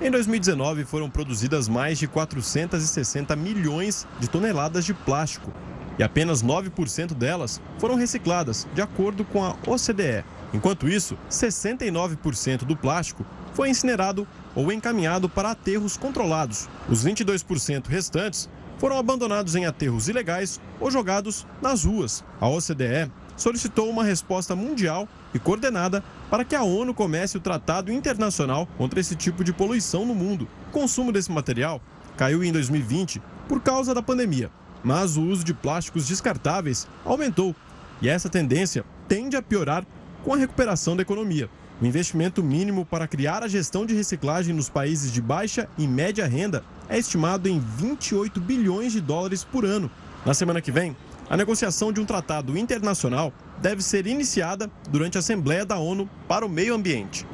Em 0.00 0.10
2019, 0.10 0.84
foram 0.84 1.10
produzidas 1.10 1.68
mais 1.68 1.98
de 1.98 2.06
460 2.06 3.34
milhões 3.34 4.06
de 4.20 4.28
toneladas 4.28 4.84
de 4.84 4.94
plástico 4.94 5.52
e 5.98 6.02
apenas 6.02 6.42
9% 6.42 7.14
delas 7.14 7.60
foram 7.78 7.94
recicladas, 7.94 8.66
de 8.74 8.82
acordo 8.82 9.24
com 9.24 9.44
a 9.44 9.56
OCDE. 9.66 10.24
Enquanto 10.52 10.88
isso, 10.88 11.18
69% 11.30 12.64
do 12.64 12.76
plástico 12.76 13.24
foi 13.52 13.70
incinerado 13.70 14.26
ou 14.54 14.70
encaminhado 14.70 15.28
para 15.28 15.50
aterros 15.50 15.96
controlados. 15.96 16.68
Os 16.88 17.04
22% 17.04 17.86
restantes 17.86 18.48
foram 18.78 18.98
abandonados 18.98 19.54
em 19.54 19.66
aterros 19.66 20.08
ilegais 20.08 20.60
ou 20.78 20.90
jogados 20.90 21.46
nas 21.62 21.84
ruas. 21.84 22.24
A 22.40 22.48
OCDE 22.48 23.10
solicitou 23.36 23.88
uma 23.88 24.04
resposta 24.04 24.54
mundial 24.56 25.08
e 25.34 25.38
coordenada 25.38 26.02
para 26.30 26.44
que 26.44 26.54
a 26.54 26.62
ONU 26.62 26.94
comece 26.94 27.36
o 27.36 27.40
Tratado 27.40 27.92
Internacional 27.92 28.66
contra 28.78 29.00
esse 29.00 29.14
tipo 29.14 29.44
de 29.44 29.52
poluição 29.52 30.04
no 30.04 30.14
mundo. 30.14 30.48
O 30.68 30.72
consumo 30.72 31.12
desse 31.12 31.30
material 31.30 31.80
caiu 32.16 32.42
em 32.42 32.52
2020 32.52 33.20
por 33.48 33.60
causa 33.60 33.94
da 33.94 34.02
pandemia, 34.02 34.50
mas 34.86 35.16
o 35.16 35.22
uso 35.22 35.42
de 35.42 35.52
plásticos 35.52 36.06
descartáveis 36.06 36.86
aumentou 37.04 37.56
e 38.00 38.08
essa 38.08 38.28
tendência 38.28 38.84
tende 39.08 39.36
a 39.36 39.42
piorar 39.42 39.84
com 40.22 40.32
a 40.32 40.36
recuperação 40.36 40.94
da 40.94 41.02
economia. 41.02 41.50
O 41.82 41.84
investimento 41.84 42.40
mínimo 42.40 42.86
para 42.86 43.08
criar 43.08 43.42
a 43.42 43.48
gestão 43.48 43.84
de 43.84 43.96
reciclagem 43.96 44.54
nos 44.54 44.68
países 44.68 45.10
de 45.10 45.20
baixa 45.20 45.68
e 45.76 45.88
média 45.88 46.24
renda 46.24 46.62
é 46.88 46.96
estimado 46.96 47.48
em 47.48 47.58
28 47.58 48.40
bilhões 48.40 48.92
de 48.92 49.00
dólares 49.00 49.42
por 49.42 49.64
ano. 49.64 49.90
Na 50.24 50.34
semana 50.34 50.60
que 50.60 50.70
vem, 50.70 50.96
a 51.28 51.36
negociação 51.36 51.92
de 51.92 52.00
um 52.00 52.04
tratado 52.04 52.56
internacional 52.56 53.32
deve 53.60 53.82
ser 53.82 54.06
iniciada 54.06 54.70
durante 54.88 55.18
a 55.18 55.18
Assembleia 55.18 55.66
da 55.66 55.78
ONU 55.78 56.08
para 56.28 56.46
o 56.46 56.48
Meio 56.48 56.72
Ambiente. 56.72 57.26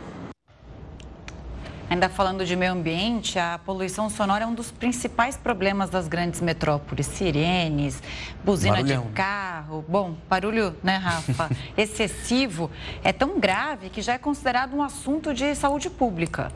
Ainda 1.92 2.08
falando 2.08 2.46
de 2.46 2.56
meio 2.56 2.72
ambiente, 2.72 3.38
a 3.38 3.58
poluição 3.58 4.08
sonora 4.08 4.44
é 4.44 4.46
um 4.46 4.54
dos 4.54 4.70
principais 4.70 5.36
problemas 5.36 5.90
das 5.90 6.08
grandes 6.08 6.40
metrópoles. 6.40 7.06
Sirenes, 7.06 8.02
buzina 8.42 8.76
Barulhão. 8.76 9.08
de 9.08 9.12
carro. 9.12 9.84
Bom, 9.86 10.16
barulho, 10.26 10.74
né, 10.82 10.96
Rafa? 10.96 11.50
Excessivo 11.76 12.70
é 13.04 13.12
tão 13.12 13.38
grave 13.38 13.90
que 13.90 14.00
já 14.00 14.14
é 14.14 14.18
considerado 14.18 14.74
um 14.74 14.82
assunto 14.82 15.34
de 15.34 15.54
saúde 15.54 15.90
pública. 15.90 16.50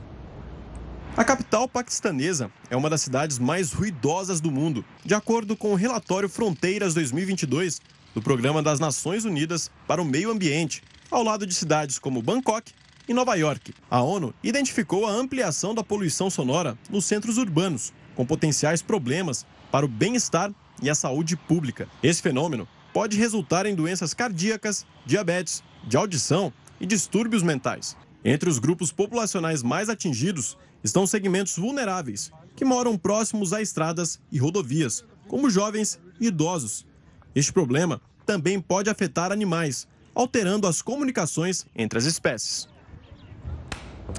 A 1.14 1.22
capital 1.22 1.68
paquistanesa 1.68 2.51
é 2.70 2.76
uma 2.76 2.89
das 2.89 3.03
cidades 3.03 3.39
mais 3.39 3.74
ruidosas 3.74 4.41
do 4.41 4.51
mundo, 4.51 4.82
de 5.05 5.14
acordo 5.14 5.55
com 5.55 5.70
o 5.70 5.74
relatório 5.74 6.30
Fronteiras 6.30 6.95
2022 6.95 7.82
do 8.14 8.22
Programa 8.22 8.62
das 8.62 8.80
Nações 8.80 9.26
Unidas 9.26 9.70
para 9.87 10.01
o 10.01 10.05
Meio 10.07 10.30
Ambiente, 10.30 10.82
ao 11.11 11.22
lado 11.22 11.47
de 11.47 11.53
cidades 11.55 11.99
como 11.99 12.22
Bangkok 12.22 12.72
e 13.09 13.14
Nova 13.14 13.34
York. 13.34 13.72
A 13.90 14.02
ONU 14.02 14.34
identificou 14.42 15.07
a 15.07 15.11
ampliação 15.11 15.74
da 15.74 15.82
poluição 15.82 16.28
sonora 16.28 16.76
nos 16.90 17.04
centros 17.04 17.38
urbanos, 17.38 17.92
com 18.14 18.26
potenciais 18.26 18.82
problemas 18.82 19.46
para 19.70 19.86
o 19.86 19.88
bem-estar 19.88 20.52
e 20.82 20.90
a 20.90 20.94
saúde 20.94 21.36
pública. 21.36 21.88
Esse 22.02 22.22
fenômeno 22.22 22.68
pode 22.92 23.16
resultar 23.16 23.66
em 23.66 23.74
doenças 23.74 24.14
cardíacas, 24.14 24.86
diabetes, 25.04 25.62
de 25.86 25.96
audição 25.96 26.52
e 26.80 26.86
distúrbios 26.86 27.42
mentais. 27.42 27.96
Entre 28.24 28.48
os 28.48 28.59
grupos 28.59 28.90
populacionais 28.90 29.62
mais 29.62 29.88
atingidos 29.88 30.57
estão 30.82 31.07
segmentos 31.07 31.57
vulneráveis, 31.57 32.32
que 32.57 32.64
moram 32.64 32.96
próximos 32.96 33.52
a 33.52 33.61
estradas 33.61 34.18
e 34.32 34.38
rodovias, 34.38 35.04
como 35.28 35.50
jovens 35.50 36.00
e 36.20 36.26
idosos. 36.28 36.86
Este 37.34 37.52
problema 37.52 38.00
também 38.24 38.61
pode 38.61 38.90
afetar 38.90 39.30
animais, 39.30 39.86
alterando 40.14 40.66
as 40.66 40.80
comunicações 40.80 41.66
entre 41.76 41.98
as 41.98 42.04
espécies. 42.07 42.66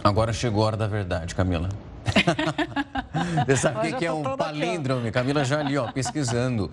Agora 0.04 0.32
chegou 0.32 0.64
a 0.64 0.68
hora 0.68 0.78
da 0.78 0.88
verdade, 0.88 1.36
Camila. 1.36 1.70
Você 3.46 3.58
sabe 3.58 3.90
o 3.90 3.98
que 3.98 4.06
é 4.06 4.12
um 4.12 4.38
palíndrome? 4.38 5.12
Camila 5.12 5.44
já 5.44 5.60
ali, 5.60 5.78
ó, 5.78 5.92
pesquisando. 5.92 6.72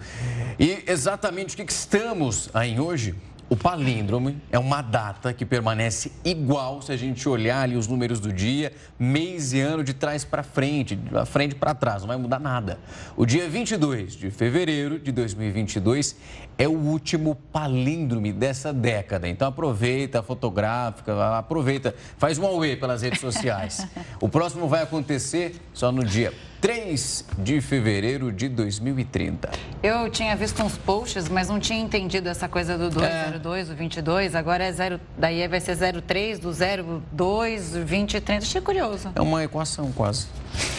E 0.58 0.84
exatamente 0.86 1.54
o 1.54 1.56
que 1.56 1.64
que 1.64 1.72
estamos 1.72 2.48
aí 2.54 2.78
hoje? 2.78 3.14
O 3.46 3.56
palíndrome 3.56 4.38
é 4.50 4.58
uma 4.58 4.80
data 4.80 5.32
que 5.34 5.44
permanece 5.44 6.10
igual 6.24 6.80
se 6.80 6.90
a 6.90 6.96
gente 6.96 7.28
olhar 7.28 7.60
ali 7.60 7.76
os 7.76 7.86
números 7.86 8.18
do 8.18 8.32
dia, 8.32 8.72
mês 8.98 9.52
e 9.52 9.60
ano 9.60 9.84
de 9.84 9.92
trás 9.92 10.24
para 10.24 10.42
frente, 10.42 10.98
lá 11.12 11.26
frente 11.26 11.54
para 11.54 11.74
trás, 11.74 12.00
não 12.00 12.08
vai 12.08 12.16
mudar 12.16 12.40
nada. 12.40 12.78
O 13.14 13.26
dia 13.26 13.46
22 13.46 14.14
de 14.14 14.30
fevereiro 14.30 14.98
de 14.98 15.12
2022 15.12 16.16
é 16.56 16.66
o 16.66 16.72
último 16.72 17.34
palíndrome 17.52 18.32
dessa 18.32 18.72
década. 18.72 19.28
Então 19.28 19.46
aproveita, 19.46 20.22
fotográfica, 20.22 21.36
aproveita, 21.36 21.94
faz 22.16 22.38
um 22.38 22.46
auê 22.46 22.76
pelas 22.76 23.02
redes 23.02 23.20
sociais. 23.20 23.86
O 24.20 24.28
próximo 24.28 24.66
vai 24.68 24.82
acontecer 24.82 25.56
só 25.74 25.92
no 25.92 26.02
dia 26.02 26.32
3 26.64 27.26
de 27.36 27.60
fevereiro 27.60 28.32
de 28.32 28.48
2030. 28.48 29.50
Eu 29.82 30.08
tinha 30.08 30.34
visto 30.34 30.62
uns 30.62 30.78
posts, 30.78 31.28
mas 31.28 31.50
não 31.50 31.60
tinha 31.60 31.78
entendido 31.78 32.26
essa 32.26 32.48
coisa 32.48 32.78
do 32.78 32.88
202, 32.88 33.68
do 33.68 33.74
22. 33.74 34.34
Agora 34.34 34.64
é 34.64 34.72
0, 34.72 34.98
daí 35.18 35.46
vai 35.46 35.60
ser 35.60 35.76
03, 35.76 36.38
do 36.38 36.50
02, 37.12 37.76
20 37.76 38.14
e 38.14 38.20
30. 38.22 38.46
Achei 38.46 38.62
curioso. 38.62 39.12
É 39.14 39.20
uma 39.20 39.44
equação 39.44 39.92
quase. 39.92 40.26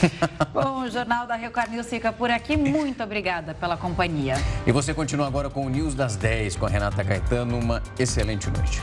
Bom, 0.52 0.86
o 0.86 0.90
Jornal 0.90 1.28
da 1.28 1.36
Rio 1.36 1.52
News 1.70 1.86
fica 1.86 2.12
por 2.12 2.32
aqui. 2.32 2.58
Muito 2.58 3.04
obrigada 3.04 3.54
pela 3.54 3.78
companhia. 3.78 4.38
E 4.66 4.72
você 4.72 4.92
continua 4.92 5.28
agora 5.28 5.52
com 5.52 5.68
o 5.68 5.70
News 5.70 5.94
das 5.94 6.16
10 6.16 6.56
com 6.56 6.66
a 6.66 6.70
Renata 6.70 7.04
Caetano. 7.04 7.60
Uma 7.60 7.84
excelente 8.00 8.50
noite. 8.50 8.82